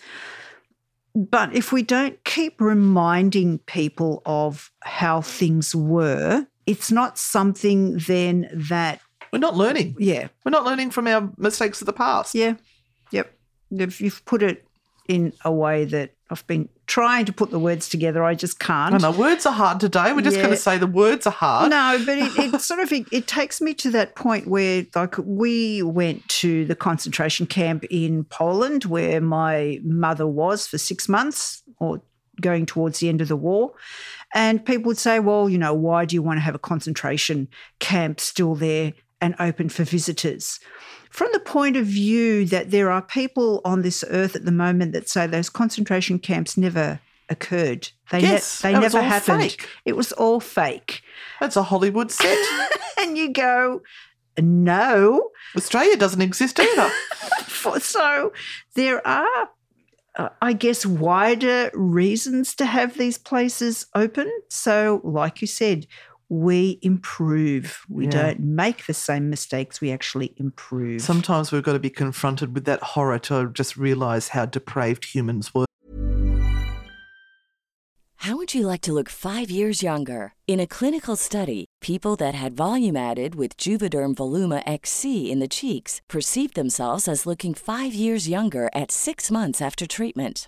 But 1.13 1.53
if 1.53 1.71
we 1.71 1.83
don't 1.83 2.23
keep 2.23 2.59
reminding 2.61 3.59
people 3.59 4.21
of 4.25 4.71
how 4.81 5.21
things 5.21 5.75
were, 5.75 6.47
it's 6.65 6.89
not 6.91 7.17
something 7.17 7.97
then 7.97 8.49
that, 8.53 9.01
We're 9.33 9.39
not 9.39 9.55
learning. 9.57 9.95
yeah, 9.99 10.29
We're 10.45 10.51
not 10.51 10.63
learning 10.63 10.91
from 10.91 11.07
our 11.07 11.29
mistakes 11.37 11.81
of 11.81 11.85
the 11.85 11.93
past. 11.93 12.33
yeah, 12.33 12.55
yep. 13.11 13.37
If 13.71 13.99
you've 13.99 14.23
put 14.25 14.41
it 14.41 14.65
in 15.07 15.33
a 15.43 15.51
way 15.51 15.83
that 15.85 16.11
I've 16.31 16.45
been 16.47 16.69
trying 16.87 17.25
to 17.25 17.33
put 17.33 17.51
the 17.51 17.59
words 17.59 17.89
together, 17.89 18.23
I 18.23 18.33
just 18.35 18.59
can't. 18.59 18.95
I 18.95 18.97
know 18.97 19.11
words 19.11 19.45
are 19.45 19.53
hard 19.53 19.79
today. 19.79 20.13
We're 20.13 20.21
just 20.21 20.37
Yeah. 20.37 20.43
going 20.43 20.55
to 20.55 20.61
say 20.61 20.77
the 20.77 20.87
words 20.87 21.27
are 21.27 21.31
hard. 21.31 21.69
No, 21.69 22.01
but 22.05 22.17
it, 22.17 22.53
it 22.53 22.61
sort 22.61 22.79
of 22.79 22.91
it, 22.91 23.05
it 23.11 23.27
takes 23.27 23.61
me 23.61 23.73
to 23.75 23.91
that 23.91 24.15
point 24.15 24.47
where 24.47 24.85
like 24.95 25.15
we 25.19 25.83
went 25.83 26.27
to 26.29 26.65
the 26.65 26.75
concentration 26.75 27.45
camp 27.45 27.83
in 27.91 28.23
Poland 28.25 28.85
where 28.85 29.19
my 29.21 29.79
mother 29.83 30.25
was 30.25 30.65
for 30.67 30.77
six 30.77 31.07
months 31.09 31.61
or 31.79 32.01
going 32.39 32.65
towards 32.65 32.99
the 32.99 33.09
end 33.09 33.21
of 33.21 33.27
the 33.27 33.35
war. 33.35 33.73
And 34.33 34.65
people 34.65 34.85
would 34.85 34.97
say, 34.97 35.19
well, 35.19 35.49
you 35.49 35.57
know, 35.57 35.73
why 35.73 36.05
do 36.05 36.15
you 36.15 36.21
want 36.21 36.37
to 36.37 36.41
have 36.41 36.55
a 36.55 36.59
concentration 36.59 37.49
camp 37.79 38.19
still 38.21 38.55
there 38.55 38.93
and 39.19 39.35
open 39.39 39.67
for 39.69 39.83
visitors? 39.83 40.59
From 41.11 41.29
the 41.33 41.39
point 41.39 41.77
of 41.77 41.85
view 41.85 42.45
that 42.45 42.71
there 42.71 42.89
are 42.89 43.01
people 43.01 43.61
on 43.63 43.81
this 43.83 44.03
earth 44.09 44.35
at 44.35 44.45
the 44.45 44.51
moment 44.51 44.93
that 44.93 45.07
say 45.09 45.27
those 45.27 45.49
concentration 45.49 46.17
camps 46.19 46.57
never 46.57 46.99
occurred. 47.29 47.89
They, 48.11 48.21
ne- 48.21 48.27
Yes, 48.29 48.61
they 48.61 48.73
never 48.73 49.01
happened. 49.01 49.41
fake. 49.41 49.67
It 49.85 49.95
was 49.95 50.11
all 50.13 50.39
fake. 50.39 51.01
That's 51.39 51.55
a 51.57 51.63
Hollywood 51.63 52.11
set. 52.11 52.37
And 52.99 53.17
you 53.17 53.33
go, 53.33 53.81
no. 54.39 55.31
Australia 55.55 55.97
doesn't 55.97 56.21
exist 56.21 56.59
either. 56.59 56.89
So 57.79 58.33
there 58.75 59.05
are, 59.07 59.49
uh, 60.15 60.29
I 60.41 60.53
guess, 60.53 60.85
wider 60.85 61.69
reasons 61.73 62.55
to 62.55 62.65
have 62.65 62.97
these 62.97 63.17
places 63.19 63.85
open. 63.95 64.31
So, 64.49 64.99
like 65.03 65.41
you 65.41 65.47
said, 65.47 65.85
we 66.31 66.79
improve. 66.81 67.83
We 67.89 68.05
Yeah. 68.05 68.11
don't 68.11 68.39
make 68.39 68.85
the 68.85 68.93
same 68.93 69.29
mistakes. 69.29 69.81
We 69.81 69.91
actually 69.91 70.33
improve. 70.37 71.01
Sometimes 71.01 71.51
we've 71.51 71.61
got 71.61 71.73
to 71.73 71.79
be 71.79 71.89
confronted 71.89 72.53
with 72.53 72.63
that 72.65 72.81
horror 72.81 73.19
to 73.19 73.49
just 73.51 73.75
realize 73.75 74.29
how 74.29 74.45
depraved 74.45 75.03
humans 75.13 75.53
were. 75.53 75.65
How 78.15 78.37
would 78.37 78.53
you 78.53 78.65
like 78.65 78.81
to 78.81 78.93
look 78.93 79.09
five 79.09 79.49
years 79.51 79.83
younger? 79.83 80.33
In 80.47 80.61
a 80.61 80.67
clinical 80.67 81.17
study, 81.17 81.65
people 81.81 82.15
that 82.17 82.35
had 82.35 82.53
volume 82.53 82.95
added 82.95 83.35
with 83.35 83.57
Juvederm 83.57 84.15
Voluma 84.15 84.63
XC 84.65 85.29
in 85.31 85.39
the 85.39 85.49
cheeks 85.49 85.99
perceived 86.07 86.55
themselves 86.55 87.09
as 87.09 87.25
looking 87.25 87.53
five 87.53 87.93
years 87.93 88.29
younger 88.29 88.69
at 88.73 88.91
six 88.91 89.31
months 89.31 89.59
after 89.61 89.85
treatment. 89.85 90.47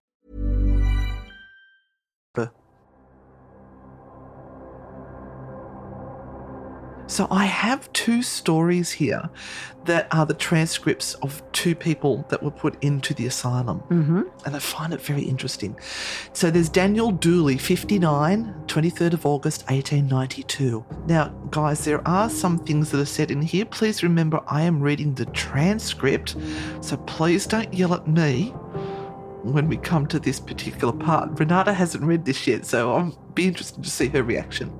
So 7.11 7.27
I 7.29 7.43
have 7.43 7.91
two 7.91 8.21
stories 8.21 8.93
here 8.93 9.29
that 9.83 10.07
are 10.13 10.25
the 10.25 10.33
transcripts 10.33 11.13
of 11.15 11.43
two 11.51 11.75
people 11.75 12.25
that 12.29 12.41
were 12.41 12.51
put 12.51 12.81
into 12.81 13.13
the 13.13 13.25
asylum. 13.25 13.81
Mm-hmm. 13.89 14.21
And 14.45 14.55
I 14.55 14.59
find 14.59 14.93
it 14.93 15.01
very 15.01 15.23
interesting. 15.23 15.77
So 16.31 16.49
there's 16.49 16.69
Daniel 16.69 17.11
Dooley, 17.11 17.57
59, 17.57 18.63
23rd 18.65 19.11
of 19.11 19.25
August, 19.25 19.63
1892. 19.69 20.85
Now, 21.05 21.27
guys, 21.49 21.83
there 21.83 22.07
are 22.07 22.29
some 22.29 22.57
things 22.59 22.91
that 22.91 23.01
are 23.01 23.05
said 23.05 23.29
in 23.29 23.41
here. 23.41 23.65
Please 23.65 24.03
remember 24.03 24.39
I 24.47 24.61
am 24.61 24.79
reading 24.79 25.13
the 25.13 25.25
transcript, 25.25 26.37
so 26.79 26.95
please 26.95 27.45
don't 27.45 27.73
yell 27.73 27.93
at 27.93 28.07
me. 28.07 28.53
when 29.43 29.67
we 29.67 29.75
come 29.75 30.05
to 30.07 30.19
this 30.19 30.39
particular 30.39 30.93
part. 30.93 31.39
Renata 31.39 31.73
hasn't 31.73 32.03
read 32.03 32.25
this 32.25 32.45
yet, 32.45 32.65
so 32.65 32.93
I'll 32.93 33.17
be 33.33 33.47
interested 33.47 33.83
to 33.83 33.89
see 33.89 34.07
her 34.09 34.23
reaction. 34.23 34.71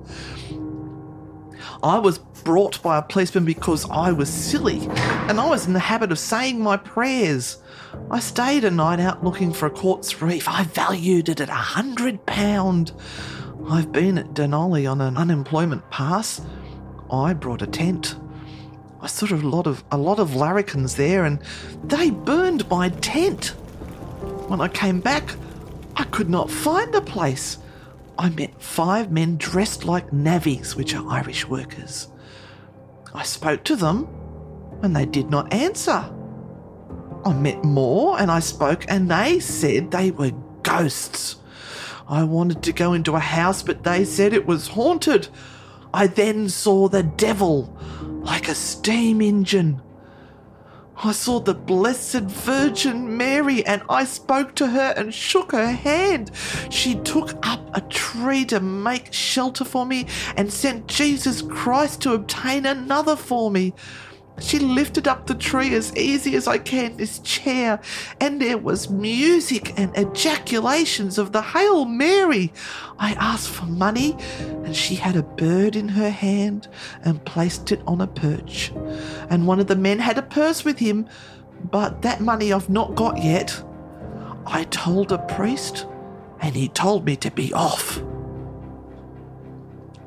I 1.82 1.98
was 1.98 2.18
brought 2.18 2.80
by 2.80 2.98
a 2.98 3.02
policeman 3.02 3.44
because 3.44 3.90
I 3.90 4.12
was 4.12 4.28
silly 4.28 4.86
and 5.28 5.40
I 5.40 5.48
was 5.48 5.66
in 5.66 5.72
the 5.72 5.80
habit 5.80 6.12
of 6.12 6.18
saying 6.18 6.60
my 6.60 6.76
prayers. 6.76 7.58
I 8.08 8.20
stayed 8.20 8.62
a 8.62 8.70
night 8.70 9.00
out 9.00 9.24
looking 9.24 9.52
for 9.52 9.66
a 9.66 9.70
quartz 9.70 10.22
reef. 10.22 10.48
I 10.48 10.62
valued 10.62 11.28
it 11.28 11.40
at 11.40 11.48
a 11.48 11.54
hundred 11.54 12.24
pound. 12.24 12.92
I've 13.68 13.90
been 13.90 14.16
at 14.16 14.34
Denali 14.34 14.90
on 14.90 15.00
an 15.00 15.16
unemployment 15.16 15.90
pass. 15.90 16.40
I 17.10 17.34
brought 17.34 17.62
a 17.62 17.66
tent. 17.66 18.14
I 19.00 19.08
saw 19.08 19.34
a 19.34 19.36
lot 19.36 19.66
of 19.66 19.82
a 19.90 19.98
lot 19.98 20.20
of 20.20 20.36
larrikins 20.36 20.94
there, 20.94 21.24
and 21.24 21.40
they 21.82 22.10
burned 22.10 22.68
my 22.70 22.90
tent. 22.90 23.46
When 24.48 24.60
I 24.60 24.68
came 24.68 25.00
back, 25.00 25.34
I 25.96 26.04
could 26.04 26.30
not 26.30 26.48
find 26.48 26.94
the 26.94 27.00
place. 27.00 27.58
I 28.18 28.28
met 28.30 28.60
five 28.62 29.10
men 29.10 29.36
dressed 29.36 29.84
like 29.84 30.10
navvies, 30.10 30.76
which 30.76 30.94
are 30.94 31.08
Irish 31.08 31.48
workers. 31.48 32.08
I 33.14 33.24
spoke 33.24 33.64
to 33.64 33.76
them, 33.76 34.08
and 34.82 34.94
they 34.94 35.06
did 35.06 35.30
not 35.30 35.52
answer. 35.52 36.12
I 37.24 37.32
met 37.32 37.64
more, 37.64 38.20
and 38.20 38.30
I 38.30 38.40
spoke, 38.40 38.84
and 38.88 39.10
they 39.10 39.38
said 39.38 39.90
they 39.90 40.10
were 40.10 40.32
ghosts. 40.62 41.36
I 42.08 42.24
wanted 42.24 42.62
to 42.64 42.72
go 42.72 42.92
into 42.92 43.14
a 43.14 43.20
house, 43.20 43.62
but 43.62 43.84
they 43.84 44.04
said 44.04 44.32
it 44.32 44.46
was 44.46 44.68
haunted. 44.68 45.28
I 45.94 46.06
then 46.06 46.48
saw 46.48 46.88
the 46.88 47.02
devil 47.02 47.76
like 48.22 48.48
a 48.48 48.54
steam 48.54 49.20
engine. 49.20 49.80
I 51.04 51.10
saw 51.10 51.40
the 51.40 51.54
Blessed 51.54 52.22
Virgin 52.22 53.16
Mary 53.16 53.66
and 53.66 53.82
I 53.88 54.04
spoke 54.04 54.54
to 54.54 54.68
her 54.68 54.94
and 54.96 55.12
shook 55.12 55.50
her 55.50 55.72
hand. 55.72 56.30
She 56.70 56.94
took 56.94 57.34
up 57.44 57.76
a 57.76 57.80
tree 57.80 58.44
to 58.46 58.60
make 58.60 59.12
shelter 59.12 59.64
for 59.64 59.84
me 59.84 60.06
and 60.36 60.52
sent 60.52 60.86
Jesus 60.86 61.42
Christ 61.42 62.02
to 62.02 62.12
obtain 62.12 62.66
another 62.66 63.16
for 63.16 63.50
me. 63.50 63.74
She 64.38 64.58
lifted 64.58 65.06
up 65.06 65.26
the 65.26 65.34
tree 65.34 65.74
as 65.74 65.94
easy 65.96 66.34
as 66.36 66.48
I 66.48 66.58
can, 66.58 66.96
this 66.96 67.18
chair, 67.20 67.80
and 68.20 68.40
there 68.40 68.58
was 68.58 68.88
music 68.88 69.78
and 69.78 69.96
ejaculations 69.96 71.18
of 71.18 71.32
the 71.32 71.42
Hail 71.42 71.84
Mary. 71.84 72.52
I 72.98 73.12
asked 73.12 73.50
for 73.50 73.66
money, 73.66 74.16
and 74.64 74.74
she 74.74 74.94
had 74.94 75.16
a 75.16 75.22
bird 75.22 75.76
in 75.76 75.88
her 75.88 76.10
hand 76.10 76.68
and 77.04 77.24
placed 77.24 77.72
it 77.72 77.82
on 77.86 78.00
a 78.00 78.06
perch. 78.06 78.72
And 79.28 79.46
one 79.46 79.60
of 79.60 79.66
the 79.66 79.76
men 79.76 79.98
had 79.98 80.18
a 80.18 80.22
purse 80.22 80.64
with 80.64 80.78
him, 80.78 81.06
but 81.70 82.02
that 82.02 82.20
money 82.20 82.52
I've 82.52 82.70
not 82.70 82.94
got 82.94 83.22
yet. 83.22 83.62
I 84.46 84.64
told 84.64 85.12
a 85.12 85.18
priest, 85.18 85.86
and 86.40 86.56
he 86.56 86.68
told 86.68 87.04
me 87.04 87.16
to 87.16 87.30
be 87.30 87.52
off. 87.52 88.02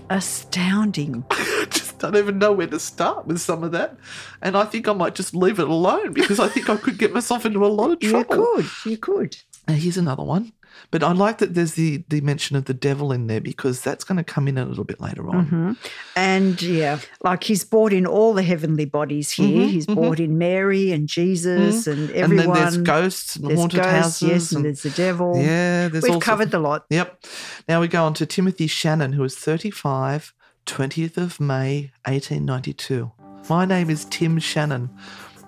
Astounding. 0.09 1.23
don't 1.99 2.15
even 2.15 2.39
know 2.39 2.51
where 2.51 2.67
to 2.67 2.79
start 2.79 3.25
with 3.27 3.39
some 3.39 3.63
of 3.63 3.71
that. 3.71 3.97
And 4.41 4.55
I 4.55 4.65
think 4.65 4.87
I 4.87 4.93
might 4.93 5.15
just 5.15 5.35
leave 5.35 5.59
it 5.59 5.67
alone 5.67 6.13
because 6.13 6.39
I 6.39 6.47
think 6.47 6.69
I 6.69 6.77
could 6.77 6.97
get 6.97 7.13
myself 7.13 7.45
into 7.45 7.65
a 7.65 7.67
lot 7.67 7.91
of 7.91 7.99
trouble. 8.01 8.35
You 8.37 8.53
could. 8.55 8.91
You 8.91 8.97
could. 8.97 9.37
And 9.67 9.77
here's 9.77 9.97
another 9.97 10.23
one. 10.23 10.53
But 10.91 11.03
I 11.03 11.11
like 11.11 11.39
that 11.39 11.53
there's 11.53 11.73
the, 11.73 12.03
the 12.09 12.21
mention 12.21 12.55
of 12.55 12.65
the 12.65 12.73
devil 12.73 13.11
in 13.11 13.27
there 13.27 13.41
because 13.41 13.81
that's 13.81 14.03
going 14.03 14.17
to 14.17 14.23
come 14.23 14.47
in 14.47 14.57
a 14.57 14.65
little 14.65 14.83
bit 14.83 14.99
later 15.01 15.27
on. 15.29 15.45
Mm-hmm. 15.45 15.71
And 16.15 16.61
yeah, 16.61 16.99
like 17.23 17.43
he's 17.43 17.63
brought 17.63 17.93
in 17.93 18.05
all 18.05 18.33
the 18.33 18.43
heavenly 18.43 18.85
bodies 18.85 19.31
here. 19.31 19.67
Mhm, 19.67 19.69
he's 19.69 19.87
mhm. 19.87 19.95
brought 19.95 20.19
in 20.19 20.37
Mary 20.37 20.91
and 20.91 21.07
Jesus 21.07 21.87
and 21.87 22.11
everyone. 22.11 22.45
And 22.47 22.55
then 22.55 22.61
there's 22.61 22.77
ghosts 22.77 23.35
and 23.35 23.47
There's 23.47 23.59
haunted 23.59 23.81
ghosts, 23.81 23.93
houses. 23.93 24.29
Yes, 24.29 24.51
and, 24.51 24.57
and- 24.57 24.65
there's 24.65 24.83
the 24.83 24.89
devil. 24.91 25.37
Yeah, 25.37 25.87
there's 25.87 26.03
We've 26.03 26.13
all 26.13 26.21
covered 26.21 26.51
the 26.51 26.59
lot. 26.59 26.85
Yep. 26.89 27.23
Now 27.67 27.81
we 27.81 27.87
go 27.87 28.03
on 28.03 28.13
to 28.15 28.25
Timothy 28.25 28.67
Shannon, 28.67 29.13
who 29.13 29.23
is 29.23 29.35
35, 29.35 30.33
20th 30.65 31.17
of 31.17 31.39
May, 31.39 31.91
1892. 32.05 33.11
My 33.49 33.65
name 33.65 33.89
is 33.89 34.05
Tim 34.05 34.39
Shannon. 34.39 34.89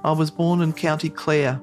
I 0.03 0.11
was 0.11 0.30
born 0.30 0.61
in 0.61 0.74
County 0.74 1.09
Clare. 1.09 1.59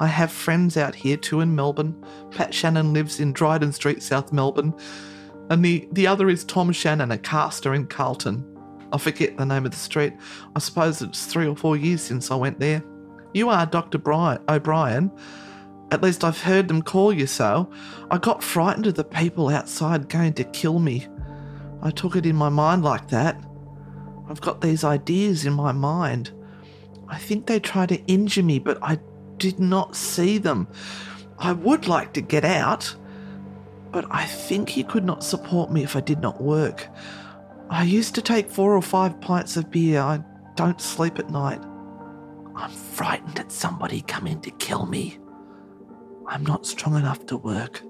I 0.00 0.06
have 0.06 0.32
friends 0.32 0.76
out 0.76 0.94
here 0.94 1.16
too 1.16 1.40
in 1.40 1.54
Melbourne. 1.54 1.94
Pat 2.30 2.54
Shannon 2.54 2.92
lives 2.94 3.20
in 3.20 3.32
Dryden 3.32 3.72
Street, 3.72 4.02
South 4.02 4.32
Melbourne. 4.32 4.74
And 5.50 5.64
the, 5.64 5.86
the 5.92 6.06
other 6.06 6.28
is 6.28 6.44
Tom 6.44 6.72
Shannon, 6.72 7.12
a 7.12 7.18
caster 7.18 7.74
in 7.74 7.86
Carlton. 7.86 8.44
I 8.92 8.98
forget 8.98 9.36
the 9.36 9.44
name 9.44 9.66
of 9.66 9.72
the 9.72 9.76
street. 9.76 10.14
I 10.54 10.58
suppose 10.58 11.02
it's 11.02 11.26
three 11.26 11.46
or 11.46 11.56
four 11.56 11.76
years 11.76 12.00
since 12.00 12.30
I 12.30 12.34
went 12.34 12.58
there. 12.58 12.82
You 13.34 13.50
are 13.50 13.66
Dr. 13.66 13.98
Bri- 13.98 14.38
O'Brien. 14.48 15.10
At 15.92 16.02
least 16.02 16.24
I've 16.24 16.40
heard 16.40 16.66
them 16.66 16.82
call 16.82 17.12
you 17.12 17.26
so. 17.26 17.70
I 18.10 18.18
got 18.18 18.42
frightened 18.42 18.86
of 18.86 18.94
the 18.94 19.04
people 19.04 19.48
outside 19.50 20.08
going 20.08 20.32
to 20.34 20.44
kill 20.44 20.78
me. 20.78 21.06
I 21.82 21.90
took 21.90 22.16
it 22.16 22.26
in 22.26 22.36
my 22.36 22.48
mind 22.48 22.82
like 22.82 23.08
that. 23.08 23.40
I've 24.28 24.40
got 24.40 24.60
these 24.60 24.84
ideas 24.84 25.46
in 25.46 25.52
my 25.52 25.72
mind. 25.72 26.32
I 27.08 27.18
think 27.18 27.46
they 27.46 27.60
try 27.60 27.86
to 27.86 28.04
injure 28.06 28.42
me, 28.42 28.58
but 28.58 28.78
I 28.82 28.98
did 29.38 29.60
not 29.60 29.94
see 29.94 30.38
them. 30.38 30.68
I 31.38 31.52
would 31.52 31.86
like 31.86 32.12
to 32.14 32.20
get 32.20 32.44
out, 32.44 32.94
but 33.92 34.06
I 34.10 34.24
think 34.24 34.68
he 34.68 34.82
could 34.82 35.04
not 35.04 35.22
support 35.22 35.70
me 35.70 35.82
if 35.82 35.94
I 35.94 36.00
did 36.00 36.20
not 36.20 36.40
work. 36.40 36.88
I 37.70 37.84
used 37.84 38.14
to 38.14 38.22
take 38.22 38.50
four 38.50 38.74
or 38.74 38.82
five 38.82 39.20
pints 39.20 39.56
of 39.56 39.70
beer. 39.70 40.00
I 40.00 40.22
don't 40.54 40.80
sleep 40.80 41.18
at 41.18 41.30
night. 41.30 41.62
I'm 42.54 42.70
frightened 42.70 43.38
at 43.38 43.52
somebody 43.52 44.00
coming 44.02 44.40
to 44.40 44.50
kill 44.52 44.86
me. 44.86 45.18
I'm 46.26 46.44
not 46.44 46.66
strong 46.66 46.96
enough 46.96 47.26
to 47.26 47.36
work. 47.36 47.82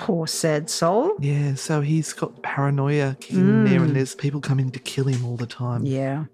Poor 0.00 0.26
sad 0.26 0.70
soul. 0.70 1.14
Yeah, 1.20 1.54
so 1.54 1.82
he's 1.82 2.14
got 2.14 2.42
paranoia 2.42 3.18
kicking 3.20 3.40
in 3.40 3.64
there, 3.64 3.82
and 3.82 3.90
mm. 3.90 3.94
there's 3.94 4.14
people 4.14 4.40
coming 4.40 4.70
to 4.70 4.78
kill 4.78 5.04
him 5.04 5.26
all 5.26 5.36
the 5.36 5.46
time. 5.46 5.84
Yeah. 5.84 6.24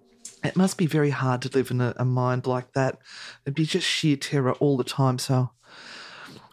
It 0.45 0.55
must 0.55 0.79
be 0.79 0.87
very 0.87 1.11
hard 1.11 1.43
to 1.43 1.51
live 1.53 1.73
in 1.73 1.81
a, 1.81 1.93
a 1.97 2.05
mind 2.05 2.47
like 2.47 2.73
that. 2.75 2.99
It'd 3.45 3.57
be 3.57 3.67
just 3.67 3.85
sheer 3.85 4.17
terror 4.17 4.53
all 4.53 4.77
the 4.77 4.85
time. 4.85 5.19
So, 5.19 5.51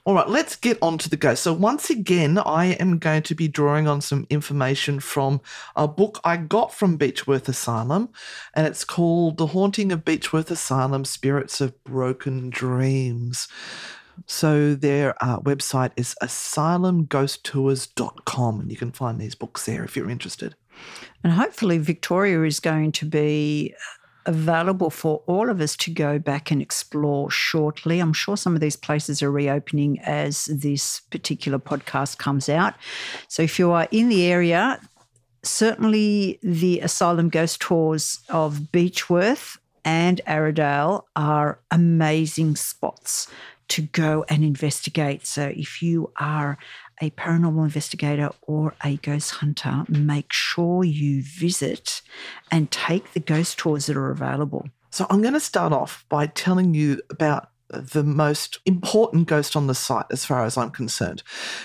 all 0.06 0.16
right, 0.16 0.28
let's 0.28 0.56
get 0.56 0.80
on 0.82 0.98
to 0.98 1.10
the 1.10 1.16
ghost. 1.16 1.44
So, 1.44 1.54
once 1.54 1.92
again, 1.92 2.40
I 2.40 2.74
am 2.80 2.98
going 2.98 3.22
to 3.24 3.36
be 3.36 3.48
drawing 3.48 3.88
on 3.88 4.02
some 4.02 4.26
information 4.32 5.00
from 5.00 5.40
a 5.76 5.88
book 5.88 6.20
I 6.24 6.38
got 6.38 6.74
from 6.74 6.98
Beechworth 6.98 7.48
Asylum, 7.48 8.10
and 8.56 8.66
it's 8.66 8.84
called 8.84 9.38
The 9.38 9.48
Haunting 9.48 9.92
of 9.92 10.04
Beechworth 10.04 10.50
Asylum 10.50 11.06
Spirits 11.06 11.62
of 11.62 11.84
Broken 11.84 12.50
Dreams. 12.50 13.48
So, 14.26 14.76
their 14.76 15.16
uh, 15.24 15.40
website 15.40 15.92
is 15.96 16.16
asylumghosttours.com, 16.22 18.60
and 18.60 18.72
you 18.72 18.78
can 18.78 18.92
find 18.92 19.20
these 19.20 19.36
books 19.36 19.66
there 19.66 19.84
if 19.84 19.96
you're 19.96 20.10
interested. 20.10 20.56
And 21.24 21.34
hopefully, 21.34 21.78
Victoria 21.78 22.42
is 22.44 22.60
going 22.60 22.92
to 22.94 23.06
be 23.06 23.76
available 24.26 24.90
for 24.90 25.22
all 25.28 25.50
of 25.50 25.60
us 25.60 25.76
to 25.76 25.92
go 25.92 26.18
back 26.18 26.50
and 26.50 26.62
explore 26.62 27.30
shortly. 27.30 28.00
I'm 28.00 28.14
sure 28.14 28.38
some 28.38 28.56
of 28.56 28.62
these 28.62 28.78
places 28.78 29.22
are 29.22 29.32
reopening 29.32 30.00
as 30.00 30.46
this 30.46 31.02
particular 31.12 31.60
podcast 31.60 32.18
comes 32.18 32.48
out. 32.48 32.74
So, 33.28 33.44
if 33.44 33.60
you 33.60 33.72
are 33.72 33.88
in 33.92 34.10
the 34.10 34.26
area, 34.26 34.80
certainly 35.44 36.40
the 36.42 36.80
Asylum 36.80 37.30
Ghost 37.30 37.62
Tours 37.62 38.20
of 38.30 38.72
Beechworth 38.72 39.58
and 39.86 40.22
Aradale 40.26 41.04
are 41.16 41.60
amazing 41.72 42.56
spots 42.56 43.28
to 43.70 43.84
go 43.84 44.26
and 44.30 44.44
investigate. 44.44 45.26
So, 45.26 45.52
if 45.56 45.82
you 45.82 46.12
are 46.18 46.58
a 47.02 47.10
paranormal 47.12 47.64
investigator 47.64 48.30
or 48.44 48.74
a 48.84 48.98
ghost 48.98 49.32
hunter, 49.32 49.84
make 49.90 50.32
sure 50.32 50.84
you 50.84 51.24
visit 51.24 52.02
and 52.52 52.72
take 52.72 53.14
the 53.14 53.20
ghost 53.20 53.58
tours 53.58 53.88
that 53.88 53.98
are 53.98 54.12
available. 54.12 54.68
So 54.92 55.08
I'm 55.10 55.22
going 55.22 55.34
to 55.34 55.40
start 55.40 55.74
off 55.74 56.06
by 56.08 56.28
telling 56.28 56.76
you 56.76 57.02
about 57.10 57.50
the 57.70 58.04
most 58.04 58.60
important 58.66 59.28
ghost 59.28 59.56
on 59.56 59.66
the 59.66 59.74
site 59.74 60.06
as 60.12 60.24
far 60.24 60.46
as 60.46 60.56
I'm 60.56 60.70
concerned. 60.70 61.24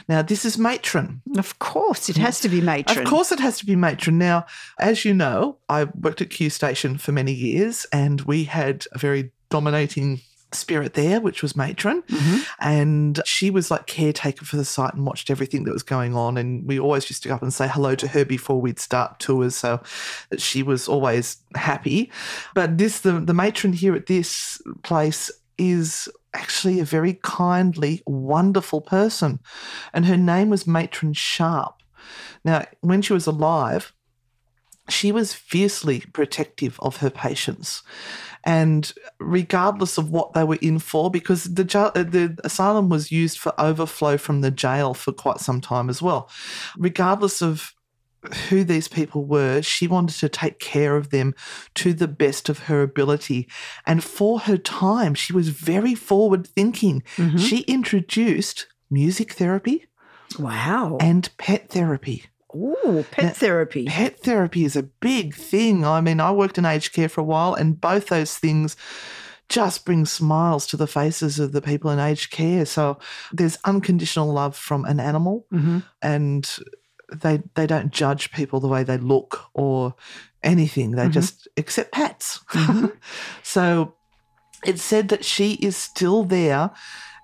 Now, 0.09 0.23
this 0.23 0.47
is 0.47 0.57
Matron. 0.57 1.21
Of 1.37 1.59
course, 1.59 2.09
it 2.09 2.17
has 2.17 2.41
to 2.41 2.49
be 2.49 2.63
matron. 2.63 2.99
Of 2.99 3.05
course, 3.05 3.31
it 3.31 3.41
has 3.41 3.59
to 3.59 3.67
be 3.67 3.77
Matron. 3.77 4.17
Now, 4.17 4.47
as 4.79 5.05
you 5.05 5.13
know, 5.13 5.59
I 5.69 5.85
worked 5.85 6.23
at 6.23 6.31
Q 6.31 6.49
Station 6.49 6.97
for 6.97 7.13
many 7.13 7.33
years 7.33 7.87
and 7.93 8.23
we 8.23 8.45
had 8.45 8.87
a 8.93 8.99
very 8.99 9.33
dominating 9.51 10.23
spirit 10.53 10.95
there, 10.95 11.21
which 11.21 11.43
was 11.43 11.57
Matron. 11.57 12.03
Mm-hmm. 12.03 12.39
And 12.61 13.21
she 13.25 13.51
was 13.51 13.71
like 13.71 13.87
caretaker 13.87 14.45
for 14.45 14.57
the 14.57 14.65
site 14.65 14.95
and 14.95 15.07
watched 15.07 15.31
everything 15.31 15.65
that 15.65 15.73
was 15.73 15.83
going 15.83 16.15
on. 16.15 16.37
And 16.37 16.67
we 16.67 16.79
always 16.79 17.09
used 17.11 17.23
to 17.25 17.29
go 17.29 17.35
up 17.35 17.43
and 17.43 17.53
say 17.53 17.69
hello 17.69 17.95
to 17.97 18.09
her 18.09 18.25
before 18.25 18.61
we'd 18.61 18.81
start 18.81 19.21
tours. 19.21 19.55
So 19.57 19.81
that 20.31 20.41
she 20.41 20.63
was 20.63 20.89
always 20.89 21.39
happy. 21.55 22.11
But 22.55 22.79
this, 22.79 23.01
the, 23.01 23.21
the 23.21 23.35
matron 23.35 23.73
here 23.73 23.95
at 23.95 24.07
this 24.07 24.61
place 24.83 25.31
is 25.59 26.09
actually 26.35 26.81
a 26.81 26.85
very 26.85 27.19
kindly, 27.23 28.03
wonderful 28.07 28.81
person. 28.81 29.41
And 29.93 30.07
her 30.07 30.17
name 30.17 30.51
was 30.51 30.67
Matron 30.67 31.13
Sharp. 31.13 31.75
Now, 32.45 32.65
when 32.81 33.03
she 33.03 33.13
was 33.13 33.27
alive, 33.27 33.93
she 34.89 35.13
was 35.13 35.35
fiercely 35.35 36.01
protective 36.13 36.79
of 36.81 36.99
her 36.99 37.11
patients. 37.11 37.83
And 38.49 38.93
regardless 39.21 39.99
of 39.99 40.11
what 40.11 40.33
they 40.33 40.43
were 40.45 40.59
in 40.63 40.79
for, 40.79 41.11
because 41.11 41.45
the 41.45 41.65
uh, 41.79 42.03
the 42.03 42.39
asylum 42.45 42.89
was 42.89 43.13
used 43.13 43.39
for 43.39 43.53
overflow 43.61 44.17
from 44.17 44.41
the 44.41 44.51
jail 44.51 44.95
for 44.95 45.13
quite 45.13 45.39
some 45.41 45.61
time 45.61 45.91
as 45.91 46.01
well. 46.01 46.31
Regardless 46.79 47.43
of 47.43 47.75
who 48.49 48.65
these 48.65 48.89
people 48.89 49.25
were, 49.25 49.63
she 49.63 49.87
wanted 49.87 50.17
to 50.21 50.29
take 50.29 50.59
care 50.59 50.97
of 50.97 51.11
them 51.11 51.35
to 51.75 51.93
the 51.93 52.09
best 52.09 52.49
of 52.49 52.59
her 52.61 52.83
ability. 52.83 53.49
And 53.87 54.03
for 54.03 54.41
her 54.41 54.57
time, 54.57 55.15
she 55.15 55.33
was 55.33 55.51
very 55.51 55.95
forward 55.95 56.47
thinking. 56.47 57.03
She 57.37 57.61
introduced 57.61 58.67
music 58.91 59.35
therapy 59.35 59.87
Wow. 60.39 60.97
and 61.01 61.29
pet 61.39 61.71
therapy. 61.71 62.25
Ooh, 62.55 63.05
pet 63.11 63.25
Now, 63.25 63.31
therapy. 63.33 63.85
Pet 63.87 64.21
therapy 64.21 64.65
is 64.65 64.77
a 64.77 64.83
big 64.83 65.35
thing. 65.35 65.85
I 65.85 66.01
mean, 66.01 66.21
I 66.21 66.31
worked 66.33 66.59
in 66.59 66.65
aged 66.65 66.93
care 66.93 67.09
for 67.09 67.21
a 67.21 67.25
while, 67.25 67.55
and 67.55 67.81
both 67.81 68.07
those 68.09 68.37
things 68.39 68.77
just 69.49 69.85
bring 69.85 70.05
smiles 70.07 70.67
to 70.67 70.77
the 70.77 70.87
faces 70.87 71.39
of 71.39 71.53
the 71.53 71.63
people 71.63 71.91
in 71.91 71.99
aged 71.99 72.31
care. 72.31 72.67
So 72.67 72.99
there's 73.33 73.59
unconditional 73.65 74.33
love 74.33 74.57
from 74.57 74.85
an 74.85 75.01
animal, 75.01 75.47
Mhm. 75.53 75.85
and 76.03 76.49
they 77.11 77.43
they 77.55 77.67
don't 77.67 77.91
judge 77.91 78.31
people 78.33 78.61
the 78.61 78.69
way 78.69 78.83
they 78.85 78.99
look 78.99 79.47
or 79.55 79.95
anything. 80.43 80.93
They 80.93 81.09
just 81.09 81.49
accept 81.57 81.93
pets. 81.93 82.41
so 83.43 83.95
it's 84.65 84.83
said 84.83 85.09
that 85.09 85.25
she 85.25 85.55
is 85.55 85.77
still 85.77 86.25
there 86.25 86.71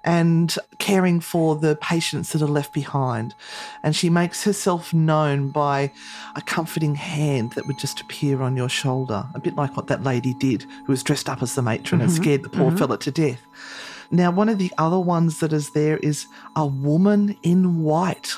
and 0.04 0.54
caring 0.78 1.18
for 1.18 1.56
the 1.56 1.76
patients 1.76 2.32
that 2.32 2.42
are 2.42 2.46
left 2.46 2.72
behind. 2.74 3.34
And 3.82 3.96
she 3.96 4.10
makes 4.10 4.44
herself 4.44 4.92
known 4.92 5.48
by 5.48 5.90
a 6.36 6.42
comforting 6.42 6.94
hand 6.94 7.52
that 7.52 7.66
would 7.66 7.78
just 7.78 8.00
appear 8.00 8.42
on 8.42 8.56
your 8.56 8.68
shoulder, 8.68 9.24
a 9.34 9.40
bit 9.40 9.56
like 9.56 9.76
what 9.76 9.86
that 9.86 10.02
lady 10.02 10.34
did, 10.34 10.62
who 10.84 10.92
was 10.92 11.02
dressed 11.02 11.28
up 11.28 11.42
as 11.42 11.54
the 11.54 11.62
matron 11.62 12.00
and 12.02 12.12
scared 12.12 12.42
the 12.42 12.50
poor 12.50 12.70
fella 12.76 12.98
to 12.98 13.10
death. 13.10 13.40
Now, 14.10 14.30
one 14.30 14.50
of 14.50 14.58
the 14.58 14.70
other 14.78 14.98
ones 15.00 15.40
that 15.40 15.52
is 15.52 15.70
there 15.70 15.96
is 15.96 16.26
a 16.54 16.66
woman 16.66 17.36
in 17.42 17.82
white. 17.82 18.34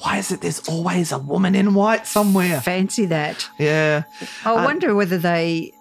Why 0.00 0.18
is 0.18 0.32
it 0.32 0.40
there's 0.40 0.68
always 0.68 1.12
a 1.12 1.18
woman 1.18 1.54
in 1.54 1.74
white 1.74 2.06
somewhere? 2.08 2.60
Fancy 2.60 3.06
that. 3.06 3.48
Yeah. 3.58 4.02
I 4.44 4.50
Uh, 4.50 4.64
wonder 4.64 4.94
whether 4.96 5.16
they, 5.16 5.72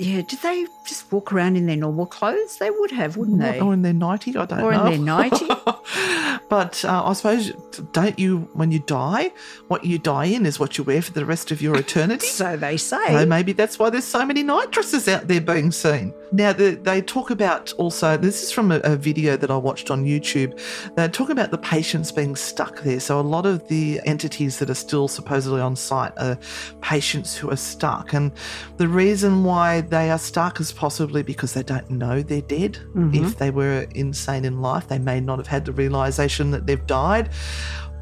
yeah, 0.00 0.22
did 0.22 0.38
they 0.40 0.66
just 0.86 1.12
walk 1.12 1.32
around 1.32 1.56
in 1.56 1.66
their 1.66 1.76
normal 1.76 2.06
clothes? 2.06 2.56
They 2.56 2.70
would 2.70 2.90
have, 2.90 3.16
wouldn't 3.16 3.38
they? 3.38 3.60
Or 3.60 3.74
in 3.74 3.82
their 3.82 3.92
90, 3.92 4.36
I 4.36 4.46
don't 4.46 4.60
Or 4.60 4.72
in 4.72 4.78
know. 4.78 4.90
their 4.90 4.98
90? 4.98 5.46
but 6.48 6.84
uh, 6.84 7.04
I 7.04 7.12
suppose, 7.12 7.50
don't 7.92 8.18
you, 8.18 8.48
when 8.54 8.72
you 8.72 8.78
die, 8.78 9.32
what 9.68 9.84
you 9.84 9.98
die 9.98 10.24
in 10.26 10.46
is 10.46 10.58
what 10.58 10.78
you 10.78 10.84
wear 10.84 11.02
for 11.02 11.12
the 11.12 11.24
rest 11.26 11.50
of 11.50 11.60
your 11.60 11.76
eternity? 11.76 12.26
so 12.28 12.56
they 12.56 12.76
say. 12.78 13.08
So 13.08 13.26
maybe 13.26 13.52
that's 13.52 13.78
why 13.78 13.90
there's 13.90 14.04
so 14.06 14.24
many 14.24 14.42
night 14.42 14.70
dresses 14.70 15.06
out 15.06 15.28
there 15.28 15.40
being 15.40 15.70
seen. 15.70 16.14
Now, 16.32 16.52
the, 16.52 16.78
they 16.82 17.02
talk 17.02 17.30
about 17.30 17.72
also, 17.74 18.16
this 18.16 18.42
is 18.42 18.52
from 18.52 18.70
a, 18.70 18.76
a 18.80 18.96
video 18.96 19.36
that 19.36 19.50
I 19.50 19.56
watched 19.56 19.90
on 19.90 20.04
YouTube. 20.04 20.58
They 20.94 21.08
talk 21.08 21.28
about 21.30 21.50
the 21.50 21.58
patients 21.58 22.12
being 22.12 22.36
stuck 22.36 22.80
there. 22.82 23.00
So, 23.00 23.18
a 23.18 23.22
lot 23.22 23.46
of 23.46 23.66
the 23.68 24.00
entities 24.04 24.58
that 24.60 24.70
are 24.70 24.74
still 24.74 25.08
supposedly 25.08 25.60
on 25.60 25.74
site 25.74 26.12
are 26.18 26.38
patients 26.80 27.36
who 27.36 27.50
are 27.50 27.56
stuck. 27.56 28.12
And 28.12 28.32
the 28.76 28.88
reason 28.88 29.44
why 29.44 29.80
they 29.80 30.10
are 30.10 30.18
stuck 30.18 30.60
is 30.60 30.72
possibly 30.72 31.22
because 31.22 31.54
they 31.54 31.62
don't 31.62 31.90
know 31.90 32.22
they're 32.22 32.42
dead. 32.42 32.74
Mm-hmm. 32.94 33.24
If 33.24 33.38
they 33.38 33.50
were 33.50 33.86
insane 33.94 34.44
in 34.44 34.60
life, 34.60 34.88
they 34.88 34.98
may 34.98 35.20
not 35.20 35.38
have 35.38 35.48
had 35.48 35.64
the 35.64 35.72
realization 35.72 36.50
that 36.52 36.66
they've 36.66 36.86
died. 36.86 37.30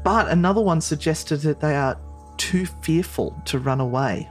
But 0.03 0.29
another 0.29 0.61
one 0.61 0.81
suggested 0.81 1.37
that 1.41 1.59
they 1.59 1.75
are 1.75 1.99
too 2.37 2.65
fearful 2.65 3.35
to 3.45 3.59
run 3.59 3.81
away 3.81 4.29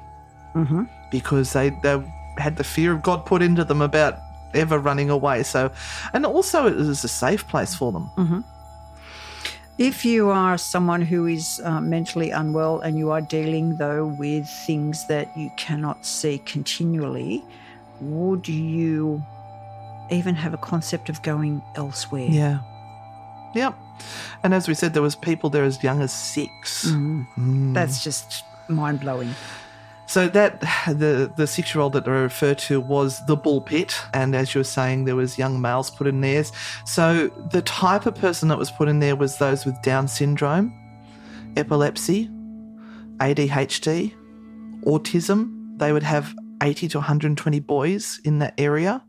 mm-hmm. 0.55 0.85
because 1.11 1.53
they, 1.53 1.71
they 1.83 2.03
had 2.39 2.57
the 2.57 2.65
fear 2.65 2.93
of 2.93 3.03
God 3.03 3.27
put 3.27 3.43
into 3.43 3.65
them 3.65 3.83
about 3.83 4.19
ever 4.55 4.79
running 4.79 5.11
away. 5.11 5.43
So, 5.43 5.71
and 6.13 6.25
also 6.25 6.67
it 6.67 6.77
is 6.77 7.05
a 7.05 7.09
safe 7.09 7.47
place 7.49 7.75
for 7.75 7.93
them. 7.93 8.45
If 9.79 10.05
you 10.05 10.31
are 10.31 10.59
someone 10.59 11.03
who 11.03 11.27
is 11.27 11.61
uh, 11.65 11.81
mentally 11.81 12.31
unwell 12.31 12.81
and 12.81 12.99
you 12.99 13.13
are 13.13 13.21
dealing, 13.21 13.77
though, 13.77 14.07
with 14.07 14.49
things 14.49 15.07
that 15.07 15.29
you 15.37 15.53
cannot 15.57 16.05
see 16.05 16.39
continually, 16.39 17.45
would 18.01 18.49
you 18.49 19.23
even 20.11 20.35
have 20.35 20.53
a 20.53 20.57
concept 20.59 21.09
of 21.09 21.23
going 21.23 21.63
elsewhere? 21.77 22.27
Yeah. 22.29 22.59
Yep. 23.55 23.75
And 24.43 24.53
as 24.53 24.67
we 24.67 24.75
said, 24.75 24.95
there 24.95 25.03
was 25.03 25.15
people 25.15 25.49
there 25.49 25.65
as 25.65 25.83
young 25.83 26.01
as 26.03 26.13
6 26.13 26.87
Mm. 26.87 27.75
That's 27.75 28.03
just 28.03 28.45
mind 28.69 29.01
blowing. 29.01 29.35
So 30.09 30.27
that 30.29 30.61
the 30.89 31.33
the 31.37 31.47
six 31.47 31.75
year 31.75 31.83
old 31.83 31.93
that 31.93 32.09
I 32.09 32.11
referred 32.11 32.59
to 32.59 32.81
was 32.81 33.25
the 33.27 33.37
bull 33.37 33.61
pit, 33.61 33.95
and 34.13 34.35
as 34.35 34.55
you 34.55 34.61
were 34.61 34.65
saying, 34.65 35.05
there 35.05 35.15
was 35.15 35.39
young 35.39 35.61
males 35.61 35.91
put 35.91 36.07
in 36.07 36.21
theirs. 36.21 36.51
So 36.85 37.29
the 37.53 37.63
type 37.63 38.07
of 38.07 38.15
person 38.17 38.49
that 38.49 38.59
was 38.59 38.71
put 38.71 38.89
in 38.89 38.99
there 38.99 39.15
was 39.15 39.39
those 39.39 39.65
with 39.65 39.81
Down 39.83 40.09
syndrome, 40.09 40.75
epilepsy, 41.57 42.29
ADHD, 43.19 44.15
autism. 44.85 45.79
They 45.79 45.93
would 45.93 46.03
have 46.03 46.35
eighty 46.63 46.89
to 46.89 46.99
one 46.99 47.05
hundred 47.05 47.29
and 47.29 47.39
twenty 47.39 47.61
boys 47.61 48.21
in 48.25 48.41
that 48.41 48.55
area. 48.59 49.05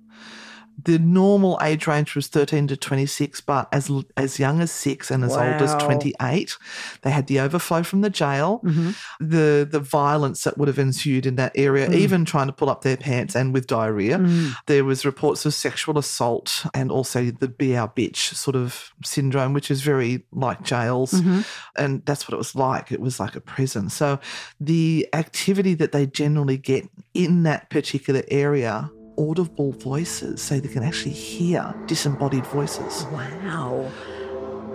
The 0.83 0.99
normal 0.99 1.59
age 1.61 1.87
range 1.87 2.15
was 2.15 2.27
13 2.27 2.67
to 2.67 2.77
26, 2.77 3.41
but 3.41 3.67
as 3.71 3.91
as 4.15 4.39
young 4.39 4.61
as 4.61 4.71
six 4.71 5.11
and 5.11 5.23
as 5.23 5.35
old 5.35 5.61
as 5.61 5.75
28. 5.75 6.57
They 7.01 7.11
had 7.11 7.27
the 7.27 7.39
overflow 7.39 7.83
from 7.83 8.01
the 8.01 8.09
jail, 8.09 8.61
mm-hmm. 8.63 8.91
the 9.19 9.67
the 9.69 9.79
violence 9.79 10.43
that 10.43 10.57
would 10.57 10.67
have 10.67 10.79
ensued 10.79 11.25
in 11.25 11.35
that 11.35 11.51
area, 11.55 11.87
mm. 11.87 11.95
even 11.95 12.25
trying 12.25 12.47
to 12.47 12.53
pull 12.53 12.69
up 12.69 12.81
their 12.81 12.97
pants 12.97 13.35
and 13.35 13.53
with 13.53 13.67
diarrhea. 13.67 14.19
Mm. 14.19 14.53
There 14.67 14.83
was 14.83 15.05
reports 15.05 15.45
of 15.45 15.53
sexual 15.53 15.97
assault 15.97 16.65
and 16.73 16.91
also 16.91 17.31
the 17.31 17.47
be 17.47 17.75
our 17.75 17.89
bitch 17.89 18.33
sort 18.35 18.55
of 18.55 18.91
syndrome, 19.03 19.53
which 19.53 19.71
is 19.71 19.81
very 19.81 20.23
like 20.31 20.63
jails, 20.63 21.11
mm-hmm. 21.11 21.41
and 21.77 22.05
that's 22.05 22.27
what 22.27 22.33
it 22.33 22.37
was 22.37 22.55
like. 22.55 22.91
It 22.91 23.01
was 23.01 23.19
like 23.19 23.35
a 23.35 23.41
prison. 23.41 23.89
So 23.89 24.19
the 24.59 25.07
activity 25.13 25.73
that 25.75 25.91
they 25.91 26.05
generally 26.05 26.57
get 26.57 26.89
in 27.13 27.43
that 27.43 27.69
particular 27.69 28.23
area. 28.29 28.91
Audible 29.19 29.73
voices, 29.73 30.41
so 30.41 30.59
they 30.59 30.67
can 30.67 30.83
actually 30.83 31.11
hear 31.11 31.75
disembodied 31.87 32.45
voices. 32.47 33.05
Wow. 33.11 33.91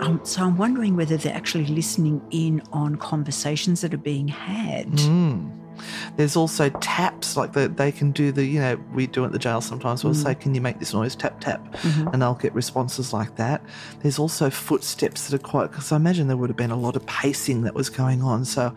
Um, 0.01 0.19
so 0.23 0.43
I'm 0.43 0.57
wondering 0.57 0.95
whether 0.95 1.17
they're 1.17 1.35
actually 1.35 1.67
listening 1.67 2.21
in 2.31 2.61
on 2.73 2.97
conversations 2.97 3.81
that 3.81 3.93
are 3.93 3.97
being 3.97 4.27
had. 4.27 4.91
Mm. 4.91 5.51
There's 6.15 6.35
also 6.35 6.69
taps, 6.69 7.35
like 7.35 7.53
the, 7.53 7.67
they 7.67 7.91
can 7.91 8.11
do 8.11 8.31
the, 8.31 8.45
you 8.45 8.59
know, 8.59 8.77
we 8.93 9.07
do 9.07 9.25
at 9.25 9.31
the 9.31 9.39
jail 9.39 9.61
sometimes. 9.61 10.03
We'll 10.03 10.13
say, 10.13 10.35
Can 10.35 10.55
you 10.55 10.61
make 10.61 10.79
this 10.79 10.93
noise? 10.93 11.15
Tap, 11.15 11.39
tap. 11.41 11.75
And 11.83 12.21
they'll 12.21 12.35
get 12.35 12.53
responses 12.53 13.13
like 13.13 13.35
that. 13.35 13.61
There's 14.01 14.19
also 14.19 14.49
footsteps 14.49 15.27
that 15.27 15.35
are 15.35 15.43
quite, 15.43 15.71
because 15.71 15.91
I 15.91 15.97
imagine 15.97 16.27
there 16.27 16.37
would 16.37 16.49
have 16.49 16.57
been 16.57 16.71
a 16.71 16.77
lot 16.77 16.95
of 16.95 17.05
pacing 17.05 17.63
that 17.63 17.73
was 17.73 17.89
going 17.89 18.21
on. 18.21 18.45
So 18.45 18.73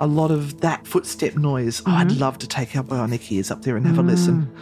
a 0.00 0.06
lot 0.06 0.30
of 0.30 0.60
that 0.60 0.86
footstep 0.86 1.36
noise. 1.36 1.82
Oh, 1.86 1.92
I'd 1.92 2.12
love 2.12 2.38
to 2.38 2.48
take 2.48 2.74
our 2.76 2.82
bionic 2.82 3.30
ears 3.30 3.50
up 3.50 3.62
there 3.62 3.76
and 3.76 3.86
have 3.86 3.98
a 3.98 4.02
listen. 4.02 4.52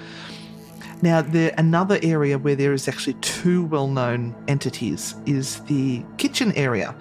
Now, 1.00 1.22
the, 1.22 1.52
another 1.58 1.98
area 2.02 2.38
where 2.38 2.56
there 2.56 2.72
is 2.72 2.88
actually 2.88 3.14
two 3.14 3.64
well-known 3.66 4.34
entities 4.48 5.14
is 5.26 5.60
the 5.62 6.04
kitchen 6.16 6.52
area, 6.52 6.94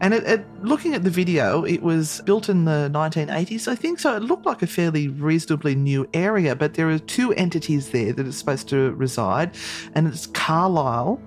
and 0.00 0.14
it, 0.14 0.24
it, 0.24 0.46
looking 0.62 0.94
at 0.94 1.04
the 1.04 1.10
video, 1.10 1.64
it 1.64 1.82
was 1.82 2.22
built 2.24 2.48
in 2.48 2.64
the 2.64 2.90
1980s, 2.92 3.68
I 3.68 3.74
think. 3.74 3.98
So 3.98 4.16
it 4.16 4.22
looked 4.22 4.46
like 4.46 4.62
a 4.62 4.66
fairly 4.66 5.08
reasonably 5.08 5.74
new 5.74 6.08
area, 6.14 6.54
but 6.56 6.74
there 6.74 6.88
are 6.88 6.98
two 6.98 7.32
entities 7.34 7.90
there 7.90 8.12
that 8.12 8.26
are 8.26 8.32
supposed 8.32 8.68
to 8.70 8.92
reside, 8.92 9.54
and 9.94 10.06
it's 10.06 10.26
Carlisle 10.28 11.20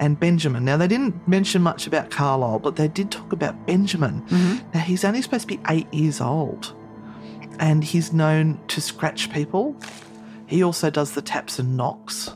and 0.00 0.18
Benjamin. 0.18 0.64
Now, 0.64 0.76
they 0.76 0.88
didn't 0.88 1.26
mention 1.26 1.62
much 1.62 1.86
about 1.86 2.10
Carlisle, 2.10 2.60
but 2.60 2.76
they 2.76 2.88
did 2.88 3.10
talk 3.10 3.32
about 3.32 3.66
Benjamin. 3.66 4.22
Mm-hmm. 4.22 4.70
Now, 4.72 4.80
he's 4.80 5.04
only 5.04 5.22
supposed 5.22 5.48
to 5.48 5.56
be 5.56 5.60
eight 5.68 5.92
years 5.92 6.20
old, 6.20 6.74
and 7.58 7.82
he's 7.82 8.12
known 8.12 8.60
to 8.68 8.80
scratch 8.80 9.32
people. 9.32 9.76
He 10.54 10.62
also 10.62 10.88
does 10.88 11.10
the 11.14 11.20
taps 11.20 11.58
and 11.58 11.76
knocks, 11.76 12.30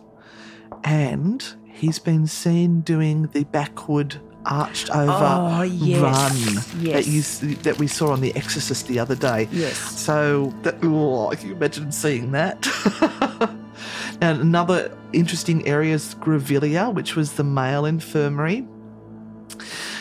and 0.83 1.41
he's 1.67 2.01
been 2.01 2.27
seen 2.27 2.81
doing 2.81 3.29
the 3.33 3.45
backward 3.45 4.17
arched 4.45 4.91
over 4.91 5.13
Oh, 5.13 5.63
yes. 5.63 6.01
run 6.01 6.83
Yes. 6.83 6.95
that 6.95 7.07
you 7.47 7.55
that 7.63 7.79
we 7.79 7.87
saw 7.87 8.11
on 8.11 8.21
The 8.21 8.35
Exorcist 8.35 8.89
the 8.89 8.99
other 8.99 9.15
day. 9.15 9.47
Yes. 9.53 9.77
So 9.79 10.53
that 10.63 10.79
oh, 10.83 11.31
can 11.37 11.49
you 11.49 11.55
imagine 11.55 11.93
seeing 11.93 12.33
that? 12.33 12.67
and 14.21 14.41
another 14.41 14.91
interesting 15.13 15.65
area 15.69 15.95
is 15.95 16.17
Grevillea, 16.17 16.93
which 16.93 17.15
was 17.15 17.35
the 17.35 17.45
male 17.45 17.85
infirmary. 17.87 18.67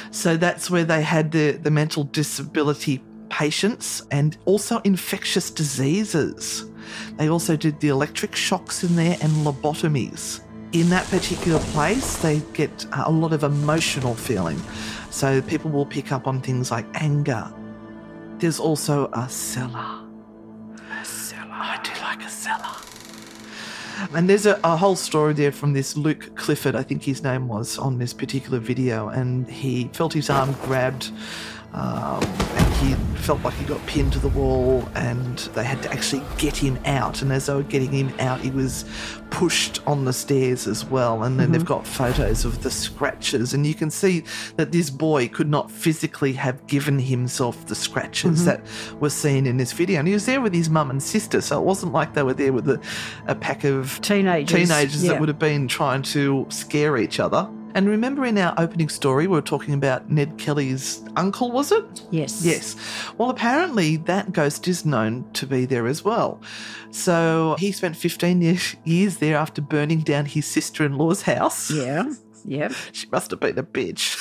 So 0.10 0.38
that's 0.38 0.72
where 0.72 0.86
they 0.86 1.04
had 1.04 1.32
the, 1.32 1.52
the 1.52 1.70
mental 1.70 2.06
disability 2.06 3.04
patients 3.30 4.02
and 4.10 4.36
also 4.46 4.80
infectious 4.80 5.52
diseases. 5.52 6.66
They 7.18 7.30
also 7.30 7.56
did 7.56 7.80
the 7.80 7.90
electric 7.90 8.36
shocks 8.36 8.84
in 8.84 8.96
there 8.96 9.18
and 9.22 9.32
lobotomies. 9.46 10.42
In 10.74 10.90
that 10.90 11.06
particular 11.08 11.60
place, 11.72 12.18
they 12.18 12.42
get 12.54 12.86
a 12.92 13.12
lot 13.12 13.34
of 13.34 13.44
emotional 13.44 14.16
feeling. 14.16 14.62
So 15.10 15.42
people 15.42 15.72
will 15.72 15.86
pick 15.86 16.12
up 16.12 16.28
on 16.28 16.42
things 16.42 16.72
like 16.72 16.86
anger. 16.96 17.52
There's 18.40 18.60
also 18.60 19.10
a 19.14 19.28
cellar. 19.30 20.06
A 21.02 21.06
cellar. 21.06 21.48
I 21.52 21.80
do 21.84 21.92
like 22.02 22.24
a 22.24 22.30
cellar. 22.30 22.76
And 24.14 24.30
there's 24.30 24.46
a, 24.46 24.60
a, 24.64 24.78
whole 24.78 24.96
story 24.96 25.34
there 25.34 25.52
from 25.52 25.74
this 25.74 25.98
Luke 25.98 26.36
Clifford, 26.36 26.76
I 26.76 26.84
think 26.84 27.04
his 27.04 27.24
name 27.24 27.48
was, 27.48 27.80
on 27.80 27.98
this 27.98 28.14
particular 28.14 28.60
video. 28.60 29.10
And 29.10 29.50
he 29.50 29.90
felt 29.94 30.14
his 30.14 30.30
arm 30.30 30.54
grabbed 30.64 31.12
um, 31.78 32.24
and 32.24 32.74
he 32.76 32.96
felt 33.22 33.44
like 33.44 33.54
he 33.54 33.66
got 33.66 33.86
pinned 33.86 34.14
to 34.14 34.20
the 34.20 34.30
wall, 34.30 34.88
and 34.96 35.38
they 35.54 35.64
had 35.64 35.84
to 35.84 35.92
actually 35.92 36.24
get 36.38 36.58
him 36.58 36.80
out. 36.86 37.22
And 37.22 37.32
as 37.32 37.46
they 37.46 37.54
were 37.54 37.62
getting 37.62 37.92
him 37.92 38.12
out, 38.20 38.40
he 38.40 38.50
was 38.50 38.86
pushed 39.30 39.86
on 39.86 40.06
the 40.06 40.14
stairs 40.14 40.66
as 40.66 40.86
well. 40.86 41.24
And 41.24 41.40
then 41.40 41.48
mm-hmm. 41.48 41.54
they've 41.54 41.66
got 41.66 41.86
photos 41.86 42.46
of 42.46 42.64
the 42.64 42.72
scratches, 42.72 43.54
and 43.54 43.68
you 43.68 43.76
can 43.76 43.92
see 43.92 44.24
that 44.56 44.72
this 44.72 44.90
boy 44.90 45.28
could 45.28 45.50
not 45.50 45.70
physically 45.70 46.34
have 46.34 46.66
given 46.66 46.98
himself 46.98 47.68
the 47.68 47.76
scratches 47.76 48.40
mm-hmm. 48.40 48.46
that 48.46 49.00
were 49.00 49.12
seen 49.12 49.46
in 49.46 49.58
this 49.58 49.72
video. 49.72 50.00
And 50.00 50.08
he 50.08 50.16
was 50.16 50.26
there 50.26 50.42
with 50.42 50.54
his 50.54 50.70
mum 50.70 50.90
and 50.90 51.04
sister, 51.04 51.42
so 51.42 51.60
it 51.60 51.66
wasn't 51.66 51.94
like 51.94 52.16
they 52.16 52.24
were 52.24 52.34
there 52.34 52.54
with 52.54 52.68
a, 52.70 52.82
a 53.28 53.36
pack 53.36 53.66
of 53.66 54.02
teenagers, 54.02 54.68
teenagers 54.68 55.04
yeah. 55.04 55.12
that 55.12 55.20
would 55.20 55.30
have 55.30 55.40
been 55.40 55.68
trying 55.68 56.02
to 56.02 56.48
scare 56.50 56.98
each 56.98 57.20
other. 57.20 57.48
And 57.74 57.88
remember 57.88 58.26
in 58.26 58.38
our 58.38 58.56
opening 58.58 58.90
story, 58.90 59.28
we 59.28 59.36
were 59.36 59.42
talking 59.42 59.74
about 59.74 60.10
Ned 60.10 60.38
Kelly's 60.38 61.04
uncle, 61.16 61.52
was 61.52 61.72
it? 61.72 61.84
Yes. 62.10 62.44
Yes. 62.44 62.76
Well, 63.18 63.30
apparently 63.30 63.98
that 63.98 64.32
ghost 64.32 64.68
is 64.68 64.86
known 64.86 65.30
to 65.34 65.46
be 65.46 65.66
there 65.66 65.88
as 65.88 66.04
well. 66.04 66.42
So 66.92 67.56
he 67.60 67.72
spent 67.72 67.96
15 67.96 68.58
years 68.86 69.18
there 69.18 69.36
after 69.36 69.62
burning 69.62 70.02
down 70.02 70.26
his 70.26 70.46
sister 70.46 70.86
in 70.86 70.98
law's 70.98 71.22
house. 71.22 71.70
Yeah. 71.70 72.12
Yeah. 72.46 72.70
she 72.92 73.08
must 73.10 73.32
have 73.32 73.40
been 73.40 73.60
a 73.60 73.64
bitch. 73.64 74.18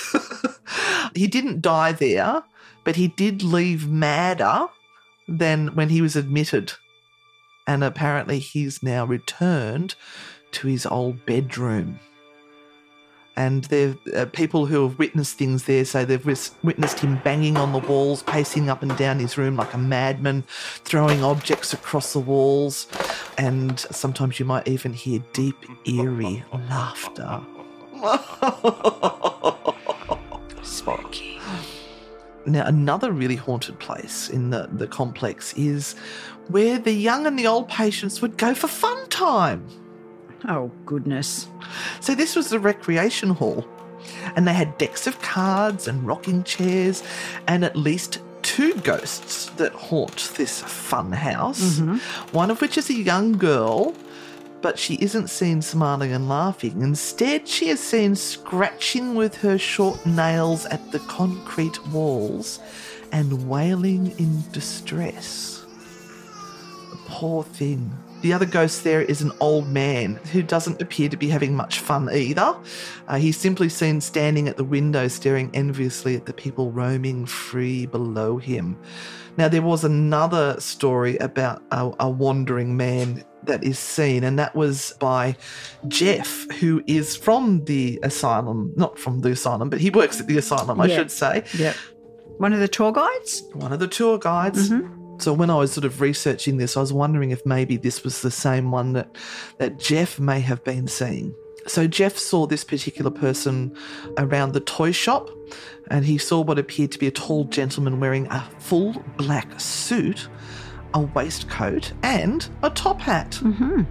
he 1.15 1.27
didn't 1.27 1.63
die 1.63 1.93
there, 1.93 2.43
but 2.85 2.97
he 2.97 3.09
did 3.09 3.43
leave 3.43 3.89
madder 3.89 4.67
than 5.29 5.69
when 5.69 5.89
he 5.89 6.03
was 6.03 6.17
admitted. 6.17 6.73
And 7.67 7.83
apparently 7.83 8.39
he's 8.39 8.83
now 8.83 9.05
returned 9.05 9.95
to 10.53 10.69
his 10.69 10.87
old 10.87 11.25
bedroom 11.27 11.99
and 13.37 13.71
are 13.73 13.97
uh, 14.15 14.27
people 14.27 14.67
who 14.67 14.89
have 14.89 14.99
witnessed 14.99 15.37
things 15.37 15.65
there 15.65 15.85
say 15.85 16.05
they've 16.05 16.25
witnessed 16.63 17.01
him 17.01 17.21
banging 17.23 17.57
on 17.57 17.73
the 17.73 17.79
walls, 17.79 18.23
pacing 18.23 18.71
up 18.71 18.83
and 18.83 18.97
down 18.97 19.19
his 19.19 19.37
room 19.37 19.57
like 19.57 19.75
a 19.75 19.79
madman, 19.79 20.43
throwing 20.85 21.23
objects 21.23 21.73
across 21.73 22.13
the 22.13 22.21
walls, 22.21 22.87
and 23.37 23.81
sometimes 23.81 24.41
you 24.41 24.47
might 24.47 24.67
even 24.67 24.93
hear 24.93 25.21
deep, 25.33 25.57
eerie 25.87 26.43
laughter. 26.69 27.41
Spooky. 30.63 31.41
Now, 32.49 32.65
another 32.65 33.11
really 33.11 33.35
haunted 33.35 33.77
place 33.81 34.31
in 34.31 34.51
the, 34.51 34.69
the 34.71 34.87
complex 34.87 35.53
is 35.55 35.97
where 36.47 36.79
the 36.79 36.93
young 36.93 37.27
and 37.27 37.37
the 37.37 37.49
old 37.49 37.69
patients 37.69 38.23
would 38.23 38.37
go 38.37 38.55
for 38.55 38.69
fun 38.69 39.09
time. 39.09 39.67
Oh, 40.47 40.71
goodness. 40.85 41.49
So, 42.01 42.15
this 42.15 42.37
was 42.37 42.51
the 42.51 42.59
recreation 42.59 43.31
hall, 43.31 43.67
and 44.37 44.47
they 44.47 44.53
had 44.53 44.77
decks 44.79 45.07
of 45.07 45.21
cards 45.23 45.89
and 45.89 46.07
rocking 46.07 46.45
chairs, 46.45 47.03
and 47.47 47.65
at 47.65 47.77
least 47.77 48.21
two 48.43 48.75
ghosts 48.81 49.47
that 49.57 49.73
haunt 49.73 50.33
this 50.37 50.61
fun 50.61 51.11
house. 51.13 51.79
Mm-hmm. 51.79 51.97
One 52.37 52.51
of 52.51 52.61
which 52.61 52.79
is 52.79 52.89
a 52.91 52.95
young 52.95 53.33
girl, 53.33 53.95
but 54.63 54.79
she 54.79 54.95
isn't 55.01 55.29
seen 55.29 55.63
smiling 55.63 56.13
and 56.13 56.29
laughing. 56.29 56.83
Instead, 56.83 57.49
she 57.49 57.69
is 57.69 57.81
seen 57.81 58.15
scratching 58.15 59.15
with 59.15 59.37
her 59.37 59.59
short 59.59 60.05
nails 60.07 60.65
at 60.67 60.93
the 60.93 61.01
concrete 61.01 61.85
walls 61.89 62.61
and 63.13 63.49
wailing 63.49 64.13
in 64.19 64.43
distress. 64.53 65.65
The 66.91 66.99
poor 67.07 67.43
thing. 67.43 67.91
The 68.23 68.33
other 68.33 68.47
ghost 68.47 68.83
there 68.83 69.03
is 69.03 69.23
an 69.23 69.33
old 69.41 69.69
man 69.69 70.17
who 70.33 70.43
doesn't 70.43 70.83
appear 70.83 71.09
to 71.09 71.17
be 71.17 71.29
having 71.29 71.55
much 71.55 71.81
fun 71.81 72.09
either. 72.11 72.57
Uh, 73.07 73.17
he's 73.17 73.37
simply 73.37 73.69
seen 73.69 74.01
standing 74.01 74.49
at 74.49 74.57
the 74.57 74.65
window 74.65 75.07
staring 75.09 75.51
enviously 75.55 76.17
at 76.17 76.27
the 76.27 76.33
people 76.33 76.73
roaming 76.73 77.27
free 77.27 77.87
below 77.87 78.39
him. 78.39 78.81
Now, 79.37 79.49
there 79.49 79.63
was 79.63 79.85
another 79.85 80.59
story 80.61 81.19
about 81.19 81.63
a, 81.71 81.93
a 82.01 82.11
wandering 82.11 82.77
man 82.77 83.23
that 83.43 83.63
is 83.63 83.79
seen, 83.79 84.25
and 84.25 84.39
that 84.39 84.57
was 84.57 84.95
by 84.99 85.37
Jeff, 85.89 86.51
who 86.53 86.83
is 86.87 87.15
from 87.17 87.65
the 87.65 88.01
asylum, 88.03 88.73
not 88.77 88.99
from 88.99 89.21
the 89.21 89.31
asylum, 89.31 89.69
but 89.69 89.81
he 89.81 89.91
works 89.91 90.21
at 90.21 90.27
the 90.27 90.39
asylum, 90.39 90.81
I 90.81 90.89
should 90.89 91.11
say. 91.11 91.45
Yeah. 91.57 91.75
One 92.39 92.53
of 92.53 92.61
the 92.61 92.69
tour 92.69 92.93
guides? 92.93 93.43
One 93.53 93.73
of 93.73 93.79
the 93.79 93.89
tour 93.89 94.19
guides. 94.19 94.71
Mm-hmm. 94.71 94.96
So 95.19 95.33
when 95.33 95.51
I 95.51 95.57
was 95.57 95.73
sort 95.73 95.85
of 95.85 96.01
researching 96.01 96.59
this, 96.59 96.77
I 96.77 96.81
was 96.81 96.93
wondering 96.93 97.31
if 97.31 97.45
maybe 97.47 97.77
this 97.77 98.05
was 98.05 98.23
the 98.23 98.31
same 98.31 98.71
one 98.71 98.93
that 98.93 99.17
that 99.59 99.79
Jeff 99.79 100.19
may 100.19 100.41
have 100.41 100.63
been 100.65 100.87
seeing. 100.87 101.35
So 101.67 101.87
Jeff 101.87 102.17
saw 102.17 102.47
this 102.47 102.63
particular 102.63 103.11
person 103.11 103.77
around 104.19 104.53
the 104.53 104.61
toy 104.61 104.93
shop 104.93 105.31
and 105.91 106.05
he 106.05 106.17
saw 106.17 106.41
what 106.41 106.59
appeared 106.59 106.93
to 106.93 106.99
be 106.99 107.07
a 107.09 107.11
tall 107.11 107.45
gentleman 107.45 107.99
wearing 107.99 108.27
a 108.29 108.49
full 108.59 108.93
black 109.17 109.59
suit, 109.59 110.29
a 110.95 111.01
waistcoat, 111.01 111.93
and 112.03 112.49
a 112.63 112.71
top 112.71 113.01
hat. 113.01 113.33
Mm-hmm. 113.43 113.83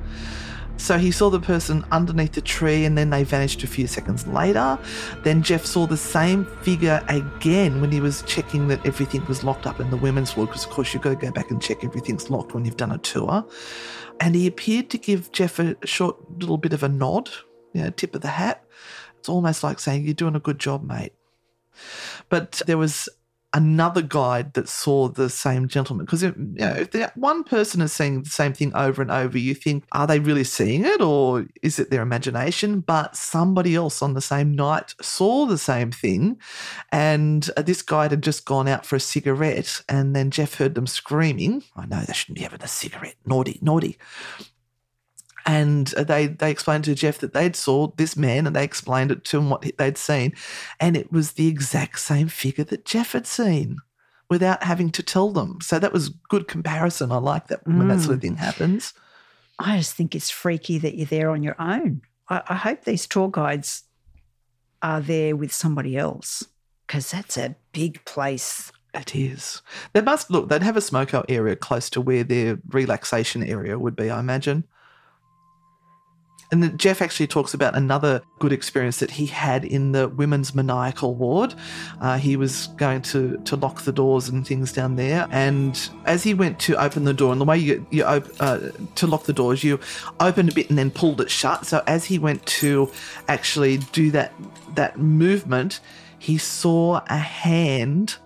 So 0.78 0.98
he 0.98 1.12
saw 1.12 1.30
the 1.30 1.40
person 1.40 1.86
underneath 1.92 2.34
the 2.34 2.42
tree 2.42 2.86
and 2.86 2.98
then 2.98 3.10
they 3.10 3.24
vanished 3.24 3.64
a 3.64 3.68
few 3.68 3.88
seconds 3.88 4.28
later. 4.28 4.78
Then 5.24 5.42
Jeff 5.42 5.66
saw 5.66 5.88
the 5.88 5.98
same 5.98 6.46
figure 6.62 7.04
again 7.08 7.82
when 7.82 7.92
he 7.92 8.02
was 8.02 8.22
checking 8.24 8.68
that 8.68 8.86
everything 8.86 9.26
was 9.26 9.44
locked 9.44 9.66
up 9.66 9.80
in 9.80 9.90
the 9.90 9.98
women's 9.98 10.36
ward, 10.36 10.50
because 10.50 10.66
of 10.66 10.72
course 10.72 10.94
you've 10.94 11.02
got 11.02 11.20
to 11.20 11.26
go 11.26 11.32
back 11.32 11.50
and 11.50 11.62
check 11.62 11.84
everything's 11.84 12.30
locked 12.30 12.54
when 12.54 12.66
you've 12.66 12.78
done 12.78 12.92
a 12.92 12.98
tour. 13.00 13.46
And 14.20 14.36
he 14.36 14.48
appeared 14.48 14.90
to 14.92 14.98
give 14.98 15.32
Jeff 15.32 15.60
a 15.60 15.76
short 15.86 16.18
little 16.40 16.58
bit 16.58 16.74
of 16.74 16.84
a 16.84 16.90
nod, 16.90 17.30
you 17.74 17.84
know, 17.84 17.90
tip 17.90 18.16
of 18.16 18.22
the 18.22 18.30
hat. 18.30 18.64
It's 19.20 19.30
almost 19.30 19.64
like 19.64 19.80
saying, 19.80 20.04
You're 20.06 20.14
doing 20.14 20.36
a 20.36 20.40
good 20.40 20.60
job, 20.60 20.84
mate. 20.84 21.14
But 22.30 22.62
there 22.68 22.78
was 22.78 23.10
another 23.56 24.02
guide 24.02 24.54
that 24.54 24.68
saw 24.68 25.08
the 25.08 25.30
same 25.30 25.68
gentleman. 25.68 26.06
Because 26.06 26.22
you 26.22 26.34
know, 26.38 26.86
if 26.94 27.16
one 27.16 27.44
person 27.44 27.82
is 27.82 27.94
seeing 27.94 28.22
the 28.22 28.30
same 28.30 28.54
thing 28.54 28.76
over 28.76 29.02
and 29.02 29.10
over, 29.10 29.38
you 29.38 29.56
think, 29.56 29.86
are 29.94 30.06
they 30.06 30.20
really 30.20 30.44
seeing 30.44 30.86
it 30.86 31.02
or 31.02 31.46
is 31.64 31.80
it 31.80 31.90
their 31.90 32.02
imagination? 32.02 32.82
But 32.82 33.16
somebody 33.16 33.74
else 33.74 34.02
on 34.02 34.14
the 34.14 34.22
same 34.22 34.54
night 34.54 34.94
saw 35.02 35.46
the 35.46 35.58
same 35.58 35.92
thing, 35.92 36.38
and 36.92 37.50
uh, 37.56 37.62
this 37.62 37.82
guide 37.82 38.12
had 38.12 38.22
just 38.22 38.46
gone 38.46 38.68
out 38.68 38.86
for 38.86 38.98
a 38.98 39.00
cigarette, 39.00 39.82
and 39.88 40.16
then 40.16 40.32
Jeff 40.32 40.56
heard 40.56 40.76
them 40.76 40.88
screaming. 40.88 41.64
I 41.76 41.86
know 41.86 42.02
they 42.02 42.14
shouldn't 42.14 42.38
be 42.38 42.44
having 42.44 42.62
a 42.62 42.68
cigarette. 42.68 43.16
Naughty, 43.26 43.60
naughty 43.62 43.98
and 45.46 45.88
they 45.88 46.28
they 46.28 46.52
explained 46.52 46.86
to 46.86 46.96
Jeff 46.96 47.20
that 47.20 47.34
they'd 47.34 47.56
saw 47.56 47.88
this 47.98 48.18
man, 48.18 48.48
and 48.48 48.56
they 48.56 48.64
explained 48.64 49.12
it 49.12 49.24
to 49.26 49.38
him 49.38 49.50
what 49.50 49.66
they'd 49.78 49.98
seen, 49.98 50.34
and 50.80 50.98
it 50.98 51.12
was 51.12 51.34
the 51.34 51.48
exact 51.48 52.00
same 52.00 52.28
figure 52.28 52.64
that 52.66 52.86
Jeff 52.86 53.12
had 53.12 53.28
seen, 53.28 53.78
without 54.30 54.64
having 54.64 54.90
to 54.92 55.04
tell 55.04 55.32
them. 55.32 55.60
So 55.62 55.80
that 55.80 55.94
was 55.94 56.10
good 56.10 56.48
comparison. 56.48 57.12
I 57.12 57.18
like 57.18 57.48
that 57.48 57.66
when 57.68 57.88
that 57.88 58.02
sort 58.02 58.14
of 58.16 58.20
mm. 58.20 58.24
thing 58.24 58.36
happens. 58.38 58.94
I 59.60 59.78
just 59.78 59.94
think 59.94 60.16
it's 60.16 60.30
freaky 60.30 60.78
that 60.80 60.96
you're 60.96 61.06
there 61.06 61.30
on 61.30 61.44
your 61.44 61.56
own. 61.60 62.02
I, 62.30 62.42
I 62.50 62.56
hope 62.56 62.84
these 62.84 63.08
tour 63.08 63.30
guides 63.30 63.84
are 64.82 65.00
there 65.00 65.36
with 65.36 65.54
somebody 65.54 65.96
else 65.96 66.44
because 66.86 67.12
that's 67.12 67.38
a 67.38 67.56
big 67.72 68.04
place. 68.06 68.72
It 68.94 69.16
is. 69.16 69.62
They 69.94 70.02
must 70.02 70.32
look. 70.32 70.50
They'd 70.50 70.64
have 70.64 70.78
a 70.78 70.82
smokeout 70.82 71.26
area 71.28 71.56
close 71.56 71.90
to 71.92 72.02
where 72.02 72.24
their 72.24 72.60
relaxation 72.70 73.44
area 73.44 73.78
would 73.78 73.96
be. 73.96 74.10
I 74.10 74.20
imagine. 74.20 74.66
And 76.64 76.80
Jeff 76.80 77.02
actually 77.02 77.28
talks 77.28 77.54
about 77.54 77.76
another 77.76 78.22
good 78.40 78.54
experience 78.54 79.00
that 79.00 79.12
he 79.12 79.26
had 79.26 79.66
in 79.66 79.92
the 79.92 80.08
women's 80.08 80.56
maniacal 80.56 81.16
ward. 81.16 81.54
Uh, 82.00 82.18
he 82.18 82.38
was 82.38 82.68
going 82.78 83.02
to, 83.04 83.38
to 83.40 83.56
lock 83.56 83.82
the 83.82 83.92
doors 83.92 84.30
and 84.30 84.48
things 84.48 84.72
down 84.72 84.96
there. 84.96 85.28
And 85.32 85.90
as 86.06 86.24
he 86.24 86.34
went 86.34 86.60
to 86.62 86.82
open 86.82 87.04
the 87.04 87.14
door, 87.14 87.32
and 87.32 87.42
the 87.42 87.46
way 87.46 87.58
you, 87.58 87.86
you 87.92 88.06
op- 88.06 88.28
uh, 88.40 88.60
to 88.96 89.08
lock 89.08 89.24
the 89.24 89.34
doors, 89.34 89.64
you 89.64 89.80
opened 90.20 90.50
a 90.50 90.54
bit 90.54 90.70
and 90.70 90.78
then 90.78 90.92
pulled 90.92 91.20
it 91.20 91.30
shut. 91.30 91.66
So 91.66 91.84
as 91.88 92.06
he 92.06 92.20
went 92.20 92.46
to 92.46 92.90
actually 93.28 93.78
do 93.78 94.12
that 94.12 94.34
that 94.76 94.98
movement, 94.98 95.80
he 96.20 96.38
saw 96.38 97.02
a 97.08 97.18
hand 97.18 98.18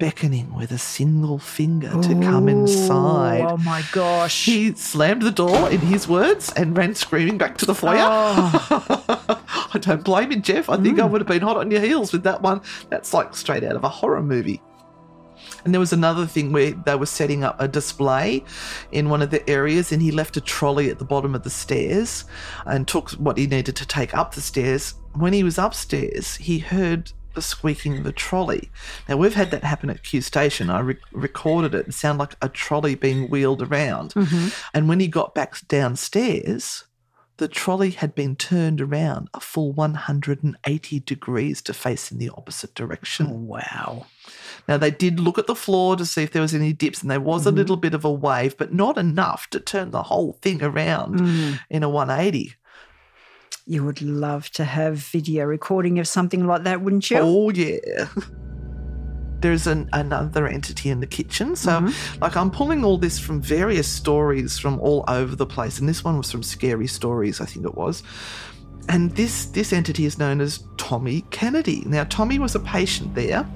beckoning 0.00 0.52
with 0.54 0.72
a 0.72 0.78
single 0.78 1.38
finger 1.38 1.90
to 1.90 2.14
come 2.22 2.48
inside. 2.48 3.42
Oh 3.42 3.58
my 3.58 3.84
gosh. 3.92 4.46
He 4.46 4.72
slammed 4.74 5.22
the 5.22 5.30
door, 5.30 5.70
in 5.70 5.78
his 5.80 6.08
words, 6.08 6.50
and 6.56 6.76
ran 6.76 6.94
screaming 6.94 7.38
back 7.38 7.58
to 7.58 7.66
the 7.66 7.74
foyer. 7.74 7.98
Oh. 8.00 9.44
I 9.74 9.78
don't 9.78 10.02
blame 10.02 10.32
you, 10.32 10.40
Jeff. 10.40 10.70
I 10.70 10.78
think 10.78 10.98
mm. 10.98 11.02
I 11.02 11.04
would 11.04 11.20
have 11.20 11.28
been 11.28 11.42
hot 11.42 11.58
on 11.58 11.70
your 11.70 11.82
heels 11.82 12.12
with 12.12 12.24
that 12.24 12.40
one. 12.40 12.62
That's 12.88 13.12
like 13.12 13.36
straight 13.36 13.62
out 13.62 13.76
of 13.76 13.84
a 13.84 13.88
horror 13.88 14.22
movie. 14.22 14.62
And 15.64 15.74
there 15.74 15.80
was 15.80 15.92
another 15.92 16.26
thing 16.26 16.50
where 16.50 16.70
they 16.70 16.96
were 16.96 17.06
setting 17.06 17.44
up 17.44 17.60
a 17.60 17.68
display 17.68 18.42
in 18.92 19.10
one 19.10 19.20
of 19.20 19.30
the 19.30 19.48
areas, 19.48 19.92
and 19.92 20.00
he 20.00 20.10
left 20.10 20.38
a 20.38 20.40
trolley 20.40 20.88
at 20.88 20.98
the 20.98 21.04
bottom 21.04 21.34
of 21.34 21.42
the 21.42 21.50
stairs 21.50 22.24
and 22.64 22.88
took 22.88 23.10
what 23.12 23.36
he 23.36 23.46
needed 23.46 23.76
to 23.76 23.86
take 23.86 24.14
up 24.14 24.34
the 24.34 24.40
stairs. 24.40 24.94
When 25.14 25.34
he 25.34 25.44
was 25.44 25.58
upstairs, 25.58 26.36
he 26.36 26.58
heard 26.58 27.12
squeaking 27.38 27.98
of 27.98 28.04
the 28.04 28.12
trolley. 28.12 28.70
Now, 29.08 29.16
we've 29.16 29.34
had 29.34 29.50
that 29.50 29.64
happen 29.64 29.90
at 29.90 30.02
Q 30.02 30.20
Station. 30.20 30.70
I 30.70 30.80
re- 30.80 30.96
recorded 31.12 31.74
it. 31.74 31.88
It 31.88 31.94
sounded 31.94 32.20
like 32.20 32.36
a 32.42 32.48
trolley 32.48 32.94
being 32.94 33.28
wheeled 33.28 33.62
around. 33.62 34.14
Mm-hmm. 34.14 34.48
And 34.74 34.88
when 34.88 35.00
he 35.00 35.08
got 35.08 35.34
back 35.34 35.66
downstairs, 35.68 36.84
the 37.40 37.48
trolley 37.48 37.90
had 37.90 38.14
been 38.14 38.36
turned 38.36 38.82
around 38.82 39.28
a 39.32 39.40
full 39.40 39.72
180 39.72 41.00
degrees 41.00 41.62
to 41.62 41.72
face 41.72 42.12
in 42.12 42.18
the 42.18 42.28
opposite 42.28 42.74
direction. 42.74 43.46
Wow. 43.46 44.06
Now, 44.68 44.76
they 44.76 44.90
did 44.90 45.18
look 45.18 45.38
at 45.38 45.46
the 45.46 45.54
floor 45.54 45.96
to 45.96 46.04
see 46.04 46.22
if 46.22 46.32
there 46.32 46.42
was 46.42 46.54
any 46.54 46.74
dips, 46.74 47.00
and 47.00 47.10
there 47.10 47.18
was 47.18 47.46
a 47.46 47.48
mm-hmm. 47.48 47.56
little 47.56 47.76
bit 47.76 47.94
of 47.94 48.04
a 48.04 48.12
wave, 48.12 48.56
but 48.58 48.74
not 48.74 48.98
enough 48.98 49.48
to 49.50 49.58
turn 49.58 49.90
the 49.90 50.02
whole 50.02 50.34
thing 50.42 50.62
around 50.62 51.20
mm-hmm. 51.20 51.54
in 51.70 51.82
a 51.82 51.88
180. 51.88 52.54
You 53.66 53.84
would 53.84 54.02
love 54.02 54.50
to 54.50 54.64
have 54.64 54.96
video 54.96 55.44
recording 55.44 55.98
of 55.98 56.08
something 56.08 56.46
like 56.46 56.64
that, 56.64 56.80
wouldn't 56.80 57.10
you? 57.10 57.18
Oh, 57.18 57.50
yeah. 57.50 58.08
There's 59.40 59.66
an, 59.66 59.88
another 59.92 60.46
entity 60.46 60.90
in 60.90 61.00
the 61.00 61.06
kitchen. 61.06 61.56
So, 61.56 61.72
mm-hmm. 61.72 62.22
like, 62.22 62.36
I'm 62.36 62.50
pulling 62.50 62.84
all 62.84 62.98
this 62.98 63.18
from 63.18 63.40
various 63.40 63.88
stories 63.88 64.58
from 64.58 64.78
all 64.80 65.04
over 65.08 65.34
the 65.34 65.46
place. 65.46 65.78
And 65.78 65.88
this 65.88 66.04
one 66.04 66.18
was 66.18 66.30
from 66.30 66.42
Scary 66.42 66.86
Stories, 66.86 67.40
I 67.40 67.46
think 67.46 67.64
it 67.64 67.74
was. 67.74 68.02
And 68.88 69.14
this, 69.16 69.46
this 69.46 69.72
entity 69.72 70.04
is 70.04 70.18
known 70.18 70.40
as 70.40 70.64
Tommy 70.76 71.22
Kennedy. 71.30 71.84
Now, 71.86 72.04
Tommy 72.04 72.38
was 72.38 72.54
a 72.54 72.60
patient 72.60 73.14
there 73.14 73.48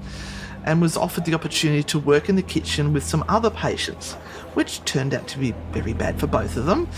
and 0.65 0.81
was 0.81 0.97
offered 0.97 1.25
the 1.25 1.33
opportunity 1.33 1.83
to 1.83 1.99
work 1.99 2.27
in 2.27 2.35
the 2.35 2.41
kitchen 2.41 2.91
with 2.91 3.03
some 3.03 3.23
other 3.29 3.49
patients, 3.49 4.13
which 4.55 4.83
turned 4.83 5.13
out 5.13 5.27
to 5.29 5.39
be 5.39 5.53
very 5.71 5.93
bad 5.93 6.19
for 6.19 6.27
both 6.27 6.57
of 6.57 6.65
them. 6.65 6.89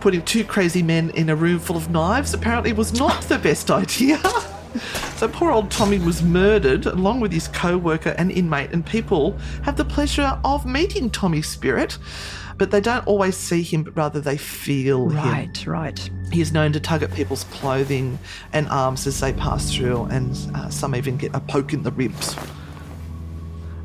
Putting 0.00 0.22
two 0.22 0.44
crazy 0.44 0.82
men 0.82 1.10
in 1.10 1.28
a 1.28 1.36
room 1.36 1.58
full 1.58 1.76
of 1.76 1.90
knives 1.90 2.32
apparently 2.32 2.72
was 2.72 2.94
not 2.94 3.22
the 3.24 3.38
best 3.38 3.70
idea. 3.70 4.18
So 5.16 5.26
poor 5.26 5.50
old 5.50 5.70
Tommy 5.70 5.98
was 5.98 6.22
murdered 6.22 6.86
along 6.86 7.20
with 7.20 7.32
his 7.32 7.48
co-worker 7.48 8.14
and 8.18 8.30
inmate 8.30 8.70
and 8.70 8.86
people 8.86 9.36
have 9.62 9.76
the 9.76 9.84
pleasure 9.84 10.38
of 10.44 10.64
meeting 10.64 11.10
Tommy's 11.10 11.48
spirit, 11.48 11.98
but 12.56 12.70
they 12.70 12.80
don't 12.80 13.04
always 13.06 13.36
see 13.36 13.62
him 13.62 13.82
but 13.82 13.96
rather 13.96 14.20
they 14.20 14.36
feel 14.36 15.08
him. 15.08 15.16
Right, 15.16 15.66
right. 15.66 16.10
He 16.30 16.40
is 16.40 16.52
known 16.52 16.72
to 16.72 16.80
tug 16.80 17.02
at 17.02 17.12
people's 17.12 17.44
clothing 17.44 18.18
and 18.52 18.68
arms 18.68 19.06
as 19.06 19.18
they 19.18 19.32
pass 19.32 19.74
through, 19.74 20.04
and 20.04 20.36
uh, 20.54 20.68
some 20.68 20.94
even 20.94 21.16
get 21.16 21.34
a 21.34 21.40
poke 21.40 21.72
in 21.72 21.82
the 21.82 21.92
ribs. 21.92 22.36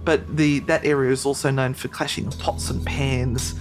But 0.05 0.35
the 0.35 0.59
that 0.59 0.85
area 0.85 1.11
is 1.11 1.25
also 1.25 1.49
known 1.49 1.73
for 1.73 1.87
clashing 1.87 2.27
of 2.27 2.37
pots 2.39 2.69
and 2.69 2.85
pans, 2.85 3.55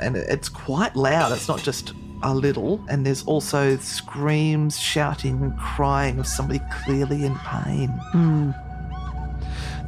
and 0.00 0.16
it's 0.16 0.48
quite 0.48 0.96
loud. 0.96 1.32
It's 1.32 1.48
not 1.48 1.62
just 1.62 1.92
a 2.22 2.34
little, 2.34 2.82
and 2.88 3.04
there's 3.04 3.24
also 3.24 3.76
screams, 3.76 4.78
shouting, 4.78 5.42
and 5.42 5.58
crying 5.58 6.18
of 6.18 6.26
somebody 6.26 6.60
clearly 6.84 7.24
in 7.24 7.34
pain. 7.36 7.88
Hmm. 8.12 8.50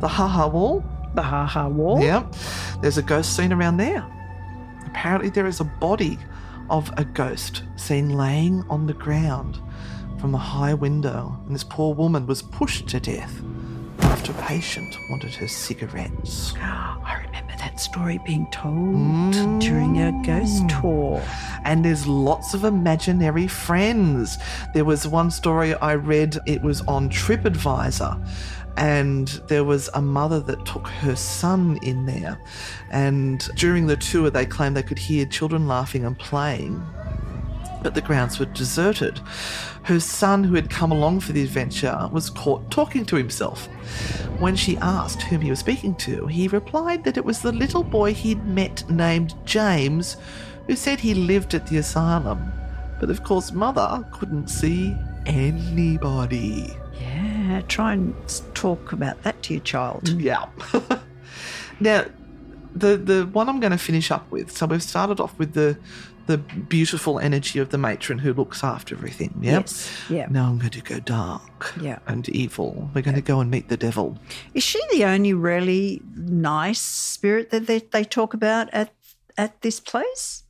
The 0.00 0.08
ha 0.08 0.28
ha 0.28 0.46
wall 0.46 0.84
The 1.14 1.22
ha 1.22 1.46
ha 1.46 1.68
wall. 1.68 2.02
Yep. 2.02 2.34
There's 2.82 2.98
a 2.98 3.02
ghost 3.02 3.34
scene 3.34 3.52
around 3.52 3.78
there. 3.78 4.04
Apparently, 4.86 5.30
there 5.30 5.46
is 5.46 5.60
a 5.60 5.64
body 5.64 6.18
of 6.68 6.92
a 6.98 7.04
ghost 7.04 7.62
seen 7.76 8.10
laying 8.10 8.64
on 8.68 8.86
the 8.86 8.92
ground 8.92 9.58
from 10.20 10.34
a 10.34 10.38
high 10.38 10.74
window, 10.74 11.38
and 11.46 11.54
this 11.54 11.64
poor 11.64 11.94
woman 11.94 12.26
was 12.26 12.42
pushed 12.42 12.86
to 12.88 13.00
death 13.00 13.40
after 14.00 14.32
a 14.32 14.34
patient 14.42 14.98
wanted 15.10 15.34
her 15.34 15.48
cigarettes. 15.48 16.54
I 16.60 17.22
remember 17.26 17.52
that 17.58 17.80
story 17.80 18.18
being 18.24 18.46
told 18.50 19.32
during 19.60 20.00
a 20.00 20.12
ghost 20.24 20.64
mm. 20.64 20.80
tour. 20.80 21.22
And 21.64 21.84
there's 21.84 22.06
lots 22.06 22.54
of 22.54 22.64
imaginary 22.64 23.46
friends. 23.46 24.38
There 24.74 24.84
was 24.84 25.06
one 25.06 25.30
story 25.30 25.74
I 25.74 25.94
read, 25.94 26.38
it 26.46 26.62
was 26.62 26.80
on 26.82 27.08
TripAdvisor. 27.08 28.28
And 28.76 29.28
there 29.48 29.64
was 29.64 29.88
a 29.94 30.02
mother 30.02 30.40
that 30.40 30.66
took 30.66 30.86
her 30.86 31.16
son 31.16 31.78
in 31.82 32.04
there. 32.04 32.38
And 32.90 33.40
during 33.56 33.86
the 33.86 33.96
tour, 33.96 34.28
they 34.28 34.44
claimed 34.44 34.76
they 34.76 34.82
could 34.82 34.98
hear 34.98 35.24
children 35.24 35.66
laughing 35.66 36.04
and 36.04 36.18
playing, 36.18 36.84
but 37.86 37.94
the 37.94 38.00
grounds 38.00 38.40
were 38.40 38.46
deserted. 38.46 39.20
Her 39.84 40.00
son, 40.00 40.42
who 40.42 40.56
had 40.56 40.68
come 40.68 40.90
along 40.90 41.20
for 41.20 41.30
the 41.30 41.44
adventure, 41.44 42.08
was 42.10 42.30
caught 42.30 42.68
talking 42.68 43.04
to 43.04 43.14
himself. 43.14 43.66
When 44.40 44.56
she 44.56 44.76
asked 44.78 45.22
whom 45.22 45.40
he 45.40 45.50
was 45.50 45.60
speaking 45.60 45.94
to, 45.98 46.26
he 46.26 46.48
replied 46.48 47.04
that 47.04 47.16
it 47.16 47.24
was 47.24 47.38
the 47.38 47.52
little 47.52 47.84
boy 47.84 48.12
he'd 48.12 48.44
met 48.44 48.82
named 48.90 49.34
James, 49.44 50.16
who 50.66 50.74
said 50.74 50.98
he 50.98 51.14
lived 51.14 51.54
at 51.54 51.68
the 51.68 51.76
asylum. 51.76 52.52
But 52.98 53.08
of 53.08 53.22
course, 53.22 53.52
mother 53.52 54.04
couldn't 54.10 54.48
see 54.48 54.96
anybody. 55.24 56.76
Yeah, 57.00 57.62
try 57.68 57.92
and 57.92 58.16
talk 58.54 58.90
about 58.90 59.22
that 59.22 59.40
to 59.44 59.54
your 59.54 59.62
child. 59.62 60.08
Yeah. 60.20 60.46
now, 61.78 62.04
the 62.74 62.96
the 62.96 63.26
one 63.26 63.48
I'm 63.48 63.60
going 63.60 63.70
to 63.70 63.78
finish 63.78 64.10
up 64.10 64.28
with. 64.32 64.50
So 64.50 64.66
we've 64.66 64.82
started 64.82 65.20
off 65.20 65.38
with 65.38 65.52
the 65.52 65.78
the 66.26 66.38
beautiful 66.38 67.18
energy 67.18 67.58
of 67.58 67.70
the 67.70 67.78
matron 67.78 68.18
who 68.18 68.32
looks 68.32 68.64
after 68.64 68.94
everything. 68.94 69.38
Yeah. 69.40 69.58
Yes, 69.60 69.90
yeah. 70.08 70.26
Now 70.28 70.46
I'm 70.48 70.58
going 70.58 70.70
to 70.70 70.80
go 70.80 70.98
dark. 71.00 71.72
Yeah. 71.80 71.98
And 72.06 72.28
evil. 72.28 72.90
We're 72.94 73.02
going 73.02 73.14
to 73.14 73.22
go 73.22 73.40
and 73.40 73.50
meet 73.50 73.68
the 73.68 73.76
devil. 73.76 74.18
Is 74.54 74.62
she 74.62 74.80
the 74.90 75.04
only 75.04 75.32
really 75.32 76.02
nice 76.14 76.80
spirit 76.80 77.50
that 77.50 77.66
they, 77.66 77.78
they 77.78 78.04
talk 78.04 78.34
about 78.34 78.68
at 78.72 78.92
at 79.38 79.60
this 79.62 79.80
place? 79.80 80.44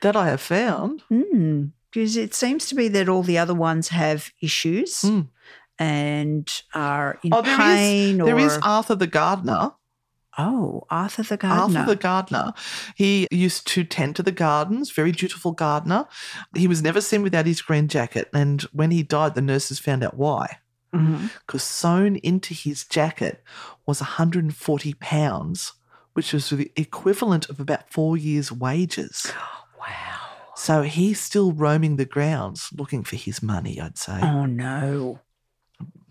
That 0.00 0.16
I 0.16 0.28
have 0.28 0.40
found. 0.40 1.02
Hmm. 1.08 1.64
Because 1.90 2.16
it 2.16 2.34
seems 2.34 2.66
to 2.66 2.74
be 2.74 2.88
that 2.88 3.08
all 3.08 3.22
the 3.22 3.36
other 3.36 3.54
ones 3.54 3.88
have 3.88 4.30
issues 4.40 5.02
hmm. 5.02 5.22
and 5.78 6.48
are 6.72 7.18
in. 7.22 7.34
Oh, 7.34 7.42
there 7.42 7.52
is. 7.52 7.58
pain. 7.58 8.18
There 8.18 8.38
is 8.38 8.56
or, 8.56 8.60
Arthur 8.64 8.94
the 8.94 9.06
gardener. 9.06 9.72
Oh, 10.38 10.86
Arthur 10.90 11.22
the 11.22 11.36
Gardener. 11.36 11.80
Arthur 11.80 11.90
the 11.90 11.96
gardener. 11.96 12.52
He 12.94 13.26
used 13.30 13.66
to 13.68 13.84
tend 13.84 14.16
to 14.16 14.22
the 14.22 14.32
gardens, 14.32 14.90
very 14.90 15.12
dutiful 15.12 15.52
gardener. 15.52 16.06
He 16.54 16.68
was 16.68 16.82
never 16.82 17.00
seen 17.00 17.22
without 17.22 17.46
his 17.46 17.62
green 17.62 17.88
jacket. 17.88 18.28
And 18.32 18.62
when 18.72 18.90
he 18.90 19.02
died, 19.02 19.34
the 19.34 19.42
nurses 19.42 19.78
found 19.78 20.04
out 20.04 20.16
why. 20.16 20.58
Mm-hmm. 20.94 21.26
Because 21.46 21.62
sewn 21.62 22.16
into 22.16 22.54
his 22.54 22.84
jacket 22.84 23.42
was 23.86 24.00
140 24.00 24.94
pounds, 24.94 25.72
which 26.14 26.32
was 26.32 26.50
the 26.50 26.72
equivalent 26.76 27.48
of 27.48 27.60
about 27.60 27.90
four 27.92 28.16
years' 28.16 28.52
wages. 28.52 29.32
Wow. 29.78 30.18
So 30.56 30.82
he's 30.82 31.18
still 31.18 31.52
roaming 31.52 31.96
the 31.96 32.04
grounds 32.04 32.68
looking 32.76 33.02
for 33.02 33.16
his 33.16 33.42
money, 33.42 33.80
I'd 33.80 33.96
say. 33.96 34.20
Oh 34.22 34.44
no. 34.44 35.20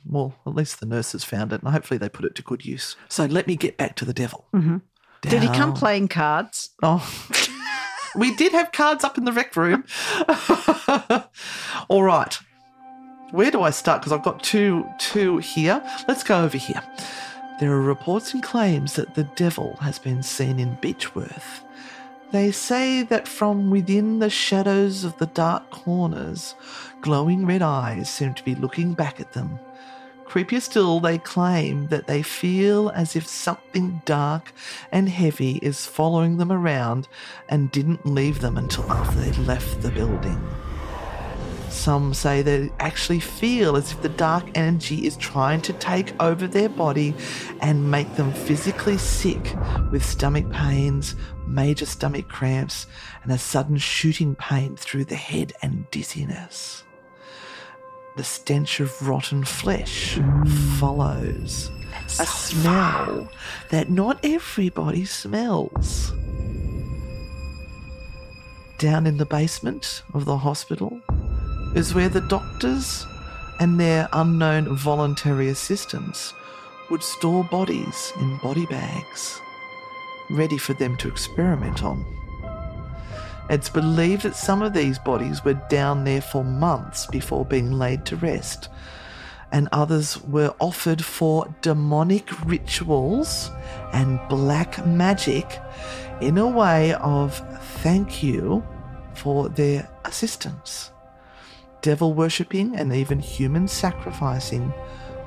Well, 0.06 0.36
at 0.45 0.56
least 0.56 0.80
the 0.80 0.86
nurses 0.86 1.24
found 1.24 1.54
it, 1.54 1.62
and 1.62 1.72
hopefully 1.72 1.97
they 1.97 2.10
put 2.10 2.26
it 2.26 2.36
to 2.36 2.41
good 2.41 2.66
use. 2.66 2.95
So 3.08 3.26
let 3.26 3.47
me 3.47 3.56
get 3.56 3.78
back 3.78 3.95
to 3.97 4.06
the 4.06 4.14
devil. 4.14 4.45
Mm-hmm. 4.54 4.78
Did 5.22 5.43
he 5.43 5.50
come 5.50 5.74
playing 5.74 6.08
cards? 6.08 6.70
Oh, 6.82 7.06
we 8.16 8.36
did 8.36 8.54
have 8.54 8.72
cards 8.72 9.04
up 9.04 9.18
in 9.18 9.26
the 9.26 9.34
rec 9.34 9.56
room. 9.56 9.84
All 11.89 12.04
right. 12.04 12.38
Where 13.32 13.52
do 13.52 13.62
I 13.62 13.70
start? 13.70 14.02
Because 14.02 14.14
I've 14.14 14.24
got 14.24 14.41
two, 14.41 14.86
two 14.97 15.38
here. 15.38 15.84
Let's 16.08 16.24
go 16.24 16.43
over 16.43 16.58
here. 16.58 16.82
There 17.60 17.72
are 17.74 17.82
reports 17.82 18.34
and 18.34 18.41
claims 18.41 18.93
that 18.93 19.16
the 19.16 19.26
devil 19.36 19.76
has 19.82 20.00
been 20.00 20.24
seen 20.24 20.60
in 20.60 20.78
Beechworth. 20.78 21.62
They 22.32 22.52
say 22.52 23.04
that 23.04 23.28
from 23.28 23.70
within 23.70 24.20
the 24.20 24.30
shadows 24.30 25.04
of 25.04 25.18
the 25.18 25.26
dark 25.26 25.70
corners, 25.72 26.56
glowing 27.02 27.45
red 27.45 27.62
eyes 27.62 28.10
seem 28.10 28.34
to 28.36 28.43
be 28.43 28.56
looking 28.56 28.93
back 28.93 29.20
at 29.20 29.34
them. 29.34 29.60
Creepier 30.30 30.61
still, 30.61 30.99
they 30.99 31.17
claim 31.17 31.88
that 31.88 32.05
they 32.05 32.21
feel 32.21 32.89
as 32.89 33.15
if 33.15 33.25
something 33.25 33.99
dark 34.05 34.53
and 34.91 35.09
heavy 35.09 35.57
is 35.63 35.88
following 35.88 36.38
them 36.38 36.51
around 36.51 37.07
and 37.49 37.71
didn't 37.71 38.05
leave 38.05 38.39
them 38.39 38.55
until 38.55 38.89
after 38.91 39.19
they 39.19 39.32
left 39.43 39.82
the 39.82 39.89
building. 39.89 40.39
Some 41.69 42.13
say 42.13 42.43
they 42.43 42.71
actually 42.80 43.21
feel 43.21 43.75
as 43.75 43.91
if 43.91 44.03
the 44.03 44.09
dark 44.09 44.45
energy 44.53 45.07
is 45.07 45.17
trying 45.17 45.61
to 45.61 45.73
take 45.73 46.13
over 46.21 46.45
their 46.45 46.69
body 46.69 47.15
and 47.61 47.89
make 47.89 48.15
them 48.15 48.32
physically 48.32 48.99
sick 48.99 49.55
with 49.91 50.05
stomach 50.05 50.47
pains, 50.51 51.15
major 51.47 51.88
stomach 51.88 52.27
cramps, 52.27 52.86
and 53.23 53.32
a 53.32 53.38
sudden 53.39 53.77
shooting 53.77 54.36
pain 54.36 54.75
through 54.75 55.05
the 55.05 55.15
head 55.15 55.53
and 55.63 55.89
dizziness. 55.89 56.84
The 58.16 58.24
stench 58.24 58.80
of 58.80 59.07
rotten 59.07 59.45
flesh 59.45 60.20
follows. 60.78 61.72
a 62.20 62.26
smell 62.26 63.30
that 63.70 63.89
not 63.89 64.20
everybody 64.24 65.05
smells. 65.05 66.12
Down 68.78 69.05
in 69.07 69.18
the 69.18 69.26
basement 69.26 70.03
of 70.14 70.26
the 70.26 70.38
hospital 70.38 70.99
is 71.76 71.93
where 71.93 72.10
the 72.10 72.22
doctors 72.22 73.05
and 73.60 73.80
their 73.80 74.10
unknown 74.14 74.76
voluntary 74.76 75.49
assistants 75.49 76.34
would 76.89 77.03
store 77.03 77.43
bodies 77.43 78.14
in 78.20 78.38
body 78.38 78.66
bags, 78.66 79.39
ready 80.30 80.57
for 80.57 80.74
them 80.74 80.97
to 80.97 81.07
experiment 81.07 81.84
on. 81.84 82.05
It's 83.50 83.70
believed 83.70 84.24
that 84.24 84.36
some 84.36 84.62
of 84.62 84.74
these 84.74 85.00
bodies 85.00 85.43
were 85.43 85.56
down 85.70 86.04
there 86.04 86.22
for 86.22 86.43
months 86.43 87.08
before 87.08 87.45
being 87.45 87.72
laid 87.72 88.06
to 88.06 88.16
rest, 88.16 88.70
and 89.52 89.68
others 89.72 90.22
were 90.22 90.54
offered 90.60 91.04
for 91.04 91.54
demonic 91.62 92.45
rituals 92.45 93.50
and 93.91 94.20
black 94.30 94.86
magic 94.86 95.60
in 96.22 96.38
a 96.38 96.47
way 96.47 96.93
of 96.95 97.38
thank 97.82 98.22
you 98.22 98.64
for 99.16 99.50
their 99.50 99.89
assistance. 100.06 100.91
Devil 101.82 102.14
worshipping 102.14 102.76
and 102.76 102.93
even 102.93 103.20
human 103.20 103.68
sacrificing 103.68 104.72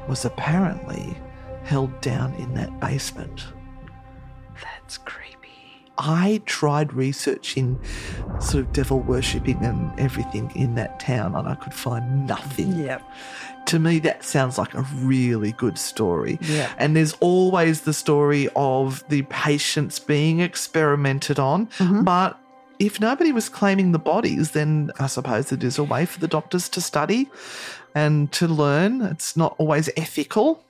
was 0.08 0.24
apparently 0.24 1.16
held 1.64 2.00
down 2.00 2.34
in 2.34 2.54
that 2.54 2.78
basement. 2.78 3.46
That's 4.62 4.98
creepy. 4.98 5.31
I 6.04 6.42
tried 6.46 6.92
researching 6.92 7.80
sort 8.40 8.64
of 8.64 8.72
devil 8.72 9.00
worshipping 9.00 9.64
and 9.64 9.98
everything 10.00 10.50
in 10.56 10.74
that 10.74 10.98
town 10.98 11.36
and 11.36 11.46
I 11.46 11.54
could 11.54 11.72
find 11.72 12.26
nothing. 12.26 12.76
Yep. 12.76 13.02
To 13.66 13.78
me, 13.78 14.00
that 14.00 14.24
sounds 14.24 14.58
like 14.58 14.74
a 14.74 14.82
really 14.96 15.52
good 15.52 15.78
story. 15.78 16.38
Yeah. 16.42 16.72
And 16.76 16.96
there's 16.96 17.12
always 17.20 17.82
the 17.82 17.92
story 17.92 18.48
of 18.56 19.04
the 19.10 19.22
patients 19.22 20.00
being 20.00 20.40
experimented 20.40 21.38
on. 21.38 21.68
Mm-hmm. 21.78 22.02
But 22.02 22.36
if 22.80 23.00
nobody 23.00 23.30
was 23.30 23.48
claiming 23.48 23.92
the 23.92 24.00
bodies, 24.00 24.50
then 24.50 24.90
I 24.98 25.06
suppose 25.06 25.52
it 25.52 25.62
is 25.62 25.78
a 25.78 25.84
way 25.84 26.04
for 26.04 26.18
the 26.18 26.26
doctors 26.26 26.68
to 26.70 26.80
study 26.80 27.30
and 27.94 28.32
to 28.32 28.48
learn. 28.48 29.02
It's 29.02 29.36
not 29.36 29.54
always 29.58 29.88
ethical. 29.96 30.64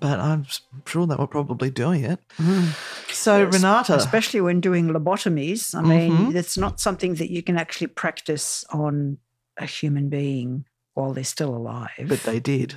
But 0.00 0.18
I'm 0.20 0.46
sure 0.86 1.06
they 1.06 1.16
were 1.16 1.26
probably 1.26 1.70
doing 1.70 2.04
it. 2.04 2.18
Mm. 2.38 3.12
So, 3.12 3.44
Renata, 3.44 3.96
Especially 3.96 4.40
when 4.40 4.60
doing 4.60 4.88
lobotomies. 4.88 5.74
I 5.74 5.82
mean, 5.82 6.12
mm-hmm. 6.12 6.36
it's 6.36 6.56
not 6.56 6.80
something 6.80 7.14
that 7.16 7.30
you 7.30 7.42
can 7.42 7.56
actually 7.58 7.88
practice 7.88 8.64
on 8.70 9.18
a 9.58 9.66
human 9.66 10.08
being 10.08 10.64
while 10.94 11.12
they're 11.12 11.24
still 11.24 11.54
alive. 11.54 12.06
but 12.06 12.22
they 12.22 12.40
did. 12.40 12.70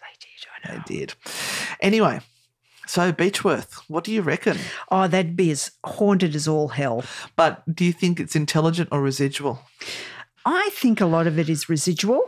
they 0.00 0.16
did, 0.18 0.46
I 0.52 0.72
know. 0.72 0.82
They 0.86 0.96
did. 0.96 1.14
Anyway, 1.80 2.20
so 2.86 3.12
Beechworth, 3.12 3.74
what 3.86 4.02
do 4.04 4.12
you 4.12 4.22
reckon? 4.22 4.58
Oh, 4.90 5.06
that'd 5.06 5.36
be 5.36 5.50
as 5.50 5.70
haunted 5.84 6.34
as 6.34 6.48
all 6.48 6.68
hell. 6.68 7.04
But 7.36 7.62
do 7.72 7.84
you 7.84 7.92
think 7.92 8.18
it's 8.18 8.34
intelligent 8.34 8.88
or 8.90 9.00
residual? 9.00 9.60
I 10.44 10.70
think 10.72 11.00
a 11.00 11.06
lot 11.06 11.26
of 11.26 11.38
it 11.38 11.48
is 11.48 11.68
residual. 11.68 12.24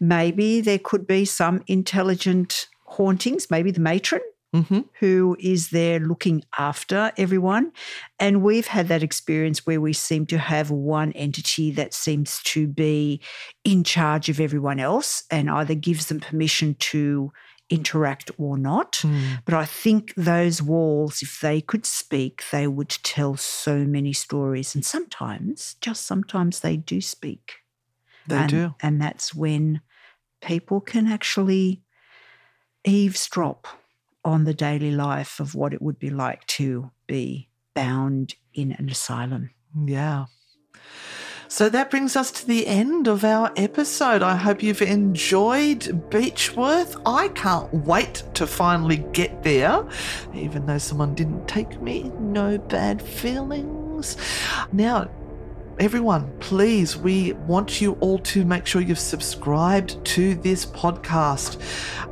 Maybe 0.00 0.60
there 0.60 0.78
could 0.78 1.06
be 1.06 1.24
some 1.24 1.62
intelligent 1.66 2.68
hauntings, 2.84 3.50
maybe 3.50 3.70
the 3.70 3.80
matron. 3.80 4.22
Mm-hmm. 4.54 4.82
who 5.00 5.36
is 5.40 5.70
there 5.70 5.98
looking 5.98 6.44
after 6.56 7.10
everyone. 7.16 7.72
And 8.20 8.40
we've 8.40 8.68
had 8.68 8.86
that 8.86 9.02
experience 9.02 9.66
where 9.66 9.80
we 9.80 9.92
seem 9.92 10.26
to 10.26 10.38
have 10.38 10.70
one 10.70 11.10
entity 11.14 11.72
that 11.72 11.92
seems 11.92 12.40
to 12.44 12.68
be 12.68 13.20
in 13.64 13.82
charge 13.82 14.28
of 14.28 14.38
everyone 14.38 14.78
else 14.78 15.24
and 15.28 15.50
either 15.50 15.74
gives 15.74 16.06
them 16.06 16.20
permission 16.20 16.76
to 16.78 17.32
interact 17.70 18.30
or 18.38 18.56
not. 18.56 18.96
Hmm. 19.02 19.34
But 19.44 19.54
I 19.54 19.64
think 19.64 20.14
those 20.16 20.62
walls, 20.62 21.22
if 21.22 21.40
they 21.40 21.60
could 21.60 21.86
speak, 21.86 22.44
they 22.50 22.66
would 22.66 22.90
tell 22.90 23.36
so 23.36 23.78
many 23.78 24.12
stories. 24.12 24.74
And 24.74 24.84
sometimes, 24.84 25.76
just 25.80 26.06
sometimes, 26.06 26.60
they 26.60 26.76
do 26.76 27.00
speak. 27.00 27.54
They 28.26 28.36
and, 28.36 28.50
do. 28.50 28.74
And 28.80 29.00
that's 29.00 29.34
when 29.34 29.80
people 30.40 30.80
can 30.80 31.06
actually 31.06 31.82
eavesdrop 32.84 33.66
on 34.24 34.44
the 34.44 34.54
daily 34.54 34.90
life 34.90 35.40
of 35.40 35.54
what 35.54 35.74
it 35.74 35.82
would 35.82 35.98
be 35.98 36.10
like 36.10 36.46
to 36.46 36.90
be 37.06 37.48
bound 37.74 38.34
in 38.54 38.72
an 38.72 38.88
asylum. 38.88 39.50
Yeah. 39.86 40.26
So 41.48 41.68
that 41.68 41.90
brings 41.90 42.16
us 42.16 42.30
to 42.32 42.46
the 42.46 42.66
end 42.66 43.06
of 43.06 43.22
our 43.22 43.52
episode. 43.56 44.22
I 44.22 44.34
hope 44.36 44.62
you've 44.62 44.82
enjoyed 44.82 45.80
Beechworth. 46.10 47.00
I 47.06 47.28
can't 47.28 47.72
wait 47.72 48.24
to 48.34 48.46
finally 48.46 48.96
get 49.12 49.42
there, 49.42 49.86
even 50.34 50.66
though 50.66 50.78
someone 50.78 51.14
didn't 51.14 51.46
take 51.46 51.80
me. 51.80 52.10
No 52.18 52.58
bad 52.58 53.00
feelings. 53.00 54.16
Now, 54.72 55.10
everyone, 55.80 56.32
please, 56.38 56.96
we 56.96 57.32
want 57.32 57.80
you 57.80 57.92
all 58.00 58.18
to 58.20 58.44
make 58.44 58.64
sure 58.64 58.80
you've 58.80 58.98
subscribed 58.98 60.04
to 60.04 60.34
this 60.36 60.64
podcast 60.64 61.60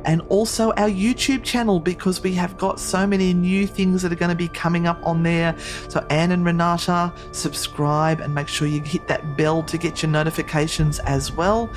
and 0.05 0.21
also 0.23 0.71
our 0.71 0.89
YouTube 0.89 1.43
channel 1.43 1.79
because 1.79 2.21
we 2.21 2.33
have 2.33 2.57
got 2.57 2.79
so 2.79 3.07
many 3.07 3.33
new 3.33 3.65
things 3.65 4.01
that 4.01 4.11
are 4.11 4.15
going 4.15 4.29
to 4.29 4.35
be 4.35 4.49
coming 4.49 4.85
up 4.85 4.99
on 5.05 5.23
there. 5.23 5.55
So, 5.87 6.05
Anne 6.09 6.31
and 6.31 6.45
Renata, 6.45 7.13
subscribe 7.31 8.19
and 8.19 8.35
make 8.35 8.47
sure 8.47 8.67
you 8.67 8.81
hit 8.81 9.07
that 9.07 9.37
bell 9.37 9.63
to 9.63 9.77
get 9.77 10.01
your 10.03 10.11
notifications 10.11 10.99
as 10.99 11.31
well. 11.31 11.71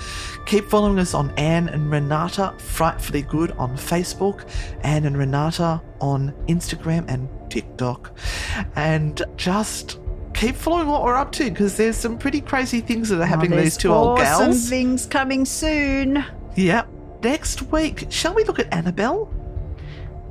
Keep 0.46 0.68
following 0.68 0.98
us 0.98 1.14
on 1.14 1.30
Anne 1.36 1.68
and 1.68 1.90
Renata 1.90 2.54
Frightfully 2.58 3.22
Good 3.22 3.52
on 3.52 3.76
Facebook, 3.76 4.48
Anne 4.80 5.04
and 5.04 5.16
Renata 5.16 5.80
on 6.00 6.32
Instagram 6.48 7.08
and 7.08 7.28
TikTok. 7.48 8.16
And 8.74 9.22
just 9.36 10.00
keep 10.36 10.54
following 10.54 10.86
what 10.88 11.02
we're 11.02 11.16
up 11.16 11.32
to 11.32 11.50
because 11.50 11.76
there's 11.76 11.96
some 11.96 12.18
pretty 12.18 12.40
crazy 12.40 12.80
things 12.80 13.08
that 13.08 13.18
are 13.18 13.22
oh, 13.22 13.26
happening 13.26 13.50
to 13.52 13.58
Oh, 13.58 13.62
these 13.62 13.76
two 13.76 13.92
old 13.92 14.18
gals. 14.18 14.68
things 14.68 15.06
coming 15.06 15.44
soon. 15.44 16.24
Yep. 16.54 16.88
Next 17.22 17.62
week, 17.72 18.06
shall 18.10 18.34
we 18.34 18.44
look 18.44 18.58
at 18.58 18.72
Annabelle? 18.72 19.32